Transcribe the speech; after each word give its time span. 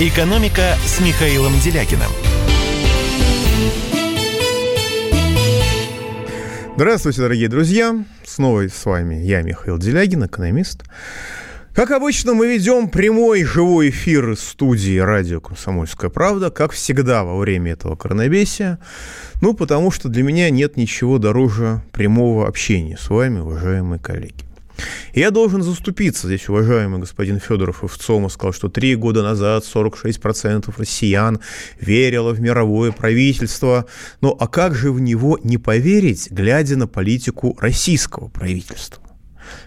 «Экономика» 0.00 0.76
с 0.86 1.00
Михаилом 1.00 1.58
Делякиным. 1.58 2.06
Здравствуйте, 6.76 7.22
дорогие 7.22 7.48
друзья. 7.48 8.04
Снова 8.24 8.68
с 8.68 8.86
вами 8.86 9.16
я, 9.16 9.42
Михаил 9.42 9.76
Делягин, 9.76 10.24
экономист. 10.24 10.84
Как 11.74 11.90
обычно, 11.90 12.34
мы 12.34 12.46
ведем 12.46 12.90
прямой 12.90 13.42
живой 13.42 13.90
эфир 13.90 14.30
из 14.30 14.38
студии 14.38 14.98
радио 14.98 15.40
«Комсомольская 15.40 16.10
правда», 16.10 16.52
как 16.52 16.70
всегда 16.70 17.24
во 17.24 17.36
время 17.36 17.72
этого 17.72 17.96
коронавесия. 17.96 18.78
Ну, 19.42 19.52
потому 19.52 19.90
что 19.90 20.08
для 20.08 20.22
меня 20.22 20.48
нет 20.50 20.76
ничего 20.76 21.18
дороже 21.18 21.82
прямого 21.90 22.46
общения 22.46 22.96
с 22.96 23.10
вами, 23.10 23.40
уважаемые 23.40 23.98
коллеги. 23.98 24.47
Я 25.14 25.30
должен 25.30 25.62
заступиться. 25.62 26.26
Здесь 26.26 26.48
уважаемый 26.48 27.00
господин 27.00 27.40
Федоров 27.40 27.82
и 27.84 27.88
ВЦОМа 27.88 28.28
сказал, 28.28 28.52
что 28.52 28.68
три 28.68 28.94
года 28.94 29.22
назад 29.22 29.64
46% 29.64 30.72
россиян 30.76 31.40
верило 31.80 32.32
в 32.32 32.40
мировое 32.40 32.92
правительство. 32.92 33.86
Ну, 34.20 34.36
а 34.38 34.46
как 34.46 34.74
же 34.74 34.92
в 34.92 35.00
него 35.00 35.38
не 35.42 35.58
поверить, 35.58 36.30
глядя 36.30 36.76
на 36.76 36.86
политику 36.86 37.56
российского 37.60 38.28
правительства? 38.28 39.02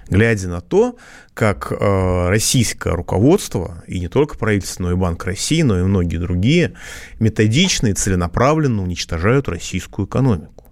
глядя 0.09 0.47
на 0.47 0.61
то, 0.61 0.95
как 1.33 1.71
э, 1.71 2.29
российское 2.29 2.93
руководство, 2.93 3.83
и 3.87 3.99
не 3.99 4.07
только 4.07 4.37
правительство, 4.37 4.83
но 4.83 4.91
и 4.91 4.95
Банк 4.95 5.25
России, 5.25 5.61
но 5.61 5.79
и 5.79 5.83
многие 5.83 6.17
другие, 6.17 6.73
методично 7.19 7.87
и 7.87 7.93
целенаправленно 7.93 8.83
уничтожают 8.83 9.47
российскую 9.49 10.07
экономику. 10.07 10.65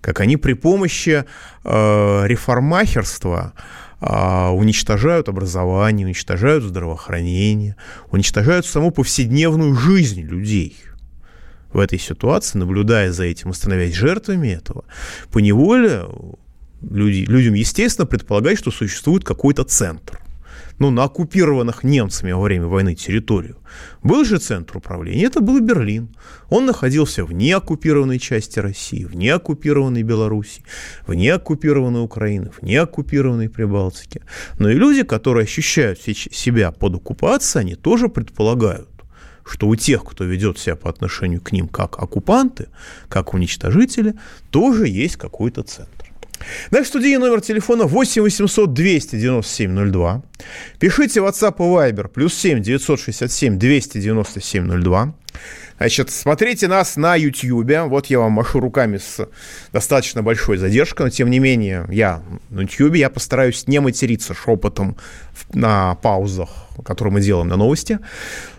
Как 0.00 0.20
они 0.20 0.36
при 0.36 0.54
помощи 0.54 1.24
э, 1.64 2.26
реформахерства 2.26 3.52
уничтожают 4.52 5.28
образование, 5.28 6.06
уничтожают 6.06 6.64
здравоохранение, 6.64 7.76
уничтожают 8.10 8.66
саму 8.66 8.90
повседневную 8.90 9.74
жизнь 9.74 10.22
людей– 10.22 10.76
в 11.76 11.78
этой 11.78 11.98
ситуации, 11.98 12.58
наблюдая 12.58 13.12
за 13.12 13.24
этим 13.24 13.50
и 13.50 13.54
становясь 13.54 13.94
жертвами 13.94 14.48
этого, 14.48 14.84
поневоле 15.30 16.04
люди, 16.80 17.30
людям, 17.30 17.54
естественно, 17.54 18.06
предполагать, 18.06 18.58
что 18.58 18.70
существует 18.70 19.24
какой-то 19.24 19.64
центр. 19.64 20.18
Ну, 20.78 20.90
на 20.90 21.04
оккупированных 21.04 21.84
немцами 21.84 22.32
во 22.32 22.42
время 22.42 22.66
войны 22.66 22.94
территорию. 22.94 23.56
Был 24.02 24.24
же 24.24 24.38
центр 24.38 24.76
управления, 24.76 25.24
это 25.24 25.40
был 25.40 25.60
Берлин. 25.60 26.08
Он 26.50 26.66
находился 26.66 27.24
в 27.24 27.32
неоккупированной 27.32 28.18
части 28.18 28.58
России, 28.58 29.04
в 29.04 29.16
неоккупированной 29.16 30.02
Беларуси, 30.02 30.62
в 31.06 31.14
неоккупированной 31.14 32.04
Украине, 32.04 32.50
в 32.50 32.62
неоккупированной 32.62 33.48
Прибалтике. 33.48 34.20
Но 34.58 34.68
и 34.68 34.74
люди, 34.74 35.02
которые 35.02 35.44
ощущают 35.44 35.98
себя 36.00 36.72
под 36.72 36.96
оккупацией, 36.96 37.62
они 37.62 37.74
тоже 37.74 38.08
предполагают, 38.08 38.88
что 39.46 39.68
у 39.68 39.76
тех, 39.76 40.04
кто 40.04 40.24
ведет 40.24 40.58
себя 40.58 40.76
по 40.76 40.90
отношению 40.90 41.40
к 41.40 41.52
ним 41.52 41.68
как 41.68 42.02
оккупанты, 42.02 42.68
как 43.08 43.32
уничтожители, 43.32 44.14
тоже 44.50 44.88
есть 44.88 45.16
какой-то 45.16 45.62
центр. 45.62 45.95
Наш 46.70 46.88
студийный 46.88 47.26
номер 47.26 47.40
телефона 47.40 47.84
8 47.84 48.22
800 48.22 48.72
297 48.72 49.92
02. 49.92 50.22
Пишите 50.78 51.20
WhatsApp 51.20 51.56
и 51.58 51.92
Viber 51.92 52.08
плюс 52.08 52.34
7 52.34 52.62
967 52.62 53.58
297 53.58 54.82
02. 54.82 55.14
Значит, 55.78 56.10
смотрите 56.10 56.68
нас 56.68 56.96
на 56.96 57.16
YouTube. 57.16 57.88
Вот 57.88 58.06
я 58.06 58.20
вам 58.20 58.32
машу 58.32 58.60
руками 58.60 58.96
с 58.96 59.28
достаточно 59.72 60.22
большой 60.22 60.56
задержкой, 60.56 61.06
но 61.06 61.10
тем 61.10 61.28
не 61.30 61.38
менее 61.38 61.86
я 61.90 62.22
на 62.48 62.62
YouTube. 62.62 62.94
Я 62.94 63.10
постараюсь 63.10 63.68
не 63.68 63.78
материться 63.80 64.32
шепотом 64.32 64.96
на 65.52 65.96
паузах, 65.96 66.48
которые 66.84 67.12
мы 67.12 67.20
делаем 67.20 67.48
на 67.48 67.56
новости. 67.56 67.98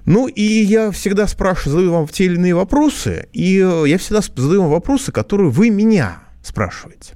Ну 0.06 0.28
и 0.28 0.42
я 0.42 0.92
всегда 0.92 1.28
спрашиваю, 1.28 1.72
задаю 1.72 1.92
вам 1.92 2.08
те 2.08 2.26
или 2.26 2.36
иные 2.36 2.54
вопросы, 2.54 3.28
и 3.34 3.56
я 3.86 3.98
всегда 3.98 4.22
задаю 4.22 4.62
вам 4.62 4.72
вопросы, 4.72 5.12
которые 5.12 5.50
вы 5.50 5.72
меня 5.72 6.20
спрашиваете. 6.44 7.14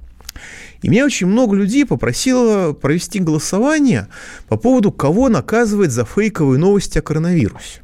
И 0.82 0.88
меня 0.88 1.04
очень 1.04 1.26
много 1.26 1.56
людей 1.56 1.84
попросило 1.84 2.72
провести 2.72 3.20
голосование 3.20 4.08
по 4.48 4.56
поводу, 4.56 4.92
кого 4.92 5.28
наказывать 5.28 5.90
за 5.90 6.04
фейковые 6.04 6.58
новости 6.58 6.98
о 6.98 7.02
коронавирусе. 7.02 7.80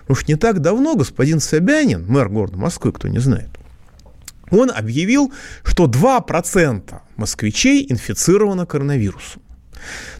Потому 0.00 0.16
что 0.16 0.32
не 0.32 0.36
так 0.36 0.60
давно 0.60 0.94
господин 0.94 1.40
Собянин, 1.40 2.06
мэр 2.06 2.28
города 2.28 2.56
Москвы, 2.56 2.92
кто 2.92 3.08
не 3.08 3.18
знает, 3.18 3.50
он 4.50 4.70
объявил, 4.70 5.32
что 5.62 5.86
2% 5.86 7.00
москвичей 7.16 7.86
инфицировано 7.88 8.66
коронавирусом. 8.66 9.42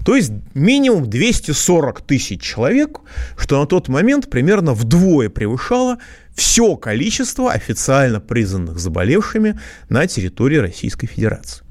То 0.04 0.14
есть 0.14 0.32
минимум 0.54 1.10
240 1.10 2.02
тысяч 2.02 2.40
человек, 2.40 3.00
что 3.36 3.60
на 3.60 3.66
тот 3.66 3.88
момент 3.88 4.30
примерно 4.30 4.72
вдвое 4.72 5.28
превышало 5.28 5.98
все 6.34 6.76
количество 6.76 7.52
официально 7.52 8.20
признанных 8.20 8.78
заболевшими 8.78 9.58
на 9.88 10.06
территории 10.06 10.56
Российской 10.56 11.08
Федерации. 11.08 11.64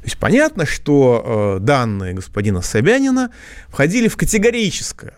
То 0.00 0.04
есть 0.04 0.18
понятно, 0.18 0.64
что 0.64 1.58
э, 1.60 1.64
данные 1.64 2.14
господина 2.14 2.62
Собянина 2.62 3.30
входили 3.68 4.08
в 4.08 4.16
категорическое 4.16 5.14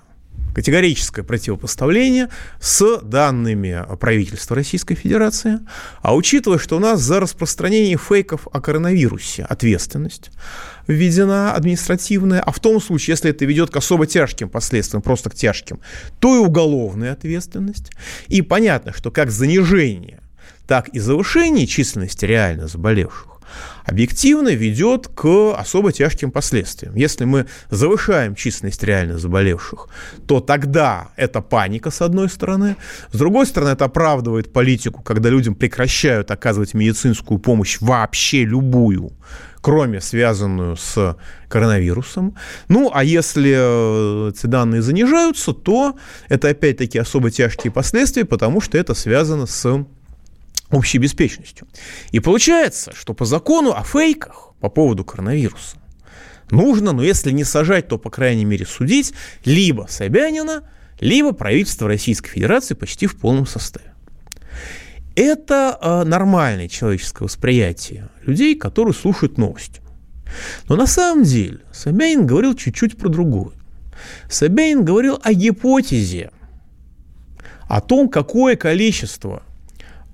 категорическое 0.55 1.25
противопоставление 1.25 2.29
с 2.61 2.99
данными 2.99 3.85
правительства 3.99 4.57
Российской 4.57 4.95
Федерации. 4.95 5.61
А 6.03 6.15
учитывая, 6.15 6.59
что 6.59 6.77
у 6.77 6.79
нас 6.79 7.01
за 7.01 7.21
распространение 7.21 7.97
фейков 7.97 8.47
о 8.53 8.61
коронавирусе 8.61 9.45
ответственность 9.45 10.31
введена 10.87 11.55
административная, 11.55 12.41
а 12.41 12.53
в 12.53 12.61
том 12.61 12.81
случае, 12.81 13.13
если 13.13 13.31
это 13.31 13.45
ведет 13.45 13.71
к 13.71 13.77
особо 13.77 14.07
тяжким 14.07 14.49
последствиям, 14.49 15.03
просто 15.03 15.31
к 15.31 15.35
тяжким, 15.35 15.81
то 16.21 16.37
и 16.37 16.39
уголовная 16.39 17.13
ответственность. 17.13 17.93
И 18.29 18.43
понятно, 18.43 18.93
что 18.93 19.11
как 19.11 19.31
занижение, 19.31 20.21
так 20.67 20.89
и 20.89 20.99
завышение 20.99 21.67
численности 21.67 22.25
реально 22.25 22.67
заболевших 22.69 23.32
объективно 23.85 24.51
ведет 24.51 25.09
к 25.09 25.55
особо 25.57 25.93
тяжким 25.93 26.31
последствиям. 26.31 26.95
Если 26.95 27.25
мы 27.25 27.47
завышаем 27.71 28.35
численность 28.35 28.83
реально 28.83 29.19
заболевших, 29.19 29.89
то 30.27 30.41
тогда 30.41 31.11
это 31.17 31.41
паника, 31.41 31.91
с 31.91 32.03
одной 32.03 32.29
стороны. 32.29 32.77
С 33.13 33.19
другой 33.19 33.47
стороны, 33.47 33.71
это 33.71 33.87
оправдывает 33.87 34.53
политику, 34.53 35.03
когда 35.03 35.29
людям 35.29 35.55
прекращают 35.55 36.31
оказывать 36.31 36.75
медицинскую 36.75 37.39
помощь 37.39 37.79
вообще 37.81 38.45
любую, 38.45 39.13
кроме 39.61 40.01
связанную 40.01 40.77
с 40.77 41.17
коронавирусом. 41.49 42.35
Ну, 42.69 42.91
а 42.93 43.05
если 43.05 43.55
э, 43.57 44.31
эти 44.31 44.47
данные 44.47 44.83
занижаются, 44.83 45.53
то 45.53 45.97
это 46.29 46.49
опять-таки 46.49 46.99
особо 46.99 47.31
тяжкие 47.31 47.71
последствия, 47.71 48.25
потому 48.25 48.61
что 48.61 48.79
это 48.79 48.95
связано 48.95 49.47
с 49.47 49.85
общей 50.73 50.99
беспечностью. 50.99 51.69
И 52.11 52.21
получается, 52.21 52.93
что 52.95 53.15
по 53.15 53.25
закону 53.25 53.73
о 53.73 53.85
фейках 53.85 54.55
по 54.61 54.69
поводу 54.69 55.05
коронавируса 55.05 55.77
нужно, 56.51 56.93
ну 56.93 57.03
если 57.03 57.31
не 57.31 57.45
сажать, 57.45 57.89
то, 57.89 57.99
по 57.99 58.11
крайней 58.11 58.45
мере, 58.45 58.67
судить 58.67 59.13
либо 59.45 59.87
Собянина, 59.89 60.69
либо 60.99 61.33
правительство 61.33 61.89
Российской 61.89 62.31
Федерации 62.31 62.75
почти 62.75 63.07
в 63.07 63.17
полном 63.17 63.47
составе. 63.47 63.93
Это 65.15 65.79
э, 65.81 66.05
нормальное 66.05 66.69
человеческое 66.69 67.25
восприятие 67.25 68.09
людей, 68.23 68.57
которые 68.57 68.95
слушают 68.95 69.37
новости. 69.37 69.83
Но 70.69 70.77
на 70.77 70.87
самом 70.87 71.25
деле 71.25 71.61
Собянин 71.73 72.27
говорил 72.27 72.55
чуть-чуть 72.55 72.97
про 72.97 73.11
другое. 73.11 73.53
Собянин 74.31 74.85
говорил 74.85 75.21
о 75.23 75.35
гипотезе, 75.35 76.31
о 77.69 77.83
том, 77.83 78.09
какое 78.09 78.57
количество 78.57 79.43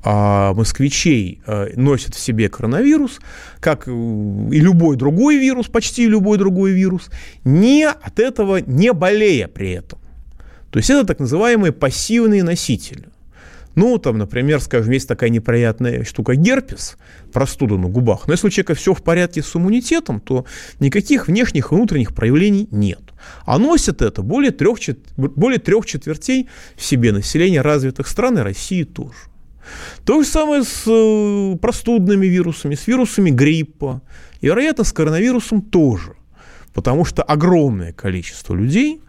москвичей 0.05 1.43
а, 1.47 1.69
носят 1.75 2.15
в 2.15 2.21
себе 2.21 2.49
коронавирус, 2.49 3.21
как 3.61 3.89
и 3.89 3.91
любой 3.91 4.97
другой 4.97 5.39
вирус, 5.39 5.67
почти 5.67 6.07
любой 6.07 6.39
другой 6.39 6.73
вирус, 6.73 7.11
не 7.45 7.85
от 7.87 8.19
этого 8.19 8.59
не 8.59 8.93
болея 8.93 9.49
при 9.49 9.73
этом. 9.73 9.99
То 10.71 10.79
есть 10.79 10.91
это 10.91 11.05
так 11.05 11.19
называемые 11.19 11.73
пассивные 11.73 12.43
носители. 12.43 13.09
Ну, 13.75 13.97
там, 13.99 14.19
например, 14.19 14.61
скажем, 14.61 14.93
есть 14.93 15.07
такая 15.07 15.31
неприятная 15.31 16.03
штука 16.03 16.35
герпес, 16.35 16.97
простуда 17.33 17.77
на 17.77 17.89
губах. 17.89 18.27
Но 18.27 18.33
если 18.33 18.49
у 18.49 18.51
человека 18.51 18.75
все 18.75 18.93
в 18.93 19.05
порядке 19.05 19.41
с 19.41 19.55
иммунитетом, 19.55 20.19
то 20.19 20.47
никаких 20.81 21.29
внешних 21.29 21.71
и 21.71 21.75
внутренних 21.75 22.13
проявлений 22.13 22.67
нет. 22.73 23.01
А 23.47 23.57
носят 23.57 24.03
это 24.03 24.23
более 24.23 24.51
трех, 24.51 24.79
более 25.17 25.61
трех 25.61 25.87
четвертей 25.87 26.49
в 26.75 26.83
себе 26.83 27.13
населения 27.13 27.61
развитых 27.61 28.09
стран 28.09 28.39
и 28.39 28.43
России 28.43 28.83
тоже. 28.83 29.15
То 30.05 30.23
же 30.23 30.29
самое 30.29 30.65
с 30.65 30.85
э, 30.87 31.57
простудными 31.61 32.27
вирусами, 32.27 32.75
с 32.75 32.87
вирусами 32.87 33.31
гриппа. 33.31 34.03
И, 34.41 34.47
вероятно, 34.47 34.85
с 34.85 34.93
коронавирусом 34.93 35.63
тоже. 35.63 36.15
Потому 36.73 37.05
что 37.05 37.23
огромное 37.23 37.93
количество 37.93 38.55
людей, 38.55 39.01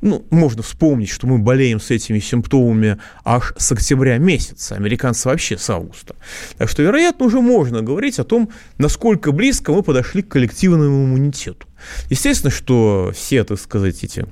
ну, 0.00 0.26
можно 0.30 0.62
вспомнить, 0.62 1.08
что 1.08 1.26
мы 1.26 1.38
болеем 1.38 1.80
с 1.80 1.90
этими 1.90 2.18
симптомами 2.18 2.98
аж 3.24 3.54
с 3.56 3.70
октября 3.70 4.18
месяца, 4.18 4.74
американцы 4.74 5.28
вообще 5.28 5.56
с 5.56 5.70
августа. 5.70 6.16
Так 6.58 6.68
что, 6.68 6.82
вероятно, 6.82 7.26
уже 7.26 7.40
можно 7.40 7.82
говорить 7.82 8.18
о 8.18 8.24
том, 8.24 8.50
насколько 8.78 9.30
близко 9.30 9.72
мы 9.72 9.82
подошли 9.82 10.22
к 10.22 10.28
коллективному 10.28 11.04
иммунитету. 11.04 11.66
Естественно, 12.10 12.50
что 12.50 13.12
все, 13.14 13.44
так 13.44 13.60
сказать, 13.60 14.02
эти 14.02 14.26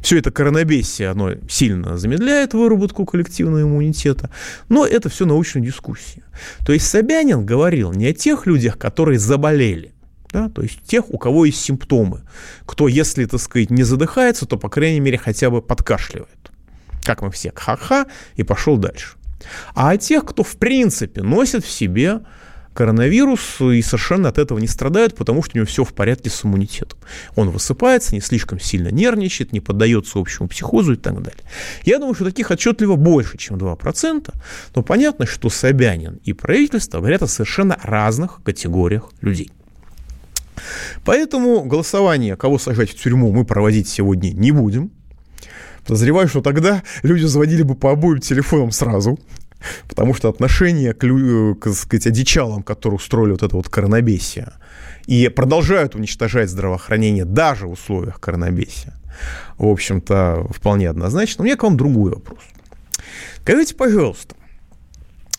все 0.00 0.18
это 0.18 0.30
коронабесие, 0.30 1.08
оно 1.08 1.32
сильно 1.48 1.96
замедляет 1.96 2.54
выработку 2.54 3.04
коллективного 3.04 3.62
иммунитета, 3.62 4.30
но 4.68 4.86
это 4.86 5.08
все 5.08 5.26
научная 5.26 5.62
дискуссия. 5.62 6.22
То 6.64 6.72
есть 6.72 6.86
Собянин 6.86 7.44
говорил 7.44 7.92
не 7.92 8.06
о 8.06 8.12
тех 8.12 8.46
людях, 8.46 8.78
которые 8.78 9.18
заболели, 9.18 9.92
да, 10.30 10.48
то 10.48 10.62
есть 10.62 10.82
тех, 10.82 11.10
у 11.10 11.18
кого 11.18 11.44
есть 11.44 11.60
симптомы, 11.60 12.22
кто, 12.66 12.88
если, 12.88 13.24
так 13.24 13.40
сказать, 13.40 13.70
не 13.70 13.84
задыхается, 13.84 14.46
то, 14.46 14.56
по 14.56 14.68
крайней 14.68 15.00
мере, 15.00 15.16
хотя 15.16 15.50
бы 15.50 15.62
подкашливает. 15.62 16.28
Как 17.04 17.22
мы 17.22 17.30
все, 17.30 17.52
ха-ха, 17.54 18.06
и 18.36 18.42
пошел 18.42 18.76
дальше. 18.76 19.16
А 19.74 19.90
о 19.90 19.96
тех, 19.96 20.24
кто, 20.24 20.42
в 20.42 20.56
принципе, 20.56 21.22
носит 21.22 21.64
в 21.64 21.70
себе 21.70 22.20
коронавирус 22.74 23.60
и 23.60 23.80
совершенно 23.80 24.28
от 24.28 24.38
этого 24.38 24.58
не 24.58 24.66
страдает, 24.66 25.14
потому 25.14 25.42
что 25.42 25.52
у 25.54 25.58
него 25.58 25.66
все 25.66 25.84
в 25.84 25.94
порядке 25.94 26.28
с 26.28 26.44
иммунитетом. 26.44 26.98
Он 27.36 27.50
высыпается, 27.50 28.14
не 28.14 28.20
слишком 28.20 28.60
сильно 28.60 28.88
нервничает, 28.88 29.52
не 29.52 29.60
поддается 29.60 30.18
общему 30.18 30.48
психозу 30.48 30.94
и 30.94 30.96
так 30.96 31.22
далее. 31.22 31.42
Я 31.84 31.98
думаю, 31.98 32.14
что 32.14 32.24
таких 32.24 32.50
отчетливо 32.50 32.96
больше, 32.96 33.38
чем 33.38 33.56
2%, 33.56 34.34
но 34.74 34.82
понятно, 34.82 35.26
что 35.26 35.48
Собянин 35.48 36.20
и 36.24 36.32
правительство 36.32 36.98
говорят 36.98 37.22
о 37.22 37.28
совершенно 37.28 37.78
разных 37.82 38.42
категориях 38.42 39.10
людей. 39.20 39.50
Поэтому 41.04 41.64
голосование, 41.64 42.36
кого 42.36 42.58
сажать 42.58 42.90
в 42.90 43.00
тюрьму, 43.00 43.32
мы 43.32 43.44
проводить 43.44 43.88
сегодня 43.88 44.30
не 44.30 44.50
будем. 44.50 44.90
Подозреваю, 45.86 46.28
что 46.28 46.40
тогда 46.40 46.82
люди 47.02 47.24
звонили 47.24 47.62
бы 47.62 47.74
по 47.74 47.90
обоим 47.92 48.18
телефонам 48.18 48.70
сразу, 48.70 49.18
Потому 49.88 50.14
что 50.14 50.28
отношение 50.28 50.92
к, 50.94 51.04
э, 51.04 51.54
к 51.54 51.72
сказать, 51.72 52.06
одичалам, 52.06 52.62
которые 52.62 52.96
устроили 52.96 53.32
вот 53.32 53.42
это 53.42 53.56
вот 53.56 53.68
коронабесие, 53.68 54.52
и 55.06 55.28
продолжают 55.28 55.94
уничтожать 55.94 56.50
здравоохранение 56.50 57.24
даже 57.24 57.66
в 57.66 57.72
условиях 57.72 58.20
коронабесия, 58.20 58.94
в 59.58 59.66
общем-то, 59.66 60.46
вполне 60.50 60.88
однозначно. 60.88 61.42
У 61.42 61.44
меня 61.44 61.56
к 61.56 61.62
вам 61.62 61.76
другой 61.76 62.12
вопрос. 62.12 62.40
Скажите, 63.42 63.74
пожалуйста, 63.74 64.34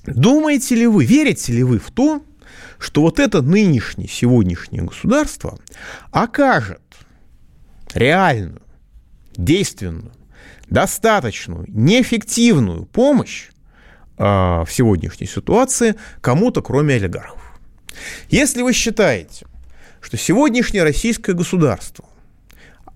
думаете 0.05 0.75
ли 0.75 0.87
вы, 0.87 1.05
верите 1.05 1.51
ли 1.53 1.63
вы 1.63 1.79
в 1.79 1.91
то, 1.91 2.21
что 2.77 3.01
вот 3.01 3.19
это 3.19 3.41
нынешнее, 3.41 4.07
сегодняшнее 4.07 4.83
государство 4.83 5.57
окажет 6.11 6.81
реальную, 7.93 8.61
действенную, 9.35 10.11
достаточную, 10.69 11.65
неэффективную 11.67 12.85
помощь 12.85 13.49
в 14.17 14.67
сегодняшней 14.69 15.27
ситуации 15.27 15.95
кому-то, 16.21 16.61
кроме 16.61 16.95
олигархов. 16.95 17.41
Если 18.29 18.61
вы 18.61 18.73
считаете, 18.73 19.45
что 20.01 20.17
сегодняшнее 20.17 20.83
российское 20.83 21.33
государство 21.33 22.05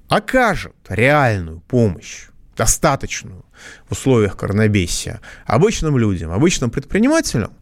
окажет 0.08 0.76
реальную 0.88 1.62
помощь, 1.62 2.28
достаточную 2.56 3.46
в 3.88 3.94
условиях 3.94 4.36
коронабесия 4.36 5.22
обычным 5.46 5.98
людям, 5.98 6.32
обычным 6.32 6.70
предпринимателям, 6.70 7.54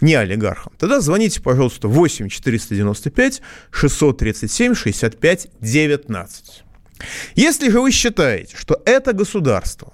не 0.00 0.14
олигархам, 0.14 0.72
тогда 0.78 1.00
звоните, 1.00 1.40
пожалуйста, 1.40 1.88
8 1.88 2.28
495 2.28 3.42
637 3.70 4.74
65 4.74 5.48
19. 5.60 6.64
Если 7.34 7.68
же 7.68 7.80
вы 7.80 7.90
считаете, 7.90 8.56
что 8.56 8.80
это 8.84 9.12
государство 9.12 9.92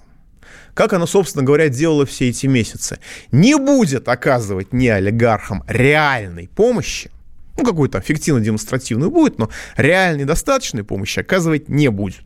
как 0.73 0.93
оно, 0.93 1.05
собственно 1.05 1.43
говоря, 1.43 1.69
делало 1.69 2.05
все 2.05 2.29
эти 2.29 2.47
месяцы, 2.47 2.99
не 3.31 3.57
будет 3.57 4.07
оказывать 4.07 4.73
не 4.73 4.89
олигархам 4.89 5.63
реальной 5.67 6.47
помощи, 6.47 7.11
ну, 7.57 7.65
какую-то 7.65 7.99
фиктивно-демонстративную 7.99 9.11
будет, 9.11 9.37
но 9.37 9.49
реальной 9.75 10.25
достаточной 10.25 10.83
помощи 10.83 11.19
оказывать 11.19 11.69
не 11.69 11.89
будет. 11.89 12.23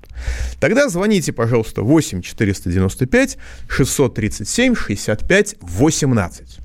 Тогда 0.60 0.88
звоните, 0.88 1.34
пожалуйста, 1.34 1.82
8 1.82 2.22
495 2.22 3.38
637 3.68 4.76
65 4.76 5.56
18. 5.62 6.60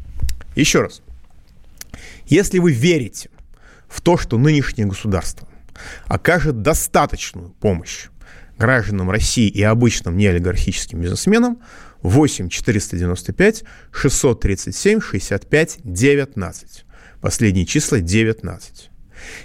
Еще 0.57 0.83
раз. 0.83 1.03
Если 2.27 2.59
вы 2.59 2.73
верите 2.73 3.31
в 3.89 4.01
то, 4.03 4.17
что 4.17 4.39
нынешнее 4.39 4.87
государство 4.87 5.49
окажет 6.07 6.63
достаточную 6.63 7.51
помощь 7.61 8.10
гражданам 8.61 9.11
России 9.11 9.49
и 9.49 9.63
обычным 9.63 10.17
неолигархическим 10.17 11.01
бизнесменам 11.01 11.61
8 12.03 12.51
495 12.51 13.65
637 13.91 15.01
65 15.01 15.79
19. 15.83 16.85
Последние 17.21 17.67
числа 17.67 18.01
19. 18.01 18.91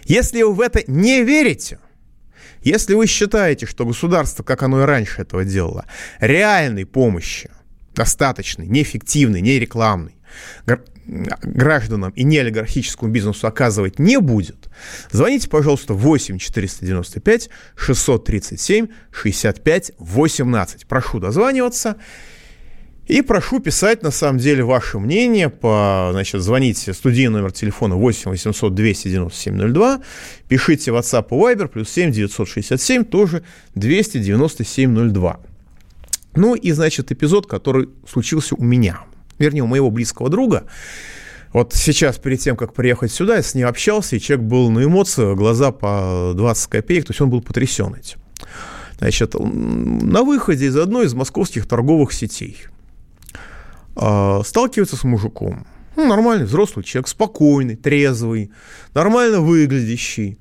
Если 0.04 0.42
вы 0.44 0.54
в 0.54 0.62
это 0.62 0.84
не 0.88 1.24
верите, 1.24 1.80
если 2.62 2.94
вы 2.94 3.08
считаете, 3.08 3.66
что 3.66 3.86
государство, 3.86 4.44
как 4.44 4.64
оно 4.64 4.82
и 4.82 4.86
раньше 4.86 5.22
этого 5.22 5.46
делало, 5.46 5.86
реальной 6.20 6.86
помощи, 6.86 7.50
достаточной, 7.94 8.68
неэффективной, 8.68 9.40
не 9.42 9.60
рекламной, 9.60 10.16
гражданам 11.08 12.12
и 12.12 12.24
неолигархическому 12.24 13.12
бизнесу 13.12 13.48
оказывать 13.48 14.00
не 14.00 14.20
будет, 14.20 14.70
звоните, 15.12 15.50
пожалуйста, 15.50 15.94
8 15.94 16.38
495 16.38 17.50
637 17.76 18.88
65 19.12 19.92
18. 20.00 20.88
Прошу 20.88 21.20
дозваниваться. 21.20 21.98
И 23.08 23.22
прошу 23.22 23.60
писать, 23.60 24.02
на 24.02 24.10
самом 24.10 24.40
деле, 24.40 24.64
ваше 24.64 24.98
мнение. 24.98 25.50
По, 25.50 26.10
значит, 26.12 26.42
звоните, 26.42 26.92
студийный 26.92 27.40
номер 27.40 27.52
телефона 27.52 27.96
8 27.96 28.32
800 28.32 28.74
297 28.74 29.74
02. 29.74 30.02
Пишите 30.48 30.90
WhatsApp 30.90 31.28
и 31.30 31.34
Viber, 31.34 31.68
плюс 31.68 31.90
7 31.92 32.12
967, 32.12 33.06
тоже 33.06 33.44
297 33.76 35.12
02. 35.12 35.40
Ну 36.36 36.56
и, 36.56 36.72
значит, 36.72 37.12
эпизод, 37.12 37.46
который 37.46 37.90
случился 38.08 38.56
у 38.56 38.64
меня– 38.64 39.02
вернее, 39.40 39.64
у 39.64 39.68
моего 39.68 39.90
близкого 39.92 40.30
друга. 40.30 40.66
Вот 41.54 41.74
сейчас, 41.74 42.18
перед 42.18 42.40
тем, 42.40 42.58
как 42.58 42.74
приехать 42.74 43.12
сюда, 43.12 43.38
я 43.38 43.42
с 43.42 43.56
ним 43.56 43.68
общался, 43.68 44.18
и 44.18 44.20
человек 44.20 44.46
был 44.46 44.70
на 44.70 44.84
эмоциях, 44.84 45.38
глаза 45.38 45.72
по 45.72 46.34
20 46.36 46.68
копеек, 46.70 47.06
то 47.06 47.12
есть 47.12 47.22
он 47.22 47.30
был 47.30 47.42
потрясен 47.42 47.94
этим. 47.94 48.20
Значит, 48.98 49.36
на 49.36 50.24
выходе 50.24 50.66
из 50.66 50.76
одной 50.78 51.06
из 51.06 51.14
московских 51.14 51.68
торговых 51.68 52.14
сетей 52.14 52.58
а, 53.96 54.42
сталкивается 54.44 54.96
с 54.96 55.04
мужиком. 55.04 55.66
Ну, 55.96 56.08
нормальный 56.08 56.46
взрослый 56.46 56.84
человек, 56.84 57.08
спокойный, 57.08 57.76
трезвый, 57.76 58.52
нормально 58.94 59.40
выглядящий. 59.40 60.38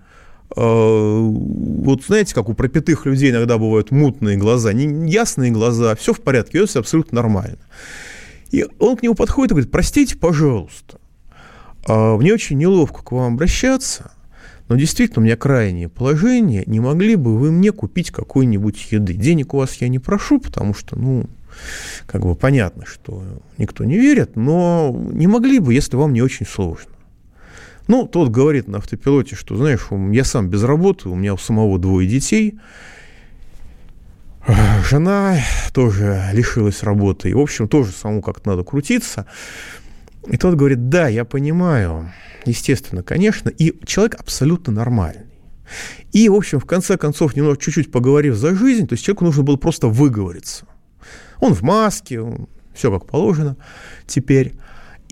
А, 0.56 1.20
вот 1.20 2.04
знаете, 2.04 2.34
как 2.34 2.48
у 2.48 2.54
пропитых 2.54 3.06
людей 3.06 3.30
иногда 3.30 3.58
бывают 3.58 3.90
мутные 3.90 4.36
глаза, 4.36 4.70
ясные 4.72 5.50
глаза, 5.50 5.94
все 5.94 6.12
в 6.12 6.20
порядке, 6.20 6.64
все 6.66 6.80
абсолютно 6.80 7.16
нормально. 7.22 7.58
И 8.54 8.64
он 8.78 8.96
к 8.96 9.02
нему 9.02 9.16
подходит 9.16 9.50
и 9.50 9.54
говорит, 9.54 9.72
простите, 9.72 10.16
пожалуйста, 10.16 11.00
а 11.88 12.16
мне 12.16 12.32
очень 12.32 12.56
неловко 12.56 13.02
к 13.02 13.10
вам 13.10 13.34
обращаться, 13.34 14.12
но 14.68 14.76
действительно 14.76 15.22
у 15.22 15.24
меня 15.24 15.36
крайнее 15.36 15.88
положение, 15.88 16.62
не 16.66 16.78
могли 16.78 17.16
бы 17.16 17.36
вы 17.36 17.50
мне 17.50 17.72
купить 17.72 18.12
какой-нибудь 18.12 18.92
еды? 18.92 19.14
Денег 19.14 19.54
у 19.54 19.56
вас 19.56 19.74
я 19.80 19.88
не 19.88 19.98
прошу, 19.98 20.38
потому 20.38 20.72
что, 20.72 20.96
ну, 20.96 21.28
как 22.06 22.22
бы 22.22 22.36
понятно, 22.36 22.86
что 22.86 23.24
никто 23.58 23.82
не 23.84 23.98
верит, 23.98 24.36
но 24.36 24.96
не 25.12 25.26
могли 25.26 25.58
бы, 25.58 25.74
если 25.74 25.96
вам 25.96 26.12
не 26.12 26.22
очень 26.22 26.46
сложно. 26.46 26.92
Ну, 27.88 28.06
тот 28.06 28.28
говорит 28.28 28.68
на 28.68 28.78
автопилоте, 28.78 29.34
что, 29.34 29.56
знаешь, 29.56 29.88
я 30.12 30.22
сам 30.22 30.48
без 30.48 30.62
работы, 30.62 31.08
у 31.08 31.16
меня 31.16 31.34
у 31.34 31.38
самого 31.38 31.76
двое 31.80 32.08
детей, 32.08 32.54
Жена 34.46 35.38
тоже 35.72 36.30
лишилась 36.32 36.82
работы. 36.82 37.30
И, 37.30 37.34
в 37.34 37.40
общем, 37.40 37.68
тоже 37.68 37.92
самому 37.92 38.22
как-то 38.22 38.50
надо 38.50 38.64
крутиться. 38.64 39.26
И 40.26 40.36
тот 40.36 40.54
говорит, 40.54 40.88
да, 40.88 41.08
я 41.08 41.24
понимаю, 41.24 42.12
естественно, 42.44 43.02
конечно, 43.02 43.48
и 43.48 43.74
человек 43.86 44.14
абсолютно 44.18 44.72
нормальный. 44.72 45.26
И, 46.12 46.28
в 46.28 46.34
общем, 46.34 46.60
в 46.60 46.66
конце 46.66 46.96
концов, 46.96 47.36
немного 47.36 47.56
чуть-чуть 47.56 47.90
поговорив 47.90 48.34
за 48.36 48.54
жизнь, 48.54 48.86
то 48.86 48.94
есть 48.94 49.04
человеку 49.04 49.24
нужно 49.24 49.42
было 49.42 49.56
просто 49.56 49.88
выговориться. 49.88 50.66
Он 51.40 51.54
в 51.54 51.62
маске, 51.62 52.22
все 52.74 52.90
как 52.92 53.06
положено 53.06 53.56
теперь. 54.06 54.54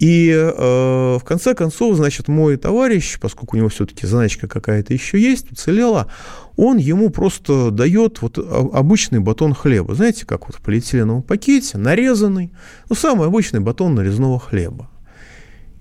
И 0.02 0.30
э, 0.32 1.16
в 1.16 1.22
конце 1.24 1.54
концов, 1.54 1.94
значит, 1.94 2.26
мой 2.26 2.56
товарищ, 2.56 3.20
поскольку 3.20 3.54
у 3.54 3.58
него 3.60 3.68
все-таки 3.68 4.04
заначка 4.04 4.48
какая-то 4.48 4.92
еще 4.92 5.16
есть, 5.16 5.52
уцелела, 5.52 6.08
он 6.56 6.76
ему 6.76 7.10
просто 7.10 7.70
дает 7.70 8.20
вот 8.20 8.36
обычный 8.36 9.20
батон 9.20 9.54
хлеба. 9.54 9.94
Знаете, 9.94 10.26
как 10.26 10.48
вот 10.48 10.56
в 10.56 10.60
полиэтиленовом 10.60 11.22
пакете, 11.22 11.78
нарезанный, 11.78 12.50
ну, 12.88 12.96
самый 12.96 13.28
обычный 13.28 13.60
батон 13.60 13.94
нарезного 13.94 14.40
хлеба. 14.40 14.90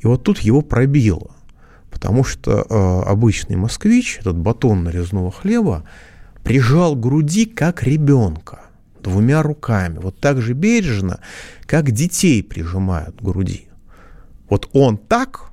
И 0.02 0.06
вот 0.06 0.22
тут 0.22 0.38
его 0.38 0.62
пробило, 0.62 1.32
потому 1.90 2.24
что 2.24 2.64
э, 2.70 3.10
обычный 3.10 3.56
москвич 3.56 4.20
этот 4.20 4.38
батон 4.38 4.84
нарезного 4.84 5.32
хлеба 5.32 5.84
прижал 6.44 6.96
к 6.96 7.00
груди 7.00 7.48
как 7.48 7.82
ребенка 7.82 8.60
двумя 9.02 9.42
руками, 9.42 9.98
вот 9.98 10.20
так 10.20 10.44
же 10.44 10.54
бережно, 10.54 11.22
как 11.66 11.90
детей 11.90 12.44
прижимают 12.44 13.18
к 13.18 13.24
груди. 13.24 13.71
Вот 14.52 14.70
он 14.74 14.98
так, 14.98 15.50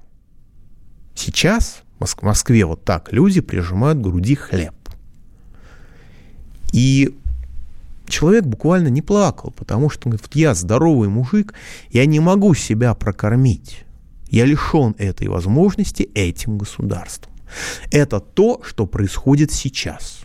сейчас 1.14 1.82
в 2.00 2.22
Москве 2.22 2.64
вот 2.64 2.84
так 2.84 3.12
люди 3.12 3.40
прижимают 3.40 4.00
к 4.00 4.02
груди 4.02 4.34
хлеб. 4.34 4.74
И 6.72 7.16
человек 8.08 8.44
буквально 8.44 8.88
не 8.88 9.00
плакал, 9.00 9.52
потому 9.52 9.88
что 9.88 10.08
говорит, 10.08 10.28
я 10.34 10.52
здоровый 10.52 11.08
мужик, 11.08 11.54
я 11.90 12.06
не 12.06 12.18
могу 12.18 12.54
себя 12.54 12.92
прокормить. 12.94 13.84
Я 14.30 14.44
лишен 14.46 14.96
этой 14.98 15.28
возможности 15.28 16.02
этим 16.14 16.58
государством. 16.58 17.32
Это 17.92 18.18
то, 18.18 18.60
что 18.64 18.84
происходит 18.84 19.52
сейчас. 19.52 20.22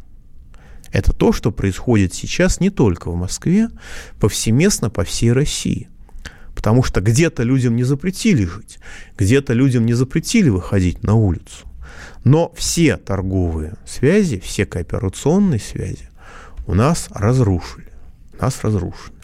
Это 0.91 1.13
то, 1.13 1.31
что 1.31 1.51
происходит 1.51 2.15
сейчас 2.15 2.59
не 2.59 2.71
только 2.71 3.11
в 3.11 3.15
Москве, 3.15 3.69
повсеместно 4.19 4.89
по 4.89 5.03
всей 5.03 5.31
России. 5.31 5.89
Потому 6.55 6.83
что 6.83 7.01
где-то 7.01 7.43
людям 7.43 7.75
не 7.75 7.83
запретили 7.83 8.45
жить, 8.45 8.79
где-то 9.17 9.53
людям 9.53 9.85
не 9.85 9.93
запретили 9.93 10.49
выходить 10.49 11.03
на 11.03 11.15
улицу. 11.15 11.67
Но 12.23 12.53
все 12.55 12.97
торговые 12.97 13.75
связи, 13.85 14.39
все 14.39 14.65
кооперационные 14.65 15.59
связи 15.59 16.09
у 16.65 16.73
нас 16.73 17.09
разрушили. 17.11 17.91
Нас 18.39 18.59
разрушены. 18.63 19.17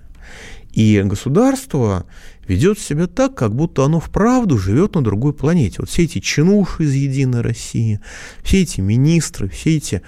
И 0.72 1.02
государство 1.04 2.06
ведет 2.48 2.80
себя 2.80 3.08
так, 3.08 3.36
как 3.36 3.56
будто 3.56 3.86
оно 3.86 4.00
вправду 4.00 4.58
живет 4.58 4.96
на 4.96 5.04
другой 5.04 5.34
планете. 5.34 5.78
Вот 5.80 5.90
все 5.90 6.04
эти 6.04 6.20
чинуши 6.20 6.84
из 6.84 6.94
«Единой 6.94 7.42
России», 7.42 8.00
все 8.44 8.62
эти 8.62 8.82
министры, 8.82 9.50
все 9.50 9.78
эти 9.78 10.02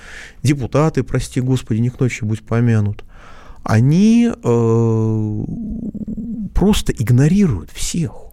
депутаты, 0.43 1.03
прости 1.03 1.41
господи, 1.41 1.79
не 1.79 1.89
к 1.89 1.99
ночи 1.99 2.23
будь 2.23 2.41
помянут, 2.41 3.03
они 3.63 4.31
э, 4.31 5.43
просто 6.53 6.93
игнорируют 6.93 7.71
всех. 7.71 8.31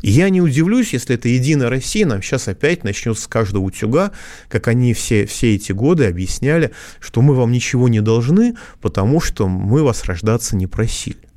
И 0.00 0.10
я 0.10 0.30
не 0.30 0.40
удивлюсь, 0.40 0.92
если 0.92 1.16
это 1.16 1.28
«Единая 1.28 1.68
Россия» 1.68 2.06
нам 2.06 2.22
сейчас 2.22 2.46
опять 2.48 2.84
начнет 2.84 3.18
с 3.18 3.26
каждого 3.26 3.64
утюга, 3.64 4.12
как 4.48 4.68
они 4.68 4.94
все, 4.94 5.26
все 5.26 5.54
эти 5.56 5.72
годы 5.72 6.06
объясняли, 6.06 6.70
что 7.00 7.20
мы 7.20 7.34
вам 7.34 7.50
ничего 7.50 7.88
не 7.88 8.00
должны, 8.00 8.54
потому 8.80 9.20
что 9.20 9.48
мы 9.48 9.82
вас 9.82 10.04
рождаться 10.04 10.56
не 10.56 10.66
просили. 10.66 11.27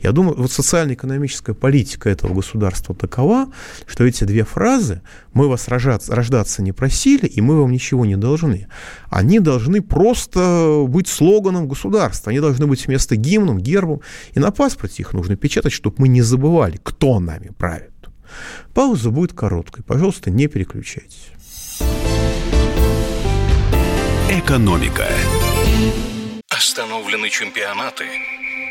Я 0.00 0.12
думаю, 0.12 0.36
вот 0.36 0.52
социально-экономическая 0.52 1.54
политика 1.54 2.08
этого 2.08 2.32
государства 2.32 2.94
такова, 2.94 3.52
что 3.86 4.04
эти 4.04 4.24
две 4.24 4.44
фразы 4.44 5.02
«мы 5.32 5.48
вас 5.48 5.66
рождаться, 5.68 6.14
рождаться 6.14 6.62
не 6.62 6.72
просили, 6.72 7.26
и 7.26 7.40
мы 7.40 7.60
вам 7.60 7.72
ничего 7.72 8.06
не 8.06 8.16
должны», 8.16 8.68
они 9.10 9.40
должны 9.40 9.82
просто 9.82 10.84
быть 10.86 11.08
слоганом 11.08 11.66
государства, 11.66 12.30
они 12.30 12.40
должны 12.40 12.66
быть 12.66 12.86
вместо 12.86 13.16
гимном, 13.16 13.58
гербом, 13.58 14.00
и 14.34 14.38
на 14.38 14.52
паспорте 14.52 15.02
их 15.02 15.12
нужно 15.14 15.36
печатать, 15.36 15.72
чтобы 15.72 15.96
мы 15.98 16.08
не 16.08 16.22
забывали, 16.22 16.78
кто 16.82 17.18
нами 17.18 17.50
правит. 17.58 17.92
Пауза 18.74 19.10
будет 19.10 19.32
короткой, 19.32 19.82
пожалуйста, 19.82 20.30
не 20.30 20.46
переключайтесь. 20.46 21.30
Экономика. 24.30 25.08
Остановлены 26.50 27.30
чемпионаты– 27.30 28.04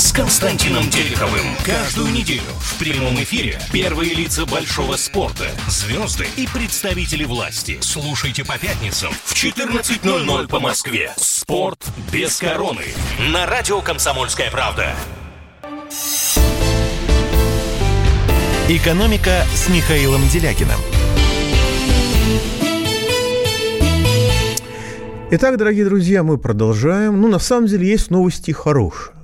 с 0.00 0.12
Константином 0.12 0.88
Тереховым. 0.88 1.44
Каждую 1.62 2.10
неделю 2.10 2.40
в 2.58 2.78
прямом 2.78 3.16
эфире 3.16 3.60
первые 3.70 4.14
лица 4.14 4.46
большого 4.46 4.96
спорта, 4.96 5.44
звезды 5.68 6.26
и 6.36 6.48
представители 6.48 7.24
власти. 7.24 7.76
Слушайте 7.82 8.42
по 8.42 8.56
пятницам 8.56 9.12
в 9.24 9.34
14.00 9.34 10.48
по 10.48 10.58
Москве. 10.58 11.12
Спорт 11.18 11.86
без 12.10 12.38
короны. 12.38 12.84
На 13.30 13.44
радио 13.44 13.82
«Комсомольская 13.82 14.50
правда». 14.50 14.94
«Экономика» 18.70 19.44
с 19.54 19.68
Михаилом 19.68 20.26
Делякиным. 20.28 20.80
Итак, 25.30 25.58
дорогие 25.58 25.84
друзья, 25.84 26.22
мы 26.22 26.38
продолжаем. 26.38 27.20
Ну, 27.20 27.28
на 27.28 27.38
самом 27.38 27.66
деле, 27.66 27.86
есть 27.86 28.10
новости 28.10 28.50
хорошие. 28.50 29.19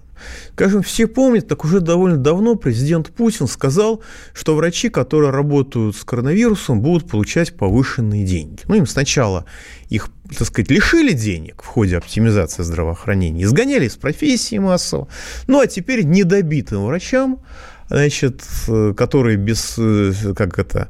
Скажем, 0.52 0.82
все 0.82 1.06
помнят, 1.06 1.49
так 1.49 1.64
уже 1.64 1.80
довольно 1.80 2.16
давно 2.16 2.54
президент 2.56 3.11
Путин 3.11 3.46
сказал, 3.46 4.02
что 4.32 4.54
врачи, 4.54 4.88
которые 4.88 5.30
работают 5.30 5.96
с 5.96 6.04
коронавирусом, 6.04 6.80
будут 6.80 7.08
получать 7.08 7.54
повышенные 7.54 8.25
деньги. 8.25 8.62
Ну, 8.66 8.75
им 8.75 8.87
сначала 8.87 9.44
их, 9.88 10.08
так 10.37 10.46
сказать, 10.46 10.70
лишили 10.70 11.12
денег 11.12 11.62
в 11.62 11.66
ходе 11.66 11.96
оптимизации 11.96 12.62
здравоохранения, 12.62 13.44
изгоняли 13.44 13.87
из 13.87 13.96
профессии 13.96 14.58
массово, 14.58 15.08
ну, 15.46 15.61
а 15.61 15.66
теперь 15.66 16.04
недобитым 16.04 16.87
врачам 16.87 17.40
значит, 17.88 18.43
э, 18.69 18.95
который 18.97 19.37
без, 19.37 19.76
э, 19.78 20.12
как 20.37 20.59
это, 20.59 20.88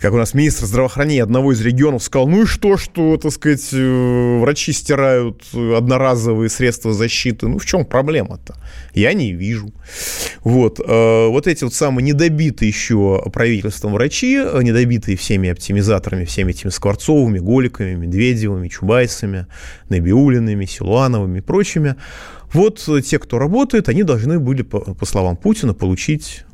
как 0.00 0.12
у 0.12 0.16
нас 0.16 0.34
министр 0.34 0.66
здравоохранения 0.66 1.22
одного 1.22 1.52
из 1.52 1.60
регионов 1.60 2.02
сказал, 2.02 2.28
ну 2.28 2.42
и 2.42 2.46
что, 2.46 2.76
что, 2.76 3.16
так 3.16 3.32
сказать, 3.32 3.68
э, 3.72 4.38
врачи 4.40 4.72
стирают 4.72 5.42
одноразовые 5.54 6.50
средства 6.50 6.92
защиты, 6.92 7.48
ну 7.48 7.58
в 7.58 7.66
чем 7.66 7.84
проблема-то? 7.84 8.56
Я 8.94 9.12
не 9.14 9.32
вижу. 9.32 9.72
Вот, 10.40 10.78
вот 10.78 11.46
эти 11.46 11.64
вот 11.64 11.74
самые 11.74 12.04
недобитые 12.04 12.68
еще 12.68 13.22
правительством 13.32 13.92
врачи, 13.92 14.36
недобитые 14.36 15.16
всеми 15.16 15.50
оптимизаторами, 15.50 16.24
всеми 16.24 16.50
этими 16.50 16.70
Скворцовыми, 16.70 17.38
Голиками, 17.38 17.94
Медведевыми, 17.94 18.68
Чубайсами, 18.68 19.46
Набиулиными, 19.88 20.64
Силуановыми 20.64 21.38
и 21.38 21.42
прочими, 21.42 21.96
вот 22.52 22.88
те, 23.04 23.18
кто 23.18 23.38
работает, 23.38 23.88
они 23.88 24.02
должны 24.02 24.38
были, 24.38 24.62
по, 24.62 24.96
словам 25.04 25.36
Путина, 25.36 25.74
получить 25.74 26.44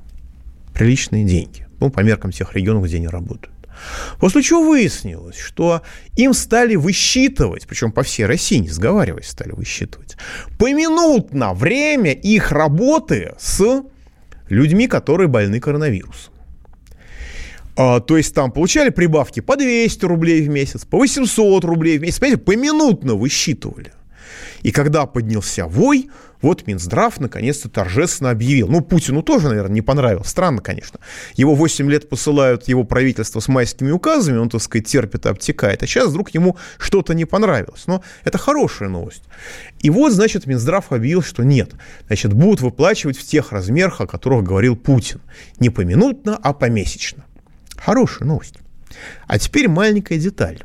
приличные 0.72 1.24
деньги. 1.24 1.66
Ну, 1.80 1.90
по 1.90 2.00
меркам 2.00 2.32
тех 2.32 2.54
регионов, 2.54 2.84
где 2.84 2.96
они 2.96 3.08
работают. 3.08 3.54
После 4.18 4.42
чего 4.42 4.68
выяснилось, 4.68 5.36
что 5.36 5.82
им 6.16 6.32
стали 6.32 6.76
высчитывать, 6.76 7.66
причем 7.66 7.90
по 7.90 8.02
всей 8.02 8.26
России, 8.26 8.58
не 8.58 8.68
сговариваясь, 8.68 9.28
стали 9.28 9.50
высчитывать, 9.50 10.16
поминутно 10.58 11.54
время 11.54 12.12
их 12.12 12.52
работы 12.52 13.34
с 13.38 13.82
людьми, 14.48 14.86
которые 14.86 15.26
больны 15.26 15.58
коронавирусом. 15.58 16.32
А, 17.76 17.98
то 17.98 18.16
есть 18.16 18.32
там 18.32 18.52
получали 18.52 18.90
прибавки 18.90 19.40
по 19.40 19.56
200 19.56 20.04
рублей 20.04 20.42
в 20.42 20.48
месяц, 20.48 20.84
по 20.84 20.98
800 20.98 21.64
рублей 21.64 21.98
в 21.98 22.02
месяц, 22.02 22.20
понимаете, 22.20 22.42
поминутно 22.42 23.14
высчитывали– 23.14 23.92
и 24.64 24.72
когда 24.72 25.04
поднялся 25.04 25.66
вой, 25.66 26.08
вот 26.40 26.66
Минздрав 26.66 27.20
наконец-то 27.20 27.68
торжественно 27.68 28.30
объявил. 28.30 28.66
Ну, 28.66 28.80
Путину 28.80 29.22
тоже, 29.22 29.48
наверное, 29.48 29.74
не 29.74 29.82
понравилось. 29.82 30.28
Странно, 30.28 30.62
конечно. 30.62 31.00
Его 31.34 31.54
8 31.54 31.90
лет 31.90 32.08
посылают 32.08 32.66
его 32.66 32.82
правительство 32.84 33.40
с 33.40 33.48
майскими 33.48 33.90
указами, 33.90 34.38
он, 34.38 34.48
так 34.48 34.62
сказать, 34.62 34.86
терпит 34.86 35.26
и 35.26 35.28
обтекает. 35.28 35.82
А 35.82 35.86
сейчас 35.86 36.08
вдруг 36.08 36.30
ему 36.30 36.56
что-то 36.78 37.12
не 37.12 37.26
понравилось. 37.26 37.84
Но 37.86 38.02
это 38.24 38.38
хорошая 38.38 38.88
новость. 38.88 39.24
И 39.80 39.90
вот, 39.90 40.14
значит, 40.14 40.46
Минздрав 40.46 40.92
объявил, 40.92 41.22
что 41.22 41.44
нет. 41.44 41.72
Значит, 42.06 42.32
будут 42.32 42.62
выплачивать 42.62 43.18
в 43.18 43.26
тех 43.26 43.52
размерах, 43.52 44.00
о 44.00 44.06
которых 44.06 44.44
говорил 44.44 44.76
Путин. 44.76 45.20
Не 45.60 45.68
поминутно, 45.68 46.38
а 46.42 46.54
помесячно. 46.54 47.26
Хорошая 47.76 48.26
новость. 48.26 48.54
А 49.26 49.38
теперь 49.38 49.68
маленькая 49.68 50.18
деталь. 50.18 50.62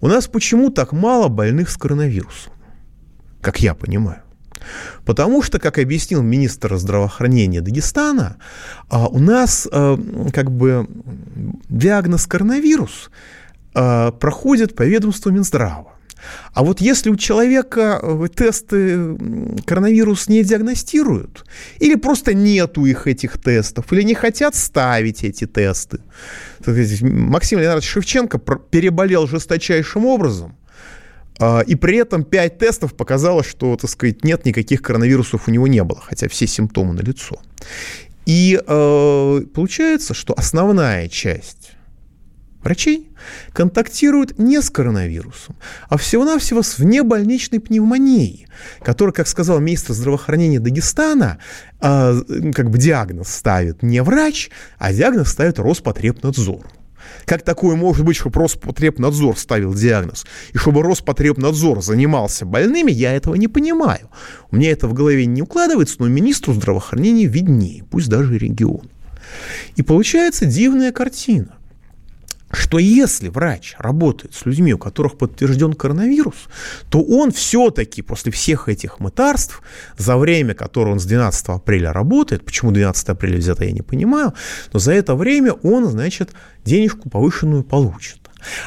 У 0.00 0.06
нас 0.06 0.28
почему 0.28 0.70
так 0.70 0.92
мало 0.92 1.26
больных 1.26 1.70
с 1.70 1.76
коронавирусом? 1.76 2.52
Как 3.46 3.60
я 3.60 3.74
понимаю. 3.74 4.22
Потому 5.04 5.42
что, 5.42 5.60
как 5.60 5.78
объяснил 5.78 6.20
министр 6.20 6.76
здравоохранения 6.76 7.60
Дагестана, 7.60 8.36
а, 8.88 9.06
у 9.06 9.20
нас 9.20 9.68
а, 9.70 9.96
как 10.32 10.50
бы 10.50 10.88
диагноз 11.68 12.26
коронавирус 12.26 13.10
а, 13.74 14.10
проходит 14.10 14.74
по 14.74 14.82
ведомству 14.82 15.30
Минздрава. 15.30 15.92
А 16.54 16.64
вот 16.64 16.80
если 16.80 17.10
у 17.10 17.16
человека 17.16 18.02
тесты 18.34 19.16
коронавирус 19.64 20.28
не 20.28 20.42
диагностируют, 20.42 21.44
или 21.78 21.94
просто 21.94 22.34
нету 22.34 22.84
их 22.84 23.06
этих 23.06 23.38
тестов, 23.38 23.92
или 23.92 24.02
не 24.02 24.14
хотят 24.14 24.56
ставить 24.56 25.22
эти 25.22 25.46
тесты. 25.46 26.00
Максим 26.66 27.60
Леонидович 27.60 27.84
Шевченко 27.84 28.38
переболел 28.70 29.28
жесточайшим 29.28 30.04
образом– 30.04 30.56
и 31.38 31.74
при 31.74 31.98
этом 31.98 32.24
5 32.24 32.58
тестов 32.58 32.94
показало, 32.94 33.44
что, 33.44 33.76
так 33.76 33.90
сказать, 33.90 34.24
нет 34.24 34.44
никаких 34.46 34.82
коронавирусов 34.82 35.48
у 35.48 35.50
него 35.50 35.66
не 35.66 35.82
было, 35.84 36.00
хотя 36.00 36.28
все 36.28 36.46
симптомы 36.46 36.94
налицо. 36.94 37.40
И 38.26 38.60
э, 38.60 39.40
получается, 39.54 40.12
что 40.12 40.34
основная 40.36 41.08
часть 41.08 41.76
врачей 42.66 43.08
контактирует 43.52 44.38
не 44.38 44.60
с 44.60 44.68
коронавирусом, 44.70 45.54
а 45.88 45.96
всего-навсего 45.96 46.62
с 46.62 46.78
внебольничной 46.78 47.60
пневмонией, 47.60 48.48
которая, 48.82 49.12
как 49.12 49.28
сказал 49.28 49.60
министр 49.60 49.92
здравоохранения 49.92 50.58
Дагестана, 50.58 51.38
э, 51.80 52.22
как 52.52 52.70
бы 52.70 52.78
диагноз 52.78 53.28
ставит 53.28 53.84
не 53.84 54.02
врач, 54.02 54.50
а 54.78 54.92
диагноз 54.92 55.28
ставит 55.28 55.60
Роспотребнадзор. 55.60 56.66
Как 57.24 57.42
такое 57.42 57.76
может 57.76 58.04
быть, 58.04 58.16
чтобы 58.16 58.40
Роспотребнадзор 58.40 59.38
ставил 59.38 59.74
диагноз? 59.74 60.26
И 60.52 60.58
чтобы 60.58 60.82
Роспотребнадзор 60.82 61.82
занимался 61.82 62.46
больными, 62.46 62.90
я 62.90 63.12
этого 63.12 63.34
не 63.34 63.48
понимаю. 63.48 64.10
У 64.50 64.56
меня 64.56 64.70
это 64.70 64.88
в 64.88 64.94
голове 64.94 65.26
не 65.26 65.42
укладывается, 65.42 65.96
но 65.98 66.08
министру 66.08 66.52
здравоохранения 66.52 67.26
виднее, 67.26 67.84
пусть 67.90 68.08
даже 68.08 68.38
регион. 68.38 68.88
И 69.76 69.82
получается 69.82 70.46
дивная 70.46 70.92
картина 70.92 71.56
что 72.56 72.78
если 72.78 73.28
врач 73.28 73.74
работает 73.78 74.34
с 74.34 74.46
людьми, 74.46 74.74
у 74.74 74.78
которых 74.78 75.18
подтвержден 75.18 75.74
коронавирус, 75.74 76.48
то 76.90 77.02
он 77.02 77.30
все-таки 77.30 78.02
после 78.02 78.32
всех 78.32 78.68
этих 78.68 79.00
мытарств, 79.00 79.62
за 79.98 80.16
время, 80.16 80.54
которое 80.54 80.92
он 80.92 81.00
с 81.00 81.04
12 81.04 81.48
апреля 81.48 81.92
работает, 81.92 82.44
почему 82.44 82.72
12 82.72 83.08
апреля 83.08 83.38
взято, 83.38 83.64
я 83.64 83.72
не 83.72 83.82
понимаю, 83.82 84.32
но 84.72 84.78
за 84.78 84.92
это 84.92 85.14
время 85.14 85.52
он, 85.52 85.86
значит, 85.86 86.30
денежку 86.64 87.08
повышенную 87.08 87.62
получит. 87.62 88.20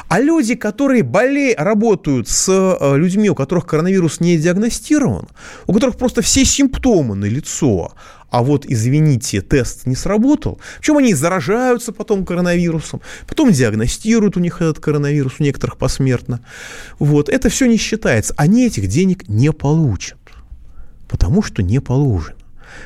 А 0.08 0.20
люди, 0.20 0.54
которые 0.54 1.02
болеют, 1.02 1.58
работают 1.58 2.28
с 2.28 2.48
э, 2.48 2.96
людьми, 2.96 3.30
у 3.30 3.34
которых 3.34 3.66
коронавирус 3.66 4.20
не 4.20 4.36
диагностирован, 4.36 5.28
у 5.66 5.72
которых 5.72 5.96
просто 5.96 6.22
все 6.22 6.44
симптомы 6.44 7.14
на 7.14 7.24
лицо, 7.24 7.92
а 8.30 8.42
вот, 8.42 8.64
извините, 8.66 9.40
тест 9.40 9.86
не 9.86 9.96
сработал, 9.96 10.60
причем 10.78 10.98
они 10.98 11.14
заражаются 11.14 11.92
потом 11.92 12.24
коронавирусом, 12.24 13.00
потом 13.26 13.50
диагностируют 13.50 14.36
у 14.36 14.40
них 14.40 14.62
этот 14.62 14.80
коронавирус, 14.80 15.34
у 15.38 15.42
некоторых 15.42 15.76
посмертно. 15.76 16.40
Вот, 16.98 17.28
это 17.28 17.48
все 17.48 17.66
не 17.66 17.76
считается. 17.76 18.34
Они 18.36 18.66
этих 18.66 18.86
денег 18.86 19.28
не 19.28 19.52
получат, 19.52 20.18
потому 21.08 21.42
что 21.42 21.62
не 21.62 21.80
положено. 21.80 22.36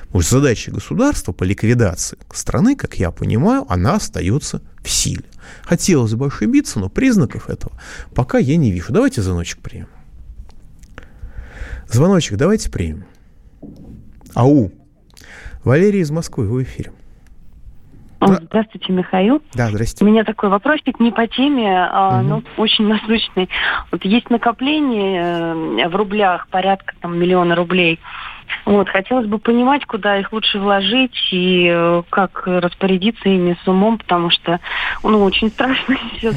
Потому 0.06 0.22
что 0.22 0.40
задача 0.40 0.70
государства 0.70 1.32
по 1.32 1.44
ликвидации 1.44 2.16
страны, 2.32 2.74
как 2.74 2.94
я 2.94 3.10
понимаю, 3.10 3.66
она 3.68 3.96
остается 3.96 4.62
в 4.82 4.88
силе. 4.88 5.24
Хотелось 5.62 6.14
бы 6.14 6.26
ошибиться, 6.26 6.78
но 6.78 6.88
признаков 6.88 7.50
этого 7.50 7.78
пока 8.14 8.38
я 8.38 8.56
не 8.56 8.72
вижу. 8.72 8.92
Давайте 8.92 9.20
звоночек 9.20 9.58
примем. 9.58 9.88
Звоночек 11.90 12.38
давайте 12.38 12.70
примем. 12.70 13.04
Ау. 14.34 14.72
Валерий 15.64 16.00
из 16.00 16.10
Москвы, 16.10 16.46
вы 16.46 16.60
в 16.60 16.62
эфире. 16.64 16.92
Здравствуйте, 18.20 18.92
Михаил. 18.92 19.42
Да, 19.52 19.68
здравствуйте. 19.68 20.04
У 20.04 20.08
меня 20.08 20.24
такой 20.24 20.48
вопросик 20.48 20.98
не 20.98 21.10
по 21.10 21.26
теме, 21.26 21.86
а, 21.90 22.20
угу. 22.20 22.28
но 22.28 22.42
очень 22.56 22.86
насущный. 22.88 23.48
Вот 23.90 24.04
есть 24.04 24.30
накопление 24.30 25.84
э, 25.84 25.88
в 25.88 25.96
рублях 25.96 26.48
порядка 26.48 26.94
там 27.00 27.18
миллиона 27.18 27.54
рублей. 27.54 28.00
Вот, 28.66 28.88
хотелось 28.88 29.26
бы 29.26 29.38
понимать, 29.38 29.84
куда 29.86 30.18
их 30.18 30.32
лучше 30.32 30.58
вложить 30.58 31.16
и 31.32 31.70
э, 31.70 32.02
как 32.10 32.42
распорядиться 32.46 33.28
ими 33.28 33.56
с 33.62 33.68
умом, 33.68 33.98
потому 33.98 34.30
что, 34.30 34.60
ну, 35.02 35.22
очень 35.22 35.48
страшно 35.48 35.96
сейчас. 36.14 36.34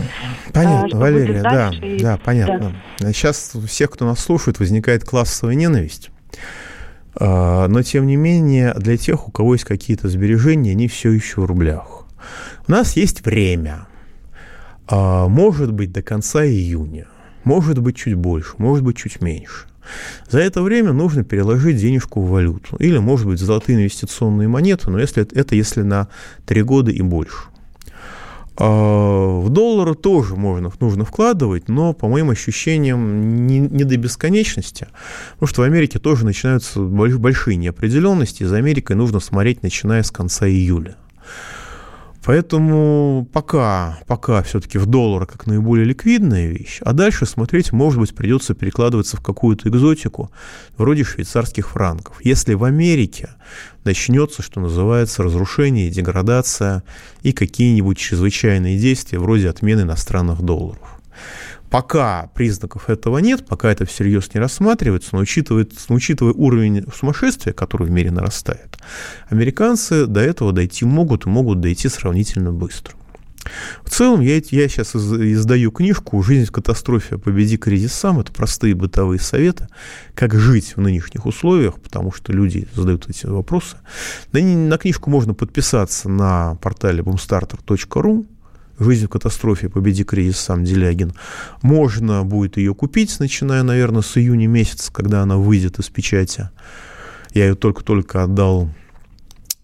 Понятно, 0.53 0.98
а, 0.98 1.00
Валерия, 1.00 1.41
да, 1.41 1.72
и... 1.81 2.00
да, 2.00 2.17
понятно. 2.24 2.74
Да. 3.00 3.12
Сейчас 3.13 3.55
у 3.55 3.62
всех, 3.65 3.91
кто 3.91 4.05
нас 4.05 4.19
слушает, 4.19 4.60
возникает 4.60 5.03
классовая 5.03 5.55
ненависть. 5.55 6.12
А, 7.19 7.67
но, 7.67 7.81
тем 7.81 8.05
не 8.05 8.15
менее, 8.15 8.74
для 8.75 8.97
тех, 8.97 9.27
у 9.27 9.31
кого 9.31 9.53
есть 9.53 9.65
какие-то 9.65 10.07
сбережения, 10.07 10.71
они 10.71 10.88
все 10.88 11.12
еще 11.12 11.41
в 11.41 11.45
рублях. 11.45 12.05
У 12.67 12.71
нас 12.71 12.95
есть 12.95 13.25
время. 13.25 13.88
А, 14.88 15.27
может 15.27 15.74
быть, 15.74 15.91
до 15.91 16.01
конца 16.01 16.45
июня. 16.45 17.07
Может 17.43 17.79
быть, 17.79 17.95
чуть 17.95 18.15
больше, 18.15 18.53
может 18.57 18.83
быть, 18.83 18.97
чуть 18.97 19.21
меньше. 19.21 19.67
За 20.29 20.39
это 20.39 20.62
время 20.62 20.91
нужно 20.91 21.24
переложить 21.24 21.77
денежку 21.77 22.21
в 22.21 22.29
валюту. 22.29 22.75
Или, 22.77 22.97
может 22.97 23.25
быть, 23.25 23.39
золотые 23.39 23.77
инвестиционные 23.77 24.47
монеты, 24.47 24.91
но 24.91 25.00
если, 25.00 25.24
это 25.24 25.55
если 25.55 25.81
на 25.81 26.09
3 26.45 26.62
года 26.63 26.91
и 26.91 27.01
больше. 27.01 27.47
А, 28.59 29.39
в 29.39 29.49
доллары 29.49 29.93
тоже 29.93 30.35
можно, 30.35 30.71
нужно 30.79 31.05
вкладывать, 31.05 31.69
но, 31.69 31.93
по 31.93 32.07
моим 32.07 32.31
ощущениям, 32.31 33.45
не, 33.45 33.59
не 33.59 33.83
до 33.83 33.97
бесконечности, 33.97 34.87
потому 35.33 35.47
что 35.47 35.61
в 35.61 35.65
Америке 35.65 35.99
тоже 35.99 36.25
начинаются 36.25 36.79
большие 36.79 37.55
неопределенности, 37.55 38.43
за 38.43 38.57
Америкой 38.57 38.96
нужно 38.96 39.20
смотреть, 39.20 39.61
начиная 39.61 40.01
с 40.01 40.09
конца 40.09 40.48
июля. 40.48 40.96
Поэтому 42.27 43.25
пока, 43.31 44.00
пока 44.05 44.44
все-таки 44.44 44.77
в 44.77 44.85
доллар 44.85 45.25
как 45.25 45.48
наиболее 45.48 45.85
ликвидная 45.85 46.48
вещь, 46.48 46.79
а 46.81 46.92
дальше 46.92 47.25
смотреть, 47.25 47.72
может 47.72 48.01
быть, 48.01 48.13
придется 48.13 48.53
перекладываться 48.53 49.16
в 49.16 49.22
какую-то 49.22 49.70
экзотику, 49.70 50.29
вроде 50.75 51.05
швейцарских 51.05 51.70
франков. 51.70 52.18
Если 52.25 52.53
в 52.53 52.66
Америке 52.66 53.29
начнется, 53.85 54.42
что 54.42 54.59
называется, 54.59 55.24
разрушение, 55.24 55.90
деградация 55.90 56.83
и 57.22 57.31
какие-нибудь 57.31 57.98
чрезвычайные 57.98 58.77
действия 58.77 59.20
вроде 59.20 59.50
отмены 59.50 59.83
иностранных 59.83 60.42
долларов. 60.42 61.00
Пока 61.70 62.30
признаков 62.34 62.90
этого 62.90 63.18
нет, 63.18 63.46
пока 63.46 63.72
это 63.72 63.86
всерьез 63.86 64.34
не 64.34 64.40
рассматривается, 64.40 65.10
но 65.14 65.20
учитывая, 65.20 65.68
учитывая 65.90 66.34
уровень 66.34 66.86
сумасшествия, 66.96 67.53
который 67.53 67.88
в 67.88 67.92
мире 67.92 68.12
нарастает, 68.12 68.77
американцы 69.30 70.06
до 70.06 70.22
этого 70.22 70.53
дойти 70.53 70.86
могут 70.86 71.25
и 71.25 71.30
могут 71.30 71.60
дойти 71.60 71.90
сравнительно 71.90 72.53
быстро. 72.53 72.94
В 73.84 73.90
целом, 73.90 74.22
я, 74.22 74.36
я 74.36 74.68
сейчас 74.68 74.96
издаю 74.96 75.72
книжку 75.72 76.22
«Жизнь 76.22 76.46
в 76.46 76.51
катастрофе. 76.51 77.18
Победи 77.18 77.58
кризис 77.58 77.94
сам». 77.94 78.20
Это 78.20 78.32
простые 78.32 78.75
бытовые 78.75 79.20
советы, 79.20 79.68
как 80.16 80.34
жить 80.36 80.74
в 80.75 80.82
нынешних 80.82 81.25
условиях, 81.25 81.80
потому 81.80 82.12
что 82.12 82.34
люди 82.34 82.68
задают 82.74 83.10
эти 83.10 83.25
вопросы. 83.25 83.77
На 84.32 84.77
книжку 84.77 85.10
можно 85.10 85.34
подписаться 85.34 86.10
на 86.10 86.56
портале 86.56 87.03
boomstarter.ru 87.03 88.25
«Жизнь 88.79 89.05
в 89.05 89.09
катастрофе. 89.09 89.70
Победи 89.70 90.03
кризис 90.03 90.37
сам 90.37 90.63
Делягин». 90.63 91.13
Можно 91.61 92.24
будет 92.24 92.57
ее 92.57 92.74
купить, 92.74 93.20
начиная, 93.20 93.63
наверное, 93.63 94.01
с 94.01 94.18
июня 94.18 94.48
месяца, 94.48 94.92
когда 94.92 95.22
она 95.22 95.37
выйдет 95.37 95.79
из 95.79 95.90
печати. 95.90 96.50
Я 97.33 97.48
ее 97.48 97.55
только-только 97.55 98.24
отдал 98.24 98.70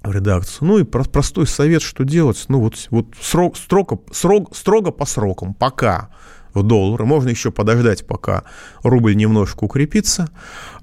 в 0.03 0.11
редакцию. 0.11 0.67
Ну 0.67 0.79
и 0.79 0.83
простой 0.83 1.47
совет, 1.47 1.81
что 1.81 2.03
делать. 2.03 2.45
Ну 2.49 2.59
вот, 2.59 2.87
вот 2.89 3.07
срок, 3.21 3.57
строго, 3.57 3.99
срок, 4.11 4.55
строго 4.55 4.91
по 4.91 5.05
срокам, 5.05 5.53
пока 5.53 6.09
в 6.53 6.63
доллары. 6.63 7.05
Можно 7.05 7.29
еще 7.29 7.51
подождать, 7.51 8.05
пока 8.05 8.43
рубль 8.83 9.15
немножко 9.15 9.63
укрепится. 9.63 10.29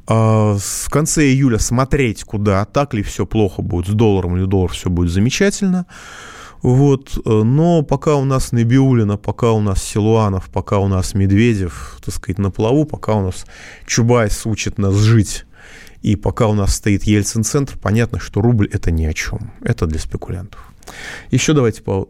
А, 0.06 0.56
в 0.56 0.90
конце 0.90 1.24
июля 1.26 1.58
смотреть, 1.58 2.24
куда, 2.24 2.64
так 2.64 2.94
ли 2.94 3.02
все 3.02 3.26
плохо 3.26 3.62
будет 3.62 3.86
с 3.86 3.90
долларом, 3.90 4.36
или 4.36 4.44
доллар 4.44 4.70
все 4.72 4.90
будет 4.90 5.10
замечательно. 5.10 5.86
Вот, 6.62 7.16
э, 7.16 7.30
но 7.30 7.82
пока 7.82 8.16
у 8.16 8.24
нас 8.24 8.52
Набиулина, 8.52 9.16
пока 9.16 9.52
у 9.52 9.60
нас 9.60 9.82
Силуанов, 9.82 10.50
пока 10.50 10.78
у 10.78 10.88
нас 10.88 11.14
Медведев, 11.14 11.98
так 12.04 12.14
сказать, 12.14 12.38
на 12.38 12.50
плаву, 12.50 12.84
пока 12.84 13.14
у 13.14 13.22
нас 13.22 13.46
Чубайс 13.86 14.44
учит 14.46 14.78
нас 14.78 14.94
жить, 14.94 15.46
и 16.02 16.16
пока 16.16 16.48
у 16.48 16.54
нас 16.54 16.74
стоит 16.74 17.04
Ельцин-центр, 17.04 17.78
понятно, 17.78 18.20
что 18.20 18.40
рубль– 18.40 18.68
это 18.72 18.90
ни 18.90 19.06
о 19.06 19.12
чем. 19.12 19.52
Это 19.62 19.86
для 19.86 19.98
спекулянтов. 19.98 20.72
Еще 21.30 21.52
давайте 21.52 21.82
по... 21.82 22.08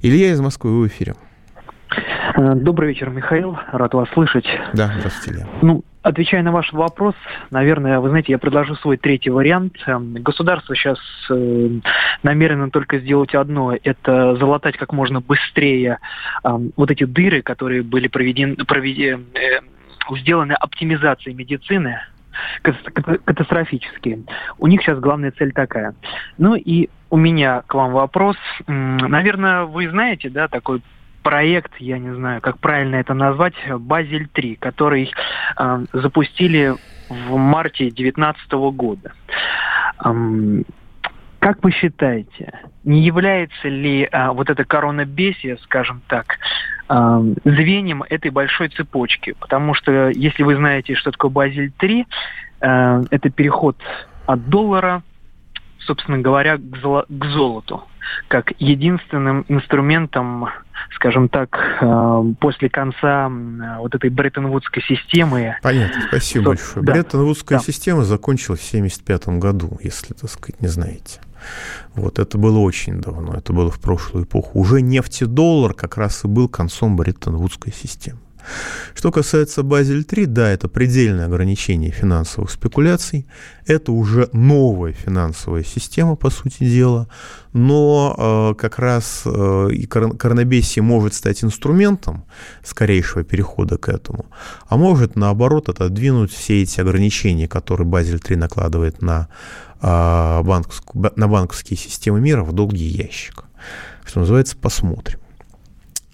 Илья 0.00 0.30
из 0.32 0.40
Москвы, 0.40 0.80
в 0.80 0.86
эфире. 0.86 1.14
Э, 2.36 2.54
добрый 2.54 2.90
вечер, 2.90 3.10
Михаил. 3.10 3.56
Рад 3.72 3.94
вас 3.94 4.08
слышать. 4.10 4.46
Да, 4.74 4.92
здравствуйте, 4.98 5.40
Илья. 5.40 5.48
Ну, 5.62 5.84
Отвечая 6.06 6.44
на 6.44 6.52
ваш 6.52 6.72
вопрос, 6.72 7.16
наверное, 7.50 7.98
вы 7.98 8.10
знаете, 8.10 8.30
я 8.30 8.38
предложу 8.38 8.76
свой 8.76 8.96
третий 8.96 9.30
вариант. 9.30 9.76
Эм, 9.88 10.14
государство 10.14 10.76
сейчас 10.76 11.00
э, 11.28 11.68
намерено 12.22 12.70
только 12.70 13.00
сделать 13.00 13.34
одно– 13.34 13.74
это 13.82 14.36
залатать 14.36 14.76
как 14.76 14.92
можно 14.92 15.20
быстрее 15.20 15.98
э, 16.44 16.58
вот 16.76 16.92
эти 16.92 17.02
дыры, 17.02 17.42
которые 17.42 17.82
были 17.82 18.06
проведены, 18.06 18.54
проведены 18.54 19.24
э, 19.34 19.60
сделаны 20.20 20.52
оптимизацией 20.52 21.34
медицины, 21.34 21.98
катастрофические. 22.62 24.20
У 24.58 24.68
них 24.68 24.82
сейчас 24.82 25.00
главная 25.00 25.32
цель 25.32 25.50
такая. 25.50 25.96
Ну 26.38 26.54
и 26.54 26.88
у 27.10 27.16
меня 27.16 27.64
к 27.66 27.74
вам 27.74 27.90
вопрос. 27.90 28.36
Наверное, 28.68 29.64
вы 29.64 29.90
знаете, 29.90 30.30
да, 30.30 30.46
такой 30.46 30.82
проект, 31.26 31.72
я 31.80 31.98
не 31.98 32.14
знаю, 32.14 32.40
как 32.40 32.60
правильно 32.60 32.94
это 32.94 33.12
назвать, 33.12 33.54
Базель-3, 33.68 34.58
который 34.60 35.12
э, 35.58 35.84
запустили 35.92 36.76
в 37.08 37.36
марте 37.36 37.90
2019 37.90 38.52
года. 38.76 39.12
Эм, 40.04 40.64
как 41.40 41.64
вы 41.64 41.72
считаете, 41.72 42.52
не 42.84 43.02
является 43.02 43.66
ли 43.66 44.04
э, 44.04 44.28
вот 44.28 44.50
эта 44.50 44.64
коронабесия, 44.64 45.56
скажем 45.64 46.00
так, 46.06 46.38
э, 46.88 47.34
звеньем 47.44 48.04
этой 48.04 48.30
большой 48.30 48.68
цепочки? 48.68 49.34
Потому 49.40 49.74
что, 49.74 50.10
если 50.10 50.44
вы 50.44 50.54
знаете, 50.54 50.94
что 50.94 51.10
такое 51.10 51.32
Базель-3, 51.32 52.04
э, 52.60 53.02
это 53.10 53.30
переход 53.30 53.76
от 54.26 54.48
доллара, 54.48 55.02
собственно 55.80 56.18
говоря, 56.18 56.56
к, 56.56 56.76
золо- 56.76 57.06
к 57.08 57.24
золоту 57.24 57.82
как 58.28 58.52
единственным 58.58 59.44
инструментом, 59.48 60.48
скажем 60.94 61.28
так, 61.28 61.78
э, 61.80 62.22
после 62.40 62.68
конца 62.68 63.30
вот 63.78 63.94
этой 63.94 64.10
Бреттон-Вудской 64.10 64.82
системы. 64.82 65.56
Понятно, 65.62 66.02
спасибо 66.08 66.42
что, 66.42 66.50
большое. 66.50 66.86
Да, 66.86 66.92
Бреттон-Вудская 66.92 67.58
да. 67.58 67.64
система 67.64 68.04
закончилась 68.04 68.60
в 68.60 68.68
1975 68.68 69.40
году, 69.40 69.78
если, 69.82 70.14
так 70.14 70.30
сказать, 70.30 70.60
не 70.60 70.68
знаете. 70.68 71.20
Вот 71.94 72.18
это 72.18 72.38
было 72.38 72.58
очень 72.58 73.00
давно, 73.00 73.34
это 73.34 73.52
было 73.52 73.70
в 73.70 73.80
прошлую 73.80 74.24
эпоху. 74.24 74.58
Уже 74.58 74.80
нефтедоллар 74.82 75.74
как 75.74 75.96
раз 75.96 76.24
и 76.24 76.28
был 76.28 76.48
концом 76.48 76.96
Бреттон-Вудской 76.96 77.72
системы. 77.72 78.18
Что 78.94 79.12
касается 79.12 79.62
Базель-3, 79.62 80.26
да, 80.26 80.50
это 80.50 80.68
предельное 80.68 81.26
ограничение 81.26 81.90
финансовых 81.90 82.50
спекуляций, 82.50 83.26
это 83.66 83.92
уже 83.92 84.28
новая 84.32 84.92
финансовая 84.92 85.64
система, 85.64 86.16
по 86.16 86.30
сути 86.30 86.64
дела, 86.64 87.08
но 87.52 88.14
э, 88.16 88.60
как 88.60 88.78
раз 88.78 89.22
э, 89.26 89.70
коронабесие 89.88 90.82
может 90.82 91.14
стать 91.14 91.44
инструментом 91.44 92.24
скорейшего 92.64 93.24
перехода 93.24 93.76
к 93.76 93.88
этому, 93.88 94.26
а 94.68 94.76
может, 94.76 95.16
наоборот, 95.16 95.68
отодвинуть 95.68 96.32
все 96.32 96.62
эти 96.62 96.80
ограничения, 96.80 97.48
которые 97.48 97.86
Базель-3 97.86 98.36
накладывает 98.36 99.02
на, 99.02 99.28
э, 99.82 100.42
банковскую, 100.42 101.12
на 101.16 101.28
банковские 101.28 101.76
системы 101.76 102.20
мира 102.20 102.44
в 102.44 102.52
долгий 102.52 102.86
ящик. 102.86 103.44
Что 104.04 104.20
называется, 104.20 104.56
посмотрим. 104.56 105.18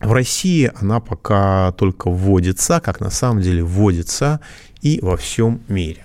В 0.03 0.13
России 0.13 0.71
она 0.81 1.01
пока 1.01 1.73
только 1.73 2.11
вводится, 2.11 2.81
как 2.81 3.01
на 3.01 3.11
самом 3.11 3.41
деле 3.41 3.63
вводится 3.63 4.41
и 4.81 4.99
во 5.01 5.17
всем 5.17 5.61
мире. 5.69 6.05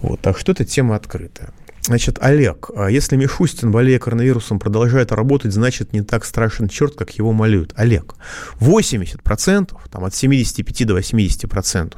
Вот, 0.00 0.20
так 0.20 0.38
что 0.38 0.52
эта 0.52 0.64
тема 0.64 0.96
открытая. 0.96 1.50
Значит, 1.82 2.18
Олег, 2.22 2.70
а 2.74 2.90
если 2.90 3.16
Мишустин, 3.16 3.70
болея 3.70 3.98
коронавирусом, 3.98 4.58
продолжает 4.58 5.12
работать, 5.12 5.52
значит, 5.52 5.92
не 5.92 6.00
так 6.00 6.24
страшен 6.24 6.68
черт, 6.68 6.94
как 6.94 7.10
его 7.18 7.32
молют. 7.32 7.74
Олег, 7.76 8.14
80%, 8.58 9.76
там, 9.90 10.04
от 10.04 10.14
75 10.14 10.86
до 10.86 10.98
80% 10.98 11.94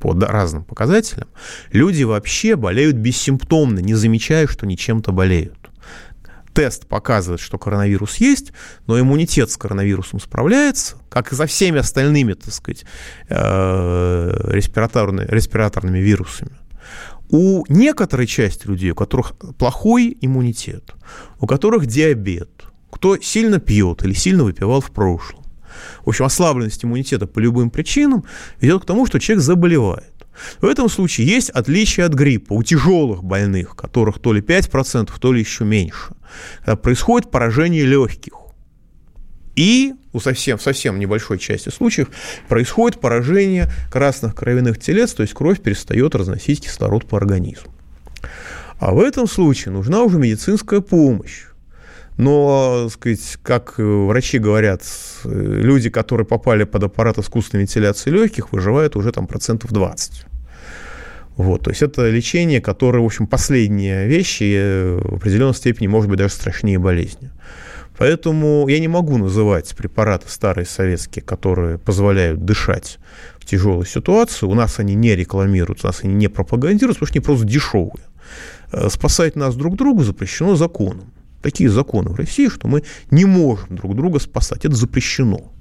по 0.00 0.12
разным 0.20 0.64
показателям, 0.64 1.28
люди 1.70 2.02
вообще 2.02 2.56
болеют 2.56 2.96
бессимптомно, 2.96 3.78
не 3.78 3.94
замечая, 3.94 4.48
что 4.48 4.66
они 4.66 4.76
чем-то 4.76 5.12
болеют 5.12 5.57
тест 6.52 6.86
показывает, 6.86 7.40
что 7.40 7.58
коронавирус 7.58 8.16
есть, 8.16 8.52
но 8.86 8.98
иммунитет 8.98 9.50
с 9.50 9.56
коронавирусом 9.56 10.20
справляется, 10.20 10.96
как 11.08 11.32
и 11.32 11.36
со 11.36 11.46
всеми 11.46 11.78
остальными, 11.78 12.34
так 12.34 12.52
сказать, 12.52 12.84
э, 13.28 14.50
респираторными, 14.52 15.26
респираторными 15.28 15.98
вирусами. 15.98 16.52
У 17.30 17.64
некоторой 17.68 18.26
части 18.26 18.66
людей, 18.66 18.90
у 18.90 18.94
которых 18.94 19.36
плохой 19.58 20.16
иммунитет, 20.20 20.94
у 21.40 21.46
которых 21.46 21.86
диабет, 21.86 22.50
кто 22.90 23.18
сильно 23.18 23.60
пьет 23.60 24.02
или 24.02 24.14
сильно 24.14 24.44
выпивал 24.44 24.80
в 24.80 24.90
прошлом, 24.90 25.44
в 26.04 26.08
общем, 26.08 26.24
ослабленность 26.24 26.84
иммунитета 26.84 27.26
по 27.26 27.38
любым 27.38 27.70
причинам 27.70 28.24
ведет 28.60 28.82
к 28.82 28.86
тому, 28.86 29.06
что 29.06 29.18
человек 29.18 29.44
заболевает. 29.44 30.17
В 30.60 30.66
этом 30.66 30.88
случае 30.88 31.26
есть 31.26 31.50
отличие 31.50 32.06
от 32.06 32.14
гриппа 32.14 32.52
у 32.52 32.62
тяжелых 32.62 33.24
больных, 33.24 33.76
которых 33.76 34.18
то 34.18 34.32
ли 34.32 34.40
5%, 34.40 35.10
то 35.18 35.32
ли 35.32 35.40
еще 35.40 35.64
меньше. 35.64 36.14
Когда 36.58 36.76
происходит 36.76 37.30
поражение 37.30 37.84
легких. 37.84 38.34
И 39.56 39.94
у 40.12 40.20
совсем, 40.20 40.60
совсем 40.60 41.00
небольшой 41.00 41.38
части 41.38 41.68
случаев 41.68 42.08
происходит 42.48 43.00
поражение 43.00 43.68
красных 43.90 44.36
кровяных 44.36 44.78
телец, 44.78 45.14
то 45.14 45.22
есть 45.22 45.34
кровь 45.34 45.60
перестает 45.60 46.14
разносить 46.14 46.62
кислород 46.62 47.06
по 47.06 47.16
организму. 47.16 47.72
А 48.78 48.92
в 48.92 49.00
этом 49.00 49.26
случае 49.26 49.72
нужна 49.72 50.02
уже 50.02 50.18
медицинская 50.18 50.80
помощь. 50.80 51.47
Но, 52.18 52.88
сказать, 52.90 53.38
как 53.42 53.74
врачи 53.78 54.38
говорят, 54.38 54.82
люди, 55.24 55.88
которые 55.88 56.26
попали 56.26 56.64
под 56.64 56.82
аппарат 56.82 57.16
искусственной 57.18 57.62
вентиляции 57.62 58.10
легких, 58.10 58.52
выживают 58.52 58.96
уже 58.96 59.12
там 59.12 59.28
процентов 59.28 59.72
20. 59.72 60.26
Вот, 61.36 61.62
то 61.62 61.70
есть 61.70 61.82
это 61.82 62.10
лечение, 62.10 62.60
которое, 62.60 62.98
в 62.98 63.04
общем, 63.04 63.28
последняя 63.28 64.06
вещь 64.08 64.38
и 64.40 64.98
в 65.00 65.14
определенной 65.14 65.54
степени 65.54 65.86
может 65.86 66.10
быть 66.10 66.18
даже 66.18 66.34
страшнее 66.34 66.80
болезни. 66.80 67.30
Поэтому 67.96 68.66
я 68.66 68.80
не 68.80 68.88
могу 68.88 69.16
называть 69.18 69.74
препараты 69.76 70.28
старые 70.28 70.66
советские, 70.66 71.22
которые 71.22 71.78
позволяют 71.78 72.44
дышать 72.44 72.98
в 73.38 73.44
тяжелой 73.44 73.86
ситуации. 73.86 74.46
У 74.46 74.54
нас 74.54 74.80
они 74.80 74.96
не 74.96 75.14
рекламируются, 75.14 75.86
у 75.86 75.90
нас 75.90 76.00
они 76.02 76.14
не 76.14 76.28
пропагандируются, 76.28 77.00
потому 77.00 77.06
что 77.06 77.18
они 77.18 77.24
просто 77.24 77.46
дешевые. 77.46 78.04
Э, 78.72 78.88
спасать 78.88 79.36
нас 79.36 79.54
друг 79.54 79.76
друга 79.76 80.02
запрещено 80.02 80.56
законом. 80.56 81.12
Такие 81.42 81.70
законы 81.70 82.10
в 82.10 82.16
России, 82.16 82.48
что 82.48 82.68
мы 82.68 82.82
не 83.10 83.24
можем 83.24 83.76
друг 83.76 83.94
друга 83.94 84.18
спасать. 84.18 84.64
Это 84.64 84.74
запрещено 84.74 85.52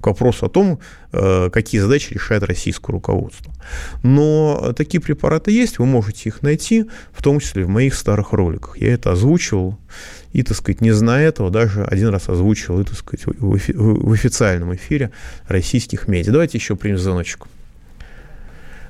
к 0.00 0.06
вопросу 0.06 0.46
о 0.46 0.48
том, 0.48 0.78
э, 1.12 1.50
какие 1.50 1.80
задачи 1.80 2.12
решает 2.12 2.42
российское 2.42 2.92
руководство. 2.92 3.52
Но 4.02 4.72
такие 4.76 5.00
препараты 5.00 5.50
есть, 5.50 5.78
вы 5.78 5.86
можете 5.86 6.28
их 6.28 6.42
найти, 6.42 6.84
в 7.12 7.22
том 7.22 7.40
числе 7.40 7.64
в 7.64 7.68
моих 7.68 7.94
старых 7.94 8.32
роликах. 8.32 8.76
Я 8.78 8.92
это 8.92 9.12
озвучивал, 9.12 9.78
и, 10.32 10.42
так 10.42 10.56
сказать, 10.56 10.80
не 10.80 10.92
зная 10.92 11.28
этого, 11.28 11.50
даже 11.50 11.84
один 11.84 12.08
раз 12.08 12.28
озвучивал, 12.28 12.80
и, 12.80 12.84
так 12.84 12.96
сказать, 12.96 13.24
в 13.26 14.12
официальном 14.12 14.74
эфире 14.74 15.10
российских 15.46 16.08
медиа. 16.08 16.32
Давайте 16.32 16.58
еще 16.58 16.76
примем 16.76 16.98
звоночек. 16.98 17.46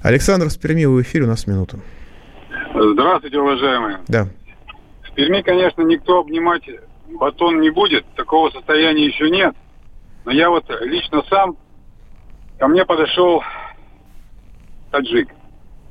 Александр 0.02 0.50
с 0.50 0.57
Перми, 0.57 0.85
в 0.85 1.00
эфире, 1.02 1.24
у 1.24 1.28
нас 1.28 1.46
минута. 1.46 1.78
Здравствуйте, 2.74 3.38
уважаемые. 3.38 3.98
Да. 4.09 4.28
Перми, 5.18 5.42
конечно, 5.42 5.83
никто 5.83 6.20
обнимать 6.20 6.62
батон 7.09 7.61
не 7.61 7.70
будет, 7.70 8.07
такого 8.14 8.50
состояния 8.50 9.04
еще 9.04 9.28
нет– 9.31 9.54
но 10.28 10.35
я 10.35 10.50
вот 10.50 10.64
лично 10.83 11.22
сам, 11.31 11.57
ко 12.59 12.68
мне 12.68 12.85
подошел 12.85 13.42
таджик. 14.90 15.31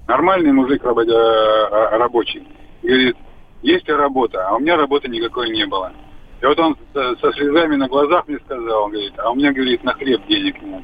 Нормальный 0.07 0.51
мужик 0.51 0.85
э, 0.85 0.89
э, 0.89 1.97
рабочий. 1.97 2.47
Говорит, 2.83 3.17
есть 3.63 3.87
ли 3.87 3.95
работа? 3.95 4.47
А 4.47 4.55
у 4.55 4.59
меня 4.59 4.77
работы 4.77 5.07
никакой 5.07 5.49
не 5.49 5.65
было. 5.65 5.91
И 6.39 6.45
вот 6.45 6.59
он 6.59 6.77
со 6.93 7.33
слезами 7.33 7.77
на 7.77 7.87
глазах 7.87 8.27
мне 8.27 8.37
сказал, 8.45 8.89
говорит, 8.89 9.13
а 9.17 9.31
у 9.31 9.35
меня, 9.35 9.51
говорит, 9.51 9.83
на 9.83 9.93
хлеб 9.93 10.21
денег 10.27 10.61
нет. 10.61 10.83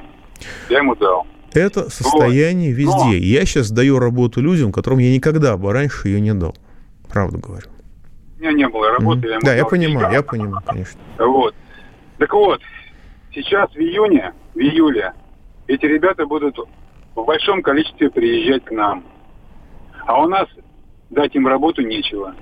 Я 0.68 0.78
ему 0.78 0.96
дал. 0.96 1.24
Это 1.52 1.88
состояние 1.90 2.70
вот. 2.70 2.78
везде. 2.78 3.04
Но... 3.04 3.12
Я 3.12 3.44
сейчас 3.44 3.70
даю 3.70 4.00
работу 4.00 4.40
людям, 4.40 4.72
которым 4.72 4.98
я 4.98 5.14
никогда 5.14 5.56
бы 5.56 5.72
раньше 5.72 6.08
ее 6.08 6.20
не 6.20 6.34
дал. 6.34 6.56
Правду 7.08 7.38
говорю. 7.38 7.68
У 8.38 8.42
меня 8.42 8.52
не 8.52 8.68
было 8.68 8.90
работы. 8.90 9.28
Mm-hmm. 9.28 9.32
Я 9.32 9.38
да, 9.40 9.54
я 9.54 9.64
понимаю, 9.64 10.12
я 10.12 10.22
понимаю, 10.22 10.62
конечно. 10.66 11.00
Вот. 11.18 11.54
Так 12.18 12.32
вот, 12.32 12.60
Сейчас 13.34 13.68
в 13.72 13.78
июне, 13.78 14.32
в 14.54 14.58
июле 14.58 15.12
эти 15.66 15.86
ребята 15.86 16.24
будут 16.24 16.56
в 17.16 17.24
большом 17.24 17.62
количестве 17.62 18.08
приезжать 18.08 18.64
к 18.64 18.70
нам. 18.70 19.04
А 20.06 20.22
у 20.22 20.28
нас 20.28 20.46
дать 21.10 21.34
им 21.34 21.48
работу 21.48 21.82
нечего. 21.82 22.34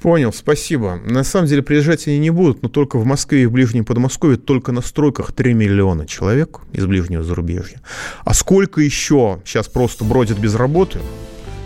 Понял, 0.00 0.32
спасибо. 0.32 1.00
На 1.04 1.24
самом 1.24 1.46
деле 1.46 1.62
приезжать 1.62 2.06
они 2.06 2.18
не 2.18 2.30
будут, 2.30 2.62
но 2.62 2.68
только 2.68 2.98
в 2.98 3.04
Москве 3.04 3.42
и 3.42 3.46
в 3.46 3.52
Ближнем 3.52 3.84
Подмосковье 3.84 4.36
только 4.36 4.70
на 4.70 4.80
стройках 4.80 5.32
3 5.32 5.54
миллиона 5.54 6.06
человек 6.06 6.60
из 6.72 6.86
ближнего 6.86 7.24
зарубежья. 7.24 7.80
А 8.24 8.32
сколько 8.34 8.80
еще 8.80 9.40
сейчас 9.44 9.68
просто 9.68 10.04
бродит 10.04 10.38
без 10.38 10.54
работы? 10.54 11.00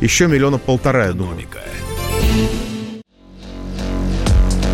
Еще 0.01 0.29
миллиона 0.29 0.59
полтора, 0.59 1.07
я 1.07 1.13
думаю. 1.13 1.37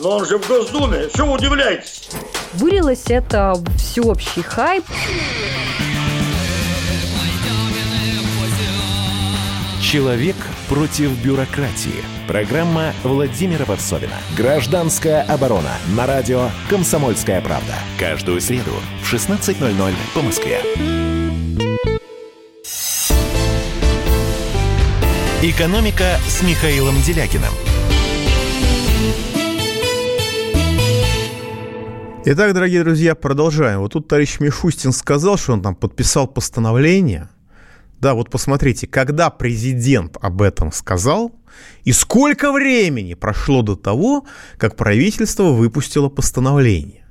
Но 0.00 0.16
он 0.16 0.26
же 0.26 0.38
в 0.38 0.48
Госдуме, 0.48 1.08
что 1.14 1.24
удивляетесь? 1.26 2.08
Вылилось 2.54 3.04
это 3.08 3.54
всеобщий 3.76 4.42
хайп. 4.42 4.84
Человек 9.82 10.36
против 10.68 11.10
бюрократии. 11.22 12.04
Программа 12.26 12.94
Владимира 13.02 13.64
Варсовина. 13.66 14.14
Гражданская 14.36 15.22
оборона. 15.22 15.72
На 15.94 16.06
радио 16.06 16.48
«Комсомольская 16.70 17.42
правда». 17.42 17.74
Каждую 17.98 18.40
среду 18.40 18.72
в 19.02 19.12
16.00 19.12 19.94
по 20.14 20.22
Москве. 20.22 20.62
«Экономика» 25.42 26.18
с 26.28 26.42
Михаилом 26.42 27.00
Делякиным. 27.02 27.69
Итак, 32.22 32.52
дорогие 32.52 32.84
друзья, 32.84 33.14
продолжаем. 33.14 33.80
Вот 33.80 33.92
тут 33.94 34.06
товарищ 34.06 34.40
Мишустин 34.40 34.92
сказал, 34.92 35.38
что 35.38 35.54
он 35.54 35.62
там 35.62 35.74
подписал 35.74 36.28
постановление. 36.28 37.30
Да, 37.98 38.12
вот 38.12 38.28
посмотрите, 38.28 38.86
когда 38.86 39.30
президент 39.30 40.18
об 40.20 40.42
этом 40.42 40.70
сказал, 40.70 41.34
и 41.84 41.92
сколько 41.92 42.52
времени 42.52 43.14
прошло 43.14 43.62
до 43.62 43.74
того, 43.74 44.26
как 44.58 44.76
правительство 44.76 45.44
выпустило 45.44 46.10
постановление. 46.10 47.06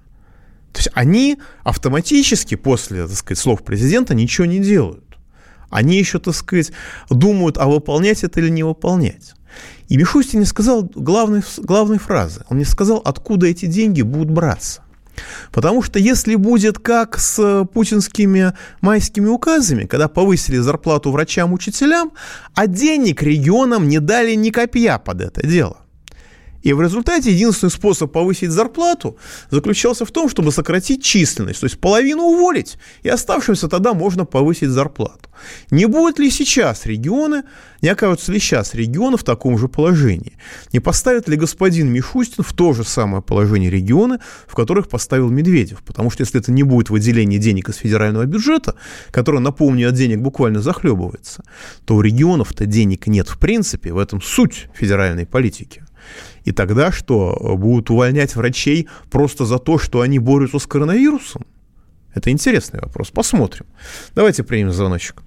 То 0.73 0.79
есть 0.79 0.89
они 0.93 1.39
автоматически 1.63 2.53
после, 2.53 3.07
так 3.07 3.17
сказать, 3.17 3.39
слов 3.39 3.63
президента 3.63 4.13
ничего 4.13 4.45
не 4.45 4.59
делают. 4.59 5.17
Они 5.71 5.97
еще, 5.97 6.19
так 6.19 6.35
сказать, 6.35 6.71
думают, 7.09 7.57
а 7.57 7.65
выполнять 7.65 8.23
это 8.23 8.41
или 8.41 8.49
не 8.49 8.61
выполнять. 8.61 9.33
И 9.87 9.97
Мишустин 9.97 10.41
не 10.41 10.45
сказал 10.45 10.83
главной, 10.83 11.41
главной 11.57 11.97
фразы. 11.97 12.45
Он 12.49 12.59
не 12.59 12.65
сказал, 12.65 13.01
откуда 13.03 13.47
эти 13.47 13.65
деньги 13.65 14.03
будут 14.03 14.29
браться. 14.29 14.83
Потому 15.51 15.81
что 15.81 15.99
если 15.99 16.35
будет 16.35 16.79
как 16.79 17.17
с 17.19 17.65
путинскими 17.73 18.53
майскими 18.81 19.27
указами, 19.27 19.85
когда 19.85 20.07
повысили 20.07 20.57
зарплату 20.57 21.11
врачам, 21.11 21.53
учителям, 21.53 22.11
а 22.55 22.67
денег 22.67 23.21
регионам 23.23 23.87
не 23.87 23.99
дали 23.99 24.33
ни 24.35 24.49
копья 24.49 24.97
под 24.97 25.21
это 25.21 25.45
дело– 25.45 25.77
и 26.61 26.73
в 26.73 26.81
результате 26.81 27.31
единственный 27.31 27.69
способ 27.69 28.11
повысить 28.11 28.51
зарплату 28.51 29.17
заключался 29.49 30.05
в 30.05 30.11
том, 30.11 30.29
чтобы 30.29 30.51
сократить 30.51 31.03
численность, 31.03 31.61
то 31.61 31.65
есть 31.65 31.79
половину 31.79 32.23
уволить, 32.23 32.77
и 33.03 33.09
оставшимся 33.09 33.67
тогда 33.67 33.93
можно 33.93 34.25
повысить 34.25 34.69
зарплату. 34.69 35.29
Не 35.71 35.85
будут 35.85 36.19
ли 36.19 36.29
сейчас 36.29 36.85
регионы, 36.85 37.43
не 37.81 37.87
окажутся 37.87 38.31
ли 38.33 38.39
сейчас 38.39 38.73
регионы 38.73 39.15
в 39.15 39.23
таком 39.23 39.57
же 39.57 39.69
положении? 39.69 40.33
Не 40.73 40.81
поставит 40.81 41.29
ли 41.29 41.37
господин 41.37 41.91
Мишустин 41.91 42.43
в 42.43 42.51
то 42.51 42.73
же 42.73 42.83
самое 42.83 43.23
положение 43.23 43.69
регионы, 43.69 44.19
в 44.47 44.55
которых 44.55 44.89
поставил 44.89 45.29
Медведев? 45.29 45.81
Потому 45.85 46.11
что 46.11 46.23
если 46.23 46.41
это 46.41 46.51
не 46.51 46.63
будет 46.63 46.89
выделение 46.89 47.39
денег 47.39 47.69
из 47.69 47.77
федерального 47.77 48.25
бюджета, 48.25 48.75
которое, 49.11 49.39
напомню, 49.39 49.87
от 49.87 49.95
денег 49.95 50.19
буквально 50.19 50.61
захлебывается, 50.61 51.43
то 51.85 51.95
у 51.95 52.01
регионов-то 52.01 52.65
денег 52.65 53.07
нет 53.07 53.29
в 53.29 53.37
принципе, 53.37 53.93
в 53.93 53.97
этом 53.97 54.21
суть 54.21 54.67
федеральной 54.73 55.25
политики. 55.25 55.83
И 56.49 56.51
тогда 56.51 56.91
что, 56.91 57.37
будут 57.59 57.91
увольнять 57.91 58.35
врачей 58.35 58.89
просто 59.11 59.45
за 59.45 59.59
то, 59.59 59.77
что 59.77 60.01
они 60.01 60.17
борются 60.17 60.57
с 60.57 60.65
коронавирусом? 60.65 61.45
Это 62.15 62.31
интересный 62.31 62.79
вопрос. 62.79 63.11
Посмотрим. 63.11 63.67
Давайте 64.15 64.43
примем 64.43 64.71
звоночек. 64.71 65.21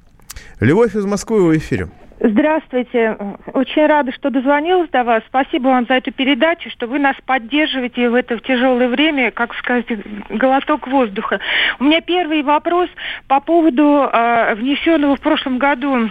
Любовь 0.59 0.97
из 0.97 1.05
Москвы 1.05 1.45
в 1.45 1.57
эфире. 1.57 1.93
Здравствуйте. 2.25 3.17
Очень 3.53 3.87
рада, 3.87 4.13
что 4.13 4.31
дозвонилась 4.31 4.89
до 4.91 5.03
вас. 5.03 5.25
Спасибо 5.27 5.69
вам 5.69 5.87
за 5.87 5.95
эту 5.95 6.13
передачу, 6.13 6.71
что 6.71 6.87
вы 6.87 7.01
нас 7.01 7.17
поддерживаете 7.27 8.09
в 8.09 8.15
это 8.15 8.37
в 8.37 8.43
тяжелое 8.43 8.87
время, 8.87 9.33
как 9.33 9.53
сказать, 9.55 9.87
глоток 10.29 10.87
воздуха. 10.87 11.41
У 11.81 11.85
меня 11.85 12.01
первый 12.01 12.45
вопрос 12.45 12.89
по 13.27 13.41
поводу 13.41 14.09
э, 14.13 14.55
внесенного 14.55 15.17
в 15.17 15.21
прошлом 15.21 15.59
году 15.59 16.11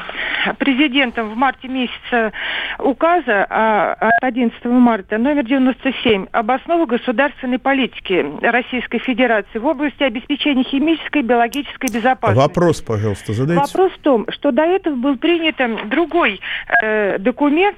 президентом 0.57 1.29
в 1.29 1.37
марте 1.37 1.69
месяца 1.69 2.33
указа 2.79 3.47
э, 3.49 3.95
от 3.99 4.23
11 4.23 4.65
марта 4.65 5.17
номер 5.17 5.45
97 5.45 6.25
об 6.33 6.51
основах 6.51 6.89
государственной 6.89 7.59
политики 7.59 8.25
Российской 8.41 8.99
Федерации 8.99 9.59
в 9.59 9.65
области 9.65 10.03
обеспечения 10.03 10.63
химической 10.63 11.19
и 11.19 11.23
биологической 11.23 11.89
безопасности. 11.89 12.49
Вопрос, 12.49 12.81
пожалуйста, 12.81 13.31
задайте. 13.31 13.61
Вопрос 13.61 13.93
в 13.93 13.99
том, 13.99 14.25
что 14.29 14.51
до 14.51 14.63
этого 14.63 14.95
был 14.95 15.15
принят 15.15 15.55
другой 16.01 16.41
э, 16.81 17.17
документ. 17.19 17.77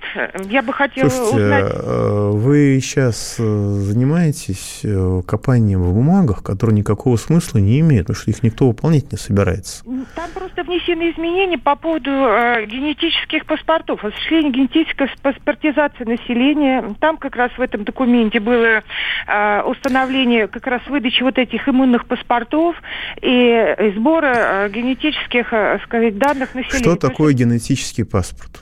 Я 0.50 0.62
бы 0.62 0.74
хотела 0.74 1.10
Слушайте, 1.10 1.36
узнать... 1.36 1.74
Э, 1.74 2.30
вы 2.34 2.80
сейчас 2.82 3.36
э, 3.40 3.44
занимаетесь 3.44 4.80
э, 4.84 5.22
копанием 5.28 5.84
в 5.84 5.94
бумагах, 5.94 6.42
которые 6.42 6.78
никакого 6.78 7.18
смысла 7.18 7.58
не 7.58 7.80
имеют, 7.82 8.08
потому 8.08 8.22
что 8.22 8.32
их 8.32 8.44
никто 8.44 8.68
выполнять 8.68 9.12
не 9.12 9.18
собирается. 9.18 9.84
Там 10.16 10.30
просто 10.34 10.64
внесены 10.64 11.12
изменения 11.12 11.58
по 11.58 11.76
поводу 11.76 12.12
э, 12.12 12.66
генетических 12.66 13.46
паспортов, 13.46 14.04
осуществления 14.04 14.52
генетической 14.52 15.08
паспортизации 15.22 16.06
населения. 16.06 16.96
Там 17.00 17.18
как 17.18 17.36
раз 17.36 17.52
в 17.58 17.62
этом 17.62 17.84
документе 17.84 18.40
было 18.40 18.84
э, 19.28 19.62
установление 19.64 20.48
как 20.48 20.66
раз 20.68 20.82
выдачи 20.88 21.24
вот 21.24 21.38
этих 21.38 21.68
иммунных 21.68 22.06
паспортов 22.06 22.76
и, 23.22 23.28
и 23.28 23.92
сбора 23.98 24.34
э, 24.36 24.70
генетических, 24.70 25.52
э, 25.52 25.80
сказать, 25.86 26.18
данных 26.18 26.56
населения. 26.56 26.84
Что 26.84 26.96
такое 26.96 27.34
генетический 27.34 28.06
паспорт? 28.14 28.62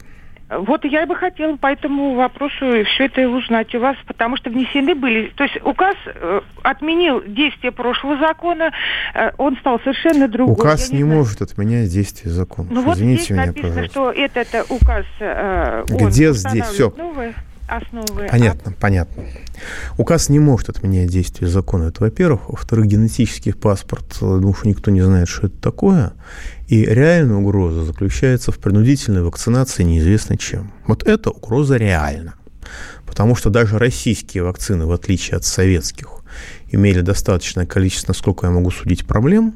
Вот 0.49 0.83
я 0.83 1.05
бы 1.05 1.15
хотела 1.15 1.55
по 1.55 1.67
этому 1.67 2.15
вопросу 2.15 2.83
все 2.83 3.05
это 3.05 3.27
узнать 3.29 3.73
у 3.73 3.79
вас, 3.79 3.95
потому 4.05 4.35
что 4.35 4.49
внесены 4.49 4.95
были... 4.95 5.31
То 5.35 5.43
есть 5.43 5.57
указ 5.63 5.95
э, 6.05 6.41
отменил 6.61 7.23
действие 7.25 7.71
прошлого 7.71 8.17
закона, 8.17 8.71
э, 9.13 9.31
он 9.37 9.55
стал 9.57 9.79
совершенно 9.79 10.27
другой. 10.27 10.53
Указ 10.53 10.91
не, 10.91 10.99
не 10.99 11.03
может 11.05 11.41
отменять 11.41 11.89
действие 11.89 12.33
закона. 12.33 12.67
Ну 12.69 12.81
вот 12.81 12.97
Извините 12.97 13.23
здесь 13.23 13.29
меня, 13.29 13.45
написано, 13.45 13.69
пожалуйста. 13.69 13.93
что 13.93 14.11
этот 14.11 14.37
это 14.37 14.73
указ... 14.73 15.05
Э, 15.19 15.83
Где 15.87 16.33
здесь 16.33 16.65
все? 16.65 16.93
Новые 16.97 17.33
основы. 17.71 18.27
Понятно, 18.29 18.73
а... 18.75 18.81
понятно. 18.81 19.23
Указ 19.97 20.29
не 20.29 20.39
может 20.39 20.69
отменять 20.69 21.09
действие 21.09 21.49
закона. 21.49 21.85
Это, 21.85 22.03
во-первых. 22.03 22.49
Во-вторых, 22.49 22.87
генетический 22.87 23.53
паспорт, 23.53 24.17
думаю, 24.19 24.53
что 24.53 24.67
никто 24.67 24.91
не 24.91 25.01
знает, 25.01 25.29
что 25.29 25.47
это 25.47 25.57
такое. 25.57 26.13
И 26.67 26.83
реальная 26.83 27.37
угроза 27.37 27.83
заключается 27.83 28.51
в 28.51 28.59
принудительной 28.59 29.23
вакцинации 29.23 29.83
неизвестно 29.83 30.37
чем. 30.37 30.71
Вот 30.85 31.03
эта 31.03 31.29
угроза 31.31 31.77
реальна. 31.77 32.35
Потому 33.05 33.35
что 33.35 33.49
даже 33.49 33.77
российские 33.77 34.43
вакцины, 34.43 34.85
в 34.85 34.91
отличие 34.91 35.37
от 35.37 35.45
советских, 35.45 36.07
имели 36.69 37.01
достаточное 37.01 37.65
количество, 37.65 38.11
насколько 38.11 38.47
я 38.47 38.51
могу 38.51 38.71
судить, 38.71 39.05
проблем. 39.05 39.55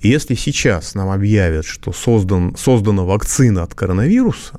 И 0.00 0.08
если 0.08 0.34
сейчас 0.34 0.94
нам 0.94 1.10
объявят, 1.10 1.64
что 1.64 1.92
создан, 1.92 2.54
создана 2.56 3.02
вакцина 3.04 3.62
от 3.62 3.74
коронавируса, 3.74 4.58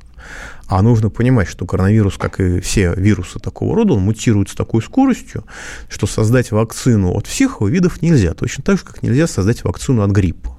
а 0.74 0.82
нужно 0.82 1.12
понимать, 1.12 1.48
что 1.48 1.68
коронавирус, 1.68 2.18
как 2.18 2.40
и 2.40 2.60
все 2.60 2.96
вирусы 2.96 3.38
такого 3.38 3.76
рода, 3.76 3.94
он 3.94 4.02
мутирует 4.02 4.50
с 4.50 4.56
такой 4.56 4.82
скоростью, 4.82 5.46
что 5.88 6.08
создать 6.08 6.52
вакцину 6.52 7.12
от 7.14 7.28
всех 7.28 7.62
видов 7.62 8.02
нельзя. 8.02 8.34
Точно 8.34 8.64
так 8.64 8.80
же, 8.80 8.84
как 8.84 9.04
нельзя 9.04 9.28
создать 9.28 9.64
вакцину 9.64 10.02
от 10.02 10.10
гриппа. 10.10 10.58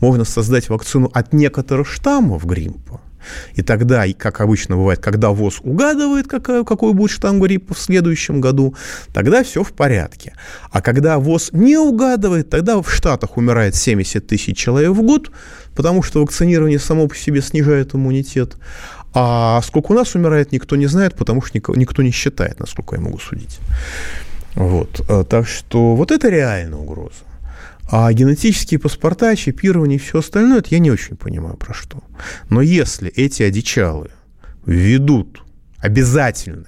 Можно 0.00 0.24
создать 0.24 0.68
вакцину 0.68 1.10
от 1.12 1.32
некоторых 1.32 1.88
штаммов 1.88 2.46
гриппа, 2.46 3.00
и 3.54 3.62
тогда, 3.62 4.04
как 4.16 4.40
обычно 4.40 4.76
бывает, 4.76 5.00
когда 5.00 5.30
ВОЗ 5.30 5.58
угадывает, 5.62 6.28
какой, 6.28 6.64
какой 6.64 6.92
будет 6.92 7.10
штамм 7.10 7.40
гриппа 7.40 7.74
в 7.74 7.78
следующем 7.78 8.40
году, 8.40 8.74
тогда 9.12 9.42
все 9.42 9.62
в 9.62 9.72
порядке. 9.72 10.34
А 10.70 10.80
когда 10.80 11.18
ВОЗ 11.18 11.50
не 11.52 11.76
угадывает, 11.76 12.50
тогда 12.50 12.80
в 12.80 12.90
Штатах 12.90 13.36
умирает 13.36 13.74
70 13.74 14.26
тысяч 14.26 14.56
человек 14.56 14.92
в 14.92 15.02
год, 15.02 15.30
потому 15.74 16.02
что 16.02 16.20
вакцинирование 16.20 16.78
само 16.78 17.06
по 17.08 17.16
себе 17.16 17.42
снижает 17.42 17.94
иммунитет. 17.94 18.56
А 19.20 19.60
сколько 19.62 19.90
у 19.90 19.94
нас 19.96 20.14
умирает, 20.14 20.52
никто 20.52 20.76
не 20.76 20.86
знает, 20.86 21.16
потому 21.16 21.42
что 21.42 21.58
никто, 21.58 22.02
не 22.02 22.12
считает, 22.12 22.60
насколько 22.60 22.94
я 22.94 23.02
могу 23.02 23.18
судить. 23.18 23.58
Вот. 24.54 25.00
Э, 25.08 25.24
так 25.28 25.48
что 25.48 25.96
вот 25.96 26.12
это 26.12 26.28
реальная 26.28 26.78
угроза. 26.78 27.24
А 27.90 28.12
генетические 28.12 28.78
паспорта, 28.78 29.34
чипирование 29.34 29.96
и 29.96 30.00
все 30.00 30.20
остальное, 30.20 30.58
это 30.58 30.68
я 30.70 30.78
не 30.78 30.92
очень 30.92 31.16
понимаю 31.16 31.56
про 31.56 31.74
что. 31.74 32.00
Но 32.48 32.60
если 32.60 33.10
эти 33.10 33.42
одичалы 33.42 34.10
введут 34.64 35.42
обязательное, 35.78 36.66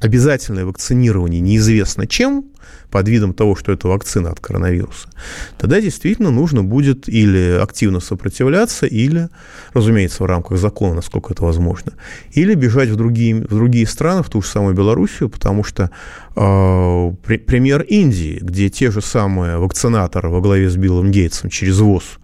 обязательное 0.00 0.64
вакцинирование 0.64 1.40
неизвестно 1.40 2.06
чем, 2.06 2.46
под 2.90 3.08
видом 3.08 3.34
того, 3.34 3.56
что 3.56 3.72
это 3.72 3.88
вакцина 3.88 4.30
от 4.30 4.40
коронавируса, 4.40 5.08
тогда 5.58 5.80
действительно 5.80 6.30
нужно 6.30 6.62
будет 6.62 7.08
или 7.08 7.58
активно 7.60 8.00
сопротивляться, 8.00 8.86
или, 8.86 9.28
разумеется, 9.72 10.22
в 10.22 10.26
рамках 10.26 10.58
закона, 10.58 10.94
насколько 10.94 11.32
это 11.32 11.44
возможно, 11.44 11.92
или 12.32 12.54
бежать 12.54 12.88
в 12.88 12.96
другие, 12.96 13.34
в 13.34 13.48
другие 13.48 13.86
страны, 13.86 14.22
в 14.22 14.30
ту 14.30 14.40
же 14.40 14.48
самую 14.48 14.74
Белоруссию, 14.74 15.28
потому 15.28 15.64
что 15.64 15.90
э, 16.36 17.12
при, 17.24 17.38
пример 17.38 17.82
Индии, 17.82 18.38
где 18.40 18.68
те 18.68 18.90
же 18.90 19.00
самые 19.00 19.58
вакцинаторы 19.58 20.28
во 20.28 20.40
главе 20.40 20.70
с 20.70 20.76
Биллом 20.76 21.10
Гейтсом 21.10 21.50
через 21.50 21.80
ВОЗ 21.80 22.18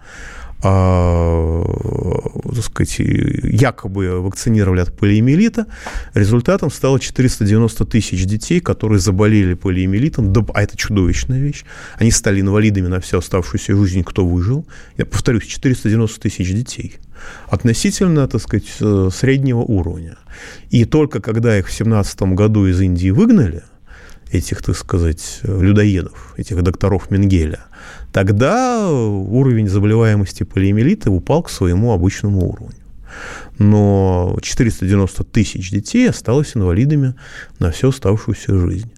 так 0.62 2.64
сказать, 2.64 2.96
якобы 2.98 4.20
вакцинировали 4.20 4.80
от 4.80 4.96
полиэмилита. 4.96 5.66
Результатом 6.14 6.70
стало 6.70 7.00
490 7.00 7.84
тысяч 7.86 8.24
детей, 8.24 8.60
которые 8.60 9.00
заболели 9.00 9.54
полиэмилитом. 9.54 10.32
А 10.54 10.62
это 10.62 10.76
чудовищная 10.76 11.40
вещь. 11.40 11.64
Они 11.98 12.10
стали 12.10 12.40
инвалидами 12.40 12.86
на 12.86 13.00
всю 13.00 13.18
оставшуюся 13.18 13.76
жизнь, 13.76 14.04
кто 14.04 14.24
выжил. 14.24 14.66
Я 14.96 15.06
повторюсь, 15.06 15.46
490 15.46 16.20
тысяч 16.20 16.52
детей 16.52 16.98
относительно, 17.48 18.26
так 18.26 18.40
сказать, 18.40 18.66
э, 18.80 19.10
среднего 19.12 19.60
уровня. 19.60 20.16
И 20.70 20.84
только 20.84 21.20
когда 21.20 21.58
их 21.58 21.66
в 21.66 21.76
2017 21.76 22.34
году 22.34 22.66
из 22.66 22.80
Индии 22.80 23.10
выгнали, 23.10 23.62
этих, 24.32 24.62
так 24.62 24.76
сказать, 24.76 25.40
людоедов, 25.42 26.34
этих 26.36 26.62
докторов 26.62 27.10
Менгеля, 27.10 27.60
тогда 28.12 28.90
уровень 28.90 29.68
заболеваемости 29.68 30.42
полиомиелита 30.42 31.10
упал 31.10 31.42
к 31.42 31.50
своему 31.50 31.92
обычному 31.92 32.48
уровню. 32.48 32.76
Но 33.58 34.38
490 34.40 35.24
тысяч 35.24 35.70
детей 35.70 36.08
осталось 36.08 36.56
инвалидами 36.56 37.14
на 37.58 37.70
всю 37.70 37.90
оставшуюся 37.90 38.58
жизнь. 38.58 38.90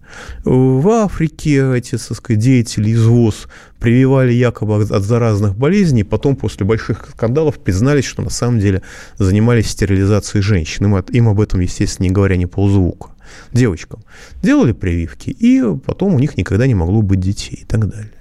В 0.44 0.88
Африке 0.88 1.77
эти 1.77 1.97
так 1.97 2.16
сказать, 2.16 2.40
деятели 2.40 2.90
из 2.90 3.05
ВОЗ 3.05 3.49
прививали 3.81 4.33
якобы 4.33 4.83
от 4.83 5.03
заразных 5.03 5.57
болезней, 5.57 6.05
потом 6.05 6.37
после 6.37 6.64
больших 6.64 7.09
скандалов 7.11 7.59
признались, 7.59 8.05
что 8.05 8.23
на 8.23 8.31
самом 8.31 8.61
деле 8.61 8.83
занимались 9.18 9.70
стерилизацией 9.70 10.42
женщин. 10.42 10.87
Им, 10.87 10.97
им 10.97 11.29
об 11.29 11.40
этом, 11.40 11.59
естественно, 11.59 12.07
не 12.07 12.12
говоря 12.12 12.37
ни 12.37 12.44
ползвука. 12.44 13.13
Девочкам, 13.52 14.00
делали 14.42 14.72
прививки, 14.72 15.30
и 15.30 15.62
потом 15.87 16.14
у 16.14 16.18
них 16.18 16.37
никогда 16.37 16.66
не 16.66 16.74
могло 16.74 17.02
быть 17.02 17.20
детей 17.20 17.60
и 17.62 17.64
так 17.64 17.88
далее. 17.88 18.12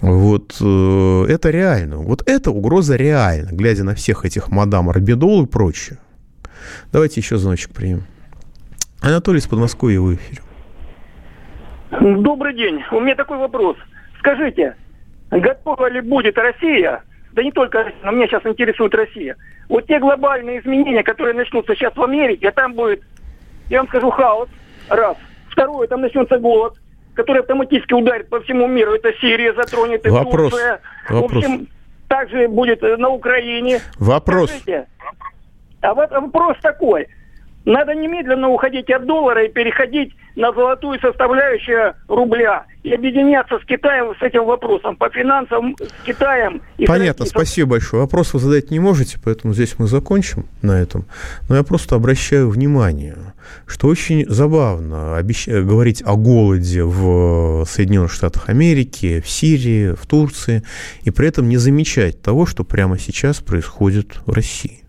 Вот 0.00 0.56
э, 0.60 1.26
это 1.28 1.50
реально. 1.50 1.98
Вот 1.98 2.22
эта 2.26 2.50
угроза 2.50 2.96
реальна, 2.96 3.50
глядя 3.52 3.84
на 3.84 3.94
всех 3.94 4.24
этих 4.24 4.50
мадам 4.50 4.90
Арбидол 4.90 5.44
и 5.44 5.46
прочее. 5.46 5.98
Давайте 6.92 7.20
еще 7.20 7.36
звоночек 7.36 7.70
примем. 7.72 8.04
Анатолий 9.00 9.38
из 9.38 9.46
Подмосковья 9.46 10.00
в 10.00 10.14
эфире. 10.14 10.42
Добрый 12.00 12.54
день. 12.54 12.82
У 12.90 13.00
меня 13.00 13.14
такой 13.14 13.38
вопрос. 13.38 13.76
Скажите, 14.18 14.76
готова 15.30 15.90
ли 15.90 16.00
будет 16.00 16.36
Россия, 16.38 17.02
да 17.32 17.42
не 17.42 17.52
только 17.52 17.84
Россия, 17.84 18.00
но 18.04 18.12
меня 18.12 18.26
сейчас 18.26 18.46
интересует 18.46 18.94
Россия, 18.94 19.36
вот 19.68 19.86
те 19.86 19.98
глобальные 19.98 20.60
изменения, 20.60 21.02
которые 21.02 21.34
начнутся 21.34 21.74
сейчас 21.74 21.94
в 21.94 22.02
Америке, 22.02 22.48
а 22.48 22.52
там 22.52 22.74
будет, 22.74 23.02
я 23.72 23.78
вам 23.78 23.88
скажу, 23.88 24.10
хаос, 24.10 24.48
раз. 24.88 25.16
Второе, 25.50 25.88
там 25.88 26.02
начнется 26.02 26.38
голод, 26.38 26.74
который 27.14 27.40
автоматически 27.40 27.94
ударит 27.94 28.28
по 28.28 28.40
всему 28.42 28.66
миру. 28.66 28.92
Это 28.92 29.12
Сирия 29.14 29.54
затронет, 29.54 30.04
и 30.06 30.10
Вопрос. 30.10 30.50
Турция. 30.50 30.80
Вопрос. 31.08 31.32
В 31.32 31.36
общем, 31.36 31.68
также 32.06 32.48
будет 32.48 32.82
э, 32.82 32.98
на 32.98 33.08
Украине. 33.08 33.80
Вопрос. 33.98 34.50
Скажите, 34.50 34.86
а 35.80 35.94
вот 35.94 36.10
вопрос 36.10 36.58
такой. 36.60 37.08
Надо 37.64 37.94
немедленно 37.94 38.48
уходить 38.48 38.90
от 38.90 39.06
доллара 39.06 39.44
и 39.44 39.48
переходить 39.48 40.14
на 40.34 40.52
золотую 40.52 40.98
составляющую 41.00 41.94
рубля 42.08 42.64
и 42.82 42.92
объединяться 42.92 43.58
с 43.60 43.64
Китаем 43.64 44.14
с 44.18 44.22
этим 44.22 44.44
вопросом 44.44 44.96
по 44.96 45.08
финансам 45.10 45.76
с 45.78 46.04
Китаем. 46.04 46.62
И 46.78 46.84
с 46.84 46.88
Понятно, 46.88 47.24
Россией. 47.24 47.28
спасибо 47.28 47.70
большое. 47.70 48.02
Вопрос 48.02 48.32
вы 48.34 48.40
задать 48.40 48.70
не 48.70 48.80
можете, 48.80 49.18
поэтому 49.22 49.54
здесь 49.54 49.78
мы 49.78 49.86
закончим 49.86 50.46
на 50.62 50.80
этом. 50.80 51.04
Но 51.48 51.56
я 51.56 51.62
просто 51.62 51.94
обращаю 51.94 52.48
внимание, 52.48 53.16
что 53.66 53.86
очень 53.86 54.26
забавно 54.28 55.16
обещ... 55.16 55.46
говорить 55.46 56.02
о 56.04 56.16
голоде 56.16 56.82
в 56.82 57.64
Соединенных 57.66 58.12
Штатах 58.12 58.48
Америки, 58.48 59.20
в 59.20 59.28
Сирии, 59.28 59.94
в 59.94 60.06
Турции, 60.06 60.62
и 61.02 61.10
при 61.10 61.28
этом 61.28 61.48
не 61.48 61.58
замечать 61.58 62.20
того, 62.20 62.46
что 62.46 62.64
прямо 62.64 62.98
сейчас 62.98 63.40
происходит 63.40 64.16
в 64.26 64.32
России. 64.32 64.81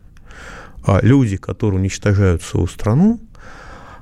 А 0.86 1.00
люди, 1.02 1.38
которые 1.38 1.80
уничтожают 1.80 2.42
свою 2.42 2.68
страну, 2.68 3.20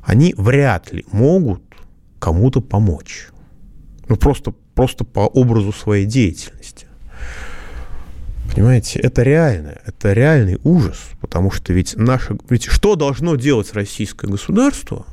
они 0.03 0.33
вряд 0.37 0.91
ли 0.91 1.05
могут 1.11 1.61
кому-то 2.19 2.61
помочь. 2.61 3.27
Ну, 4.07 4.15
просто, 4.15 4.53
просто 4.73 5.03
по 5.03 5.21
образу 5.21 5.71
своей 5.71 6.05
деятельности. 6.05 6.87
Понимаете, 8.53 8.99
это 8.99 9.23
реально, 9.23 9.77
это 9.85 10.11
реальный 10.11 10.59
ужас, 10.63 10.97
потому 11.21 11.51
что 11.51 11.71
ведь 11.71 11.95
наше, 11.95 12.37
ведь 12.49 12.65
что 12.65 12.95
должно 12.95 13.35
делать 13.35 13.73
российское 13.73 14.27
государство, 14.27 15.05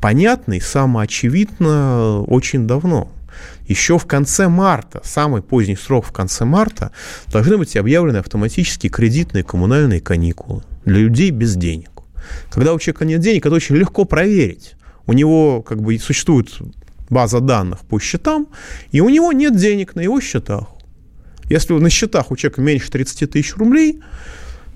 понятно 0.00 0.54
и 0.54 0.60
самоочевидно 0.60 2.22
очень 2.22 2.66
давно. 2.66 3.12
Еще 3.66 3.98
в 3.98 4.06
конце 4.06 4.48
марта, 4.48 5.00
самый 5.04 5.42
поздний 5.42 5.76
срок 5.76 6.06
в 6.06 6.12
конце 6.12 6.44
марта, 6.44 6.92
должны 7.32 7.58
быть 7.58 7.76
объявлены 7.76 8.18
автоматические 8.18 8.90
кредитные 8.90 9.44
коммунальные 9.44 10.00
каникулы 10.00 10.62
для 10.84 10.98
людей 10.98 11.30
без 11.30 11.54
денег. 11.56 11.90
Когда 12.50 12.74
у 12.74 12.78
человека 12.78 13.04
нет 13.04 13.20
денег, 13.20 13.46
это 13.46 13.54
очень 13.54 13.76
легко 13.76 14.04
проверить. 14.04 14.74
У 15.06 15.12
него 15.12 15.62
как 15.62 15.80
бы 15.80 15.98
существует 15.98 16.50
база 17.10 17.40
данных 17.40 17.80
по 17.80 17.98
счетам, 17.98 18.48
и 18.90 19.00
у 19.00 19.08
него 19.08 19.32
нет 19.32 19.56
денег 19.56 19.94
на 19.94 20.00
его 20.00 20.20
счетах. 20.20 20.68
Если 21.48 21.72
на 21.72 21.90
счетах 21.90 22.30
у 22.30 22.36
человека 22.36 22.60
меньше 22.60 22.90
30 22.90 23.30
тысяч 23.30 23.56
рублей, 23.56 24.00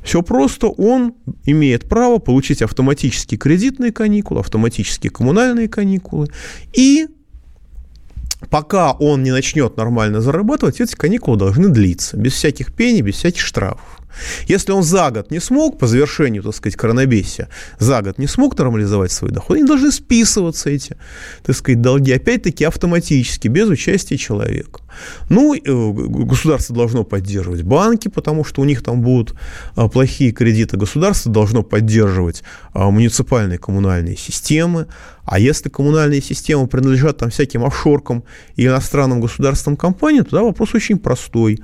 все 0.02 0.22
просто, 0.22 0.66
он 0.66 1.14
имеет 1.44 1.88
право 1.88 2.18
получить 2.18 2.62
автоматические 2.62 3.38
кредитные 3.38 3.92
каникулы, 3.92 4.40
автоматические 4.40 5.10
коммунальные 5.10 5.68
каникулы, 5.68 6.28
и 6.72 7.06
пока 8.50 8.92
он 8.92 9.22
не 9.22 9.30
начнет 9.30 9.76
нормально 9.76 10.20
зарабатывать, 10.20 10.80
эти 10.80 10.94
каникулы 10.94 11.38
должны 11.38 11.68
длиться, 11.68 12.16
без 12.16 12.32
всяких 12.32 12.72
пений, 12.72 13.02
без 13.02 13.16
всяких 13.16 13.40
штрафов. 13.40 14.02
Если 14.46 14.72
он 14.72 14.82
за 14.82 15.10
год 15.10 15.30
не 15.30 15.40
смог, 15.40 15.78
по 15.78 15.86
завершению, 15.86 16.42
так 16.42 16.54
сказать, 16.54 16.76
коронабесия, 16.76 17.48
за 17.78 18.02
год 18.02 18.18
не 18.18 18.26
смог 18.26 18.58
нормализовать 18.58 19.12
свой 19.12 19.30
доход, 19.30 19.56
они 19.56 19.66
должны 19.66 19.90
списываться 19.90 20.70
эти, 20.70 20.96
так 21.42 21.56
сказать, 21.56 21.80
долги, 21.80 22.12
опять-таки, 22.12 22.64
автоматически, 22.64 23.48
без 23.48 23.68
участия 23.68 24.16
человека. 24.16 24.80
Ну, 25.28 25.54
государство 26.26 26.74
должно 26.74 27.04
поддерживать 27.04 27.62
банки, 27.62 28.08
потому 28.08 28.44
что 28.44 28.62
у 28.62 28.64
них 28.64 28.82
там 28.82 29.02
будут 29.02 29.34
плохие 29.92 30.32
кредиты. 30.32 30.76
Государство 30.76 31.32
должно 31.32 31.62
поддерживать 31.62 32.42
муниципальные 32.74 33.58
коммунальные 33.58 34.16
системы. 34.16 34.86
А 35.24 35.38
если 35.38 35.68
коммунальные 35.68 36.20
системы 36.20 36.66
принадлежат 36.66 37.18
там 37.18 37.30
всяким 37.30 37.64
офшоркам 37.64 38.24
и 38.56 38.66
иностранным 38.66 39.20
государственным 39.20 39.76
компаниям, 39.76 40.24
тогда 40.24 40.42
вопрос 40.42 40.74
очень 40.74 40.98
простой. 40.98 41.60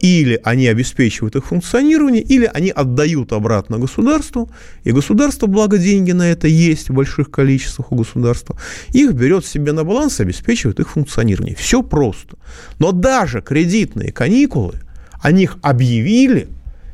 Или 0.00 0.40
они 0.44 0.68
обеспечивают 0.68 1.36
их 1.36 1.46
функционирование, 1.46 2.22
или 2.22 2.48
они 2.54 2.70
отдают 2.70 3.32
обратно 3.32 3.78
государству, 3.78 4.48
и 4.84 4.92
государство, 4.92 5.46
благо 5.46 5.76
деньги 5.76 6.12
на 6.12 6.30
это 6.30 6.46
есть 6.46 6.88
в 6.88 6.94
больших 6.94 7.30
количествах 7.30 7.92
у 7.92 7.96
государства, 7.96 8.56
их 8.94 9.12
берет 9.12 9.44
себе 9.44 9.72
на 9.72 9.84
баланс 9.84 10.20
и 10.20 10.22
обеспечивает 10.22 10.80
их 10.80 10.88
функционирование. 10.88 11.56
Все 11.56 11.82
просто. 11.82 12.37
Но 12.78 12.92
даже 12.92 13.42
кредитные 13.42 14.12
каникулы, 14.12 14.76
о 15.20 15.32
них 15.32 15.58
объявили, 15.62 16.48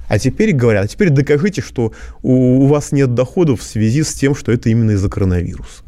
а 0.08 0.18
теперь 0.18 0.52
говорят, 0.52 0.84
а 0.84 0.88
теперь 0.88 1.10
докажите, 1.10 1.62
что 1.62 1.92
у, 2.22 2.66
вас 2.66 2.92
нет 2.92 3.14
доходов 3.14 3.60
в 3.60 3.64
связи 3.64 4.02
с 4.02 4.14
тем, 4.14 4.34
что 4.34 4.52
это 4.52 4.68
именно 4.68 4.92
из-за 4.92 5.08
коронавируса. 5.08 5.83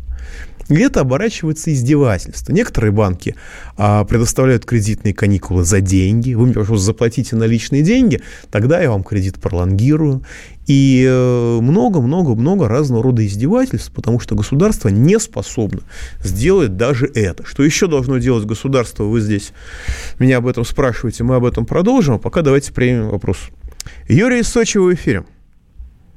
И 0.68 0.74
это 0.76 1.00
оборачивается 1.00 1.72
издевательство. 1.72 2.52
Некоторые 2.52 2.90
банки 2.92 3.36
а, 3.76 4.04
предоставляют 4.04 4.64
кредитные 4.64 5.14
каникулы 5.14 5.64
за 5.64 5.80
деньги. 5.80 6.34
Вы 6.34 6.46
мне, 6.46 6.54
пожалуйста, 6.54 6.86
заплатите 6.86 7.36
наличные 7.36 7.82
деньги, 7.82 8.20
тогда 8.50 8.80
я 8.80 8.90
вам 8.90 9.04
кредит 9.04 9.40
пролонгирую. 9.40 10.22
И 10.66 11.06
э, 11.08 11.58
много-много-много 11.60 12.66
разного 12.66 13.00
рода 13.00 13.24
издевательств, 13.24 13.92
потому 13.94 14.18
что 14.18 14.34
государство 14.34 14.88
не 14.88 15.20
способно 15.20 15.82
сделать 16.18 16.76
даже 16.76 17.06
это. 17.06 17.46
Что 17.46 17.62
еще 17.62 17.86
должно 17.86 18.18
делать 18.18 18.46
государство? 18.46 19.04
Вы 19.04 19.20
здесь 19.20 19.52
меня 20.18 20.38
об 20.38 20.48
этом 20.48 20.64
спрашиваете, 20.64 21.22
мы 21.22 21.36
об 21.36 21.44
этом 21.44 21.66
продолжим. 21.66 22.14
А 22.14 22.18
пока 22.18 22.42
давайте 22.42 22.72
примем 22.72 23.10
вопрос. 23.10 23.50
Юрий 24.08 24.40
из 24.40 24.48
Сочи 24.48 24.78
в 24.78 24.92
эфире. 24.92 25.24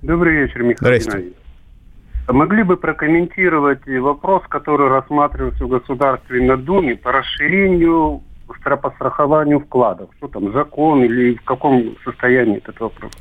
Добрый 0.01 0.41
вечер, 0.41 0.63
Михаил 0.63 0.99
Геннадьевич. 0.99 1.35
Могли 2.31 2.63
бы 2.63 2.77
прокомментировать 2.77 3.85
вопрос, 3.87 4.43
который 4.49 4.87
рассматривается 4.87 5.65
в 5.65 5.67
Государственной 5.67 6.57
Думе 6.57 6.95
по 6.95 7.11
расширению 7.11 8.21
по 8.47 8.91
страхованию 8.91 9.59
вкладов? 9.59 10.09
Что 10.17 10.27
там, 10.27 10.51
закон 10.53 11.03
или 11.03 11.35
в 11.35 11.43
каком 11.43 11.95
состоянии 12.03 12.57
этот 12.57 12.79
вопрос? 12.79 13.11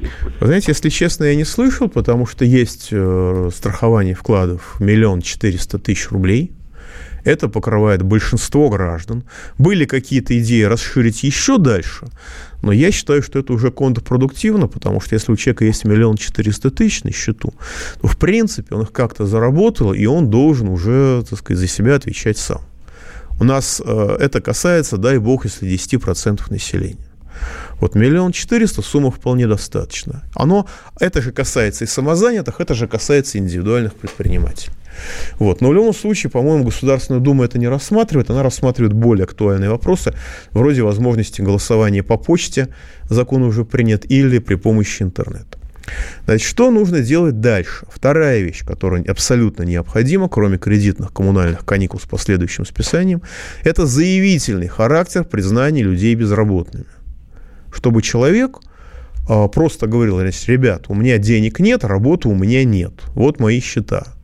Вы 0.41 0.47
знаете, 0.47 0.73
если 0.73 0.89
честно, 0.89 1.25
я 1.25 1.35
не 1.37 1.45
слышал, 1.45 1.89
потому 1.89 2.27
что 2.27 2.45
есть 2.45 2.89
э, 2.93 3.51
страхование 3.53 4.15
вкладов 4.15 4.81
миллион 4.81 5.21
четыреста 5.21 5.79
тысяч 5.79 6.11
рублей. 6.11 6.53
Это 7.29 7.51
покрывает 7.51 8.03
большинство 8.03 8.71
граждан. 8.71 9.23
Были 9.59 9.85
какие-то 9.85 10.39
идеи 10.39 10.63
расширить 10.63 11.25
еще 11.25 11.59
дальше, 11.59 12.07
но 12.63 12.73
я 12.73 12.91
считаю, 12.91 13.23
что 13.23 13.39
это 13.39 13.53
уже 13.53 13.71
контрпродуктивно, 13.71 14.67
потому 14.67 15.03
что 15.03 15.15
если 15.15 15.31
у 15.31 15.37
человека 15.37 15.67
есть 15.67 15.85
миллион 15.85 16.17
четыреста 16.17 16.71
тысяч 16.71 17.05
на 17.05 17.13
счету, 17.13 17.53
то 18.01 18.07
в 18.09 18.17
принципе 18.17 18.75
он 18.75 18.85
их 18.85 18.93
как-то 18.93 19.27
заработал, 19.27 19.93
и 19.93 20.07
он 20.07 20.31
должен 20.31 20.69
уже, 20.71 21.23
так 21.29 21.39
сказать, 21.39 21.61
за 21.61 21.67
себя 21.67 21.97
отвечать 21.97 22.39
сам. 22.39 22.63
У 23.39 23.45
нас 23.45 23.83
э, 23.85 24.17
это 24.21 24.41
касается, 24.41 24.97
дай 24.97 25.19
бог, 25.19 25.45
если 25.45 25.69
10% 25.69 26.51
населения. 26.51 27.07
Вот 27.79 27.95
миллион 27.95 28.33
четыреста 28.33 28.81
сумма 28.81 29.11
вполне 29.11 29.47
достаточно. 29.47 30.25
Оно, 30.35 30.67
это 30.99 31.21
же 31.21 31.33
касается 31.33 31.85
и 31.85 31.87
самозанятых, 31.87 32.59
это 32.59 32.73
же 32.73 32.89
касается 32.89 33.37
индивидуальных 33.37 33.95
предпринимателей. 33.97 34.73
Вот. 35.39 35.61
Но 35.61 35.69
в 35.69 35.75
любом 35.75 35.95
случае, 35.95 36.31
по-моему, 36.31 36.65
Государственная 36.65 37.21
Дума 37.21 37.45
это 37.45 37.59
не 37.59 37.69
рассматривает. 37.69 38.31
Она 38.31 38.43
рассматривает 38.43 38.93
более 38.93 39.25
актуальные 39.25 39.71
вопросы, 39.71 40.15
вроде 40.51 40.83
возможности 40.83 41.41
голосования 41.41 42.03
по 42.03 42.17
почте, 42.17 42.69
закон 43.09 43.43
уже 43.43 43.65
принят, 43.65 44.05
или 44.11 44.39
при 44.39 44.57
помощи 44.57 45.03
интернета. 45.03 45.59
Значит, 46.25 46.47
что 46.47 46.71
нужно 46.71 47.01
делать 47.01 47.41
дальше? 47.41 47.87
Вторая 47.91 48.41
вещь, 48.41 48.65
которая 48.65 49.03
абсолютно 49.05 49.63
необходима, 49.63 50.29
кроме 50.29 50.59
кредитных 50.59 51.13
коммунальных 51.13 51.65
каникул 51.65 52.01
с 52.01 52.05
последующим 52.05 52.67
списанием, 52.67 53.23
это 53.65 53.87
заявительный 53.87 54.69
характер 54.69 55.25
признания 55.25 55.83
людей 55.83 56.15
безработными. 56.15 56.87
Чтобы 57.73 58.03
человек 58.03 58.59
а, 59.29 59.49
просто 59.49 59.87
говорил, 59.87 60.21
ребят, 60.21 60.87
у 60.89 60.95
меня 60.95 61.19
денег 61.19 61.61
нет, 61.61 61.85
работы 61.85 62.29
у 62.29 62.35
меня 62.35 62.65
нет, 62.65 62.93
вот 63.15 63.41
мои 63.41 63.61
счета. 63.61 64.18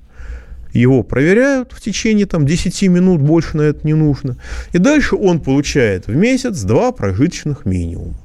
Его 0.74 1.04
проверяют 1.04 1.72
в 1.72 1.80
течение 1.80 2.26
там, 2.26 2.44
10 2.44 2.82
минут, 2.88 3.22
больше 3.22 3.56
на 3.56 3.62
это 3.62 3.86
не 3.86 3.94
нужно. 3.94 4.36
И 4.72 4.78
дальше 4.78 5.14
он 5.14 5.40
получает 5.40 6.08
в 6.08 6.14
месяц 6.14 6.62
два 6.62 6.90
прожиточных 6.90 7.64
минимума 7.64 8.16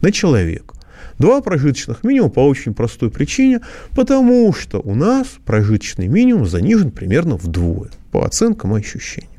на 0.00 0.12
человека. 0.12 0.74
Два 1.18 1.40
прожиточных 1.40 2.04
минимума 2.04 2.30
по 2.30 2.46
очень 2.46 2.72
простой 2.72 3.10
причине, 3.10 3.60
потому 3.90 4.52
что 4.52 4.80
у 4.80 4.94
нас 4.94 5.26
прожиточный 5.44 6.06
минимум 6.06 6.46
занижен 6.46 6.92
примерно 6.92 7.36
вдвое, 7.36 7.90
по 8.12 8.24
оценкам 8.24 8.76
и 8.76 8.80
ощущениям. 8.80 9.31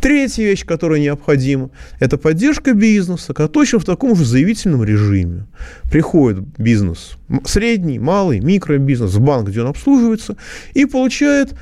Третья 0.00 0.44
вещь, 0.44 0.64
которая 0.64 1.00
необходима, 1.00 1.70
это 1.98 2.18
поддержка 2.18 2.74
бизнеса, 2.74 3.32
точно 3.32 3.78
в 3.78 3.84
таком 3.84 4.14
же 4.16 4.24
заявительном 4.24 4.84
режиме. 4.84 5.46
Приходит 5.90 6.44
бизнес, 6.58 7.16
средний, 7.44 7.98
малый, 7.98 8.40
микробизнес 8.40 9.14
в 9.14 9.20
банк, 9.20 9.48
где 9.48 9.62
он 9.62 9.68
обслуживается, 9.68 10.36
и 10.74 10.84
получает 10.84 11.54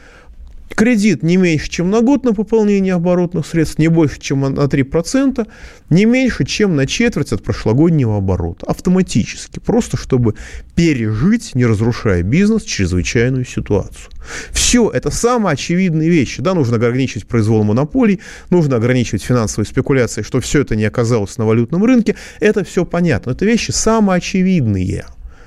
Кредит 0.75 1.23
не 1.23 1.37
меньше, 1.37 1.69
чем 1.69 1.91
на 1.91 2.01
год 2.01 2.25
на 2.25 2.33
пополнение 2.33 2.95
оборотных 2.95 3.47
средств, 3.47 3.79
не 3.79 3.89
больше, 3.89 4.21
чем 4.21 4.41
на 4.41 4.65
3%, 4.65 5.47
не 5.91 6.05
меньше, 6.05 6.45
чем 6.45 6.77
на 6.77 6.87
четверть 6.87 7.33
от 7.33 7.43
прошлогоднего 7.43 8.17
оборота. 8.17 8.67
Автоматически. 8.67 9.61
Просто 9.61 9.97
чтобы 9.97 10.35
пережить, 10.75 11.55
не 11.55 11.67
разрушая 11.67 12.23
бизнес, 12.23 12.63
чрезвычайную 12.63 13.45
ситуацию. 13.45 14.11
Все, 14.53 14.91
это 14.91 15.11
самые 15.11 15.55
очевидные 15.55 16.09
вещи. 16.09 16.41
Да, 16.43 16.55
нужно 16.55 16.77
ограничивать 16.77 17.27
произвол 17.27 17.65
монополий, 17.65 18.21
нужно 18.51 18.77
ограничивать 18.77 19.23
финансовые 19.23 19.67
спекуляции, 19.67 20.23
что 20.23 20.41
все 20.41 20.63
это 20.63 20.77
не 20.77 20.85
оказалось 20.85 21.37
на 21.39 21.47
валютном 21.47 21.85
рынке. 21.85 22.17
Это 22.41 22.65
все 22.65 22.85
понятно. 22.85 23.33
Это 23.33 23.45
вещи 23.45 23.71
самые 23.71 24.19
очевидные. 24.19 25.05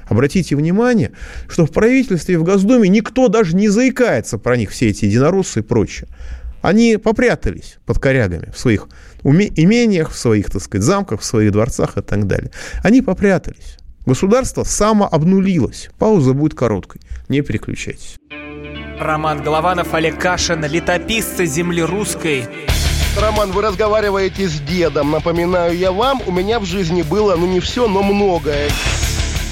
Обратите 0.08 0.56
внимание, 0.56 1.12
что 1.48 1.66
в 1.66 1.72
правительстве 1.72 2.36
и 2.36 2.38
в 2.38 2.44
Госдуме 2.44 2.90
никто 2.90 3.28
даже 3.28 3.56
не 3.56 3.70
заикается 3.70 4.38
про 4.38 4.58
них, 4.58 4.72
все 4.72 4.90
эти 4.90 5.06
единороссы 5.06 5.60
и 5.60 5.64
прочее. 5.64 6.08
Они 6.62 6.98
попрятались 6.98 7.78
под 7.86 8.00
корягами 8.00 8.52
в 8.52 8.58
своих 8.58 8.88
имениях, 9.24 10.12
в 10.12 10.18
своих, 10.18 10.50
так 10.50 10.62
сказать, 10.62 10.84
замках, 10.84 11.22
в 11.22 11.26
своих 11.26 11.52
дворцах 11.52 11.98
и 11.98 12.02
так 12.02 12.26
далее. 12.26 12.52
Они 12.84 13.02
попрятались. 13.02 13.78
Государство 14.06 14.64
самообнулилось. 14.64 15.90
Пауза 15.98 16.34
будет 16.34 16.54
короткой. 16.54 17.02
Не 17.28 17.42
переключайтесь. 17.42 18.18
Роман 19.00 19.44
Голованов, 19.44 19.94
Олег 19.94 20.20
Кашин, 20.20 20.64
летописцы 20.66 21.46
земли 21.46 21.82
русской. 21.82 22.48
Роман, 23.20 23.52
вы 23.52 23.62
разговариваете 23.62 24.48
с 24.48 24.60
дедом. 24.60 25.12
Напоминаю 25.12 25.78
я 25.78 25.92
вам, 25.92 26.22
у 26.26 26.32
меня 26.32 26.60
в 26.60 26.66
жизни 26.66 27.02
было, 27.02 27.36
ну 27.36 27.46
не 27.46 27.60
все, 27.60 27.88
но 27.88 28.04
многое 28.04 28.70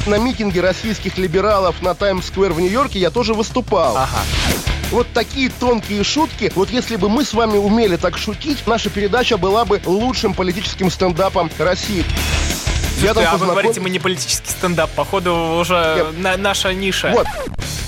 на 0.08 0.18
митинге 0.18 0.62
российских 0.62 1.18
либералов 1.18 1.82
на 1.82 1.93
Таймс-сквер 1.93 2.54
в 2.54 2.60
Нью-Йорке 2.60 2.99
я 2.99 3.10
тоже 3.10 3.34
выступал. 3.34 3.97
Ага. 3.97 4.20
Вот 4.91 5.08
такие 5.14 5.49
тонкие 5.49 6.04
шутки, 6.04 6.51
вот 6.56 6.70
если 6.70 6.97
бы 6.97 7.10
мы 7.10 7.26
с 7.26 7.34
вами 7.34 7.58
умели 7.58 7.95
так 7.95 8.18
шутить, 8.18 8.60
наша 8.68 8.89
передача 8.89 9.38
была 9.38 9.66
бы 9.66 9.82
лучшим 9.86 10.34
политическим 10.34 10.91
стендапом 10.91 11.49
России. 11.58 12.06
Я 13.02 13.14
там 13.14 13.26
а 13.28 13.38
вы 13.38 13.48
говорите, 13.48 13.80
мы 13.82 13.89
не 13.89 14.00
политический 14.00 14.50
стендап, 14.50 14.89
походу 14.91 15.58
уже 15.60 16.14
на, 16.18 16.38
наша 16.38 16.74
ниша. 16.74 17.12
Вот. 17.12 17.28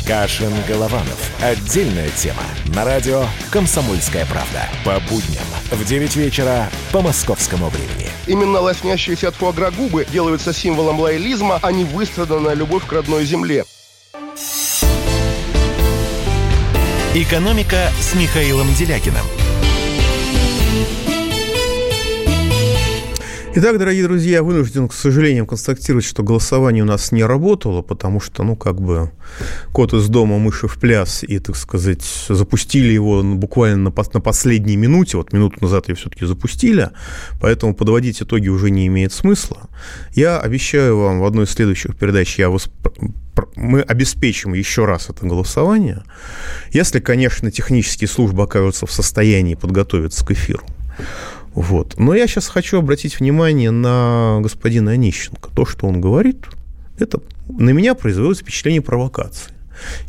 Кашин 0.08 0.54
Голованов. 0.68 1.32
Отдельная 1.42 2.10
тема. 2.10 2.44
На 2.76 2.86
радио 2.86 3.26
«Комсомольская 3.50 4.26
правда». 4.26 4.70
По 4.84 5.00
будням 5.10 5.46
в 5.72 5.84
9 5.84 6.16
вечера 6.16 6.70
по 6.92 7.02
московскому 7.02 7.70
времени. 7.70 8.10
Именно 8.28 8.60
лоснящиеся 8.60 9.30
от 9.30 9.36
фуагра 9.36 9.72
губы 9.72 10.06
делаются 10.12 10.54
символом 10.54 11.00
лоялизма, 11.00 11.60
а 11.62 11.72
не 11.72 11.86
выстраданная 11.86 12.54
любовь 12.54 12.86
к 12.86 12.92
родной 12.92 13.26
земле. 13.26 13.66
«Экономика» 17.16 17.90
с 18.00 18.14
Михаилом 18.14 18.74
Делякиным. 18.76 19.26
Итак, 23.58 23.80
дорогие 23.80 24.04
друзья, 24.04 24.44
вынужден, 24.44 24.90
к 24.90 24.94
сожалению, 24.94 25.46
констатировать, 25.46 26.04
что 26.04 26.24
голосование 26.24 26.84
у 26.84 26.86
нас 26.86 27.14
не 27.14 27.24
работало, 27.24 27.82
потому 27.82 28.20
что, 28.20 28.44
ну, 28.44 28.58
как 28.58 28.82
бы, 28.82 29.12
кот 29.72 29.94
из 29.94 30.10
дома, 30.10 30.38
мыши 30.40 30.68
в 30.68 30.78
пляс, 30.78 31.24
и, 31.24 31.40
так 31.40 31.56
сказать, 31.56 32.04
запустили 32.28 32.92
его 32.92 33.24
буквально 33.24 33.92
на, 33.92 34.04
на 34.14 34.20
последней 34.20 34.76
минуте, 34.76 35.16
вот 35.16 35.32
минуту 35.32 35.60
назад 35.62 35.88
ее 35.88 35.96
все-таки 35.96 36.26
запустили, 36.26 36.90
поэтому 37.40 37.74
подводить 37.74 38.22
итоги 38.22 38.50
уже 38.50 38.72
не 38.72 38.88
имеет 38.88 39.14
смысла. 39.14 39.70
Я 40.14 40.38
обещаю 40.38 40.98
вам 40.98 41.22
в 41.22 41.26
одной 41.26 41.46
из 41.46 41.52
следующих 41.52 41.96
передач, 41.96 42.38
я 42.38 42.50
восп... 42.50 42.74
мы 43.56 43.80
обеспечим 43.80 44.54
еще 44.54 44.84
раз 44.84 45.10
это 45.10 45.26
голосование, 45.26 46.04
если, 46.72 47.00
конечно, 47.00 47.50
технические 47.52 48.10
службы 48.10 48.44
окажутся 48.44 48.86
в 48.86 48.92
состоянии 48.92 49.56
подготовиться 49.56 50.26
к 50.26 50.32
эфиру. 50.32 50.66
Вот. 51.56 51.98
Но 51.98 52.14
я 52.14 52.28
сейчас 52.28 52.48
хочу 52.48 52.78
обратить 52.78 53.20
внимание 53.20 53.72
на 53.72 54.40
господина 54.42 54.92
Онищенко. 54.92 55.50
То, 55.56 55.66
что 55.66 55.88
он 55.88 56.02
говорит, 56.02 56.46
это 57.00 57.22
на 57.48 57.70
меня 57.70 57.96
производит 57.96 58.42
впечатление 58.42 58.82
провокации. 58.82 59.54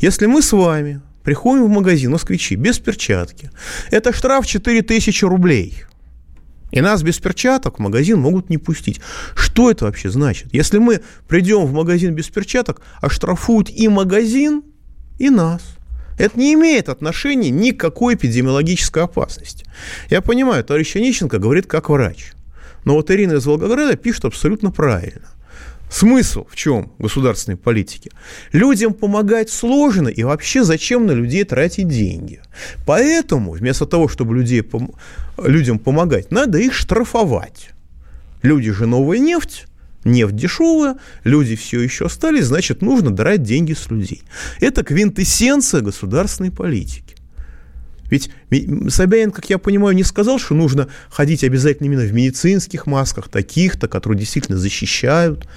Если 0.01 0.25
мы 0.25 0.41
с 0.41 0.51
вами 0.51 1.01
приходим 1.23 1.65
в 1.65 1.69
магазин 1.69 2.11
москвичи 2.11 2.55
без 2.55 2.79
перчатки, 2.79 3.49
это 3.91 4.13
штраф 4.13 4.45
4000 4.45 5.23
рублей. 5.23 5.83
И 6.71 6.81
нас 6.81 7.01
без 7.01 7.17
перчаток 7.17 7.79
в 7.79 7.81
магазин 7.81 8.19
могут 8.19 8.49
не 8.49 8.57
пустить. 8.57 8.99
Что 9.33 9.71
это 9.71 9.85
вообще 9.85 10.09
значит? 10.09 10.53
Если 10.53 10.79
мы 10.79 11.01
придем 11.29 11.65
в 11.65 11.71
магазин 11.71 12.13
без 12.13 12.27
перчаток, 12.27 12.81
оштрафуют 12.99 13.69
и 13.69 13.87
магазин, 13.87 14.63
и 15.17 15.29
нас. 15.29 15.61
Это 16.17 16.39
не 16.39 16.53
имеет 16.53 16.89
отношения 16.89 17.49
ни 17.49 17.71
к 17.71 17.79
какой 17.79 18.15
эпидемиологической 18.15 19.03
опасности. 19.03 19.65
Я 20.09 20.21
понимаю, 20.21 20.63
товарищ 20.63 20.95
Онищенко 20.95 21.37
говорит 21.37 21.67
как 21.67 21.89
врач. 21.89 22.33
Но 22.85 22.95
вот 22.95 23.11
Ирина 23.11 23.33
из 23.33 23.45
Волгограда 23.45 23.95
пишет 23.97 24.25
абсолютно 24.25 24.71
правильно. 24.71 25.27
Смысл 25.89 26.45
в 26.49 26.55
чем 26.55 26.91
государственной 26.99 27.57
политики? 27.57 28.11
Людям 28.51 28.93
помогать 28.93 29.49
сложно, 29.49 30.09
и 30.09 30.23
вообще 30.23 30.63
зачем 30.63 31.05
на 31.05 31.11
людей 31.11 31.43
тратить 31.45 31.87
деньги? 31.87 32.41
Поэтому 32.85 33.51
вместо 33.51 33.85
того, 33.85 34.09
чтобы 34.09 34.35
людей, 34.35 34.63
людям 35.37 35.79
помогать, 35.79 36.29
надо 36.31 36.57
их 36.57 36.73
штрафовать. 36.73 37.69
Люди 38.41 38.71
же 38.71 38.85
новая 38.85 39.19
нефть, 39.19 39.66
нефть 40.07 40.35
дешевая, 40.35 40.97
люди 41.23 41.55
все 41.55 41.81
еще 41.81 42.05
остались, 42.05 42.45
значит, 42.45 42.81
нужно 42.81 43.11
драть 43.11 43.43
деньги 43.43 43.73
с 43.73 43.89
людей. 43.89 44.23
Это 44.59 44.83
квинтэссенция 44.83 45.81
государственной 45.81 46.51
политики. 46.51 47.15
Ведь 48.09 48.29
Собянин, 48.89 49.31
как 49.31 49.49
я 49.49 49.57
понимаю, 49.57 49.95
не 49.95 50.03
сказал, 50.03 50.39
что 50.39 50.55
нужно 50.55 50.87
ходить 51.09 51.43
обязательно 51.43 51.87
именно 51.87 52.03
в 52.03 52.13
медицинских 52.13 52.85
масках, 52.85 53.27
таких-то, 53.29 53.87
которые 53.87 54.19
действительно 54.19 54.57
защищают. 54.57 55.47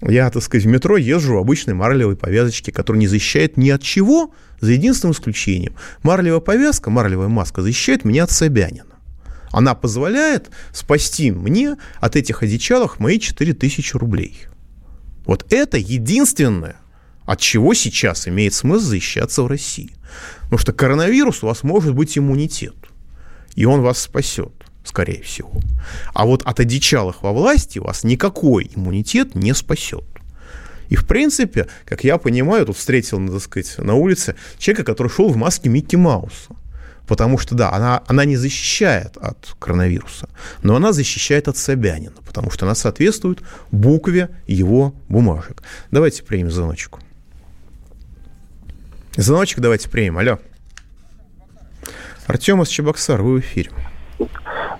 Я, 0.00 0.30
так 0.30 0.42
сказать, 0.42 0.64
в 0.64 0.68
метро 0.68 0.96
езжу 0.96 1.34
в 1.34 1.38
обычной 1.38 1.74
марлевой 1.74 2.16
повязочке, 2.16 2.72
которая 2.72 3.00
не 3.00 3.06
защищает 3.06 3.56
ни 3.56 3.68
от 3.70 3.82
чего, 3.82 4.32
за 4.60 4.72
единственным 4.72 5.12
исключением. 5.12 5.74
Марлевая 6.02 6.40
повязка, 6.40 6.90
марлевая 6.90 7.28
маска 7.28 7.60
защищает 7.60 8.04
меня 8.04 8.24
от 8.24 8.30
Собянина. 8.30 8.84
Она 9.50 9.74
позволяет 9.74 10.50
спасти 10.72 11.30
мне 11.30 11.76
от 12.00 12.16
этих 12.16 12.42
одичалых 12.42 13.00
мои 13.00 13.18
4000 13.18 13.96
рублей. 13.96 14.46
Вот 15.24 15.46
это 15.52 15.76
единственное, 15.76 16.76
от 17.24 17.40
чего 17.40 17.74
сейчас 17.74 18.28
имеет 18.28 18.54
смысл 18.54 18.86
защищаться 18.86 19.42
в 19.42 19.46
России. 19.46 19.92
Потому 20.42 20.58
что 20.58 20.72
коронавирус 20.72 21.42
у 21.42 21.46
вас 21.46 21.62
может 21.62 21.94
быть 21.94 22.16
иммунитет, 22.18 22.76
и 23.54 23.64
он 23.64 23.82
вас 23.82 24.00
спасет, 24.00 24.52
скорее 24.84 25.22
всего. 25.22 25.52
А 26.14 26.26
вот 26.26 26.42
от 26.42 26.60
одичалых 26.60 27.22
во 27.22 27.32
власти 27.32 27.78
вас 27.78 28.04
никакой 28.04 28.70
иммунитет 28.74 29.34
не 29.34 29.54
спасет. 29.54 30.04
И, 30.88 30.96
в 30.96 31.06
принципе, 31.06 31.68
как 31.84 32.02
я 32.02 32.18
понимаю, 32.18 32.66
тут 32.66 32.76
встретил, 32.76 33.24
так 33.28 33.40
сказать, 33.40 33.78
на 33.78 33.94
улице 33.94 34.34
человека, 34.58 34.82
который 34.82 35.08
шел 35.08 35.28
в 35.28 35.36
маске 35.36 35.68
Микки 35.68 35.94
Мауса. 35.94 36.56
Потому 37.10 37.38
что, 37.38 37.56
да, 37.56 37.72
она, 37.72 38.04
она 38.06 38.24
не 38.24 38.36
защищает 38.36 39.16
от 39.16 39.36
коронавируса, 39.58 40.28
но 40.62 40.76
она 40.76 40.92
защищает 40.92 41.48
от 41.48 41.56
Собянина, 41.56 42.14
потому 42.24 42.52
что 42.52 42.66
она 42.66 42.76
соответствует 42.76 43.40
букве 43.72 44.28
его 44.46 44.94
бумажек. 45.08 45.60
Давайте 45.90 46.22
примем 46.22 46.52
звоночку. 46.52 47.00
Звоночек 49.16 49.58
давайте 49.58 49.90
примем. 49.90 50.18
Алло. 50.18 50.38
Артем 52.28 52.62
из 52.62 52.68
Чебоксар, 52.68 53.20
вы 53.22 53.38
в 53.38 53.40
эфире. 53.40 53.72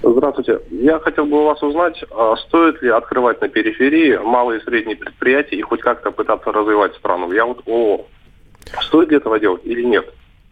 Здравствуйте. 0.00 0.60
Я 0.70 1.00
хотел 1.00 1.26
бы 1.26 1.40
у 1.40 1.46
вас 1.46 1.60
узнать, 1.64 2.00
а 2.12 2.36
стоит 2.36 2.80
ли 2.80 2.90
открывать 2.90 3.40
на 3.40 3.48
периферии 3.48 4.18
малые 4.18 4.60
и 4.60 4.64
средние 4.64 4.96
предприятия 4.96 5.56
и 5.56 5.62
хоть 5.62 5.80
как-то 5.80 6.12
пытаться 6.12 6.52
развивать 6.52 6.94
страну. 6.94 7.32
Я 7.32 7.44
вот 7.44 7.66
ООО. 7.66 8.06
Стоит 8.82 9.10
ли 9.10 9.16
этого 9.16 9.40
делать 9.40 9.62
или 9.64 9.82
нет? 9.82 10.06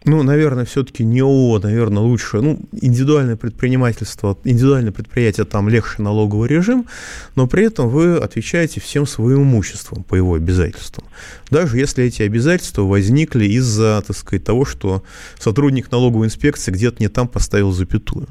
Ну, 0.05 0.23
наверное, 0.23 0.63
все-таки 0.63 1.03
не 1.03 1.19
ООО, 1.19 1.59
наверное, 1.59 2.01
лучше, 2.01 2.39
ну, 2.39 2.59
индивидуальное 2.71 3.35
предпринимательство, 3.35 4.37
индивидуальное 4.45 4.93
предприятие, 4.93 5.45
там 5.45 5.67
легче 5.67 6.01
налоговый 6.01 6.47
режим, 6.47 6.85
но 7.35 7.47
при 7.47 7.65
этом 7.65 7.89
вы 7.89 8.15
отвечаете 8.15 8.79
всем 8.79 9.05
своим 9.05 9.43
имуществом 9.43 10.03
по 10.03 10.15
его 10.15 10.35
обязательствам. 10.35 11.05
Даже 11.49 11.77
если 11.77 12.05
эти 12.05 12.21
обязательства 12.21 12.83
возникли 12.83 13.45
из-за, 13.45 14.01
так 14.05 14.15
сказать, 14.15 14.45
того, 14.45 14.63
что 14.63 15.03
сотрудник 15.37 15.91
налоговой 15.91 16.27
инспекции 16.27 16.71
где-то 16.71 17.01
не 17.01 17.09
там 17.09 17.27
поставил 17.27 17.73
запятую. 17.73 18.27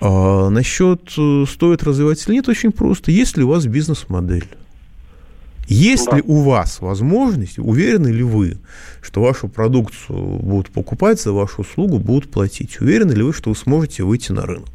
А 0.00 0.48
насчет 0.50 1.12
э, 1.18 1.44
стоит 1.50 1.82
развивать 1.82 2.26
или 2.26 2.36
нет, 2.36 2.48
очень 2.48 2.72
просто. 2.72 3.10
Есть 3.10 3.36
ли 3.36 3.42
у 3.42 3.48
вас 3.48 3.66
бизнес-модель? 3.66 4.46
Есть 5.70 6.06
да. 6.06 6.16
ли 6.16 6.22
у 6.26 6.42
вас 6.42 6.80
возможность, 6.80 7.60
уверены 7.60 8.08
ли 8.08 8.24
вы, 8.24 8.58
что 9.00 9.22
вашу 9.22 9.48
продукцию 9.48 10.18
будут 10.40 10.72
покупать, 10.72 11.20
за 11.20 11.32
вашу 11.32 11.62
услугу 11.62 12.00
будут 12.00 12.28
платить? 12.28 12.80
Уверены 12.80 13.12
ли 13.12 13.22
вы, 13.22 13.32
что 13.32 13.50
вы 13.50 13.56
сможете 13.56 14.02
выйти 14.02 14.32
на 14.32 14.46
рынок? 14.46 14.68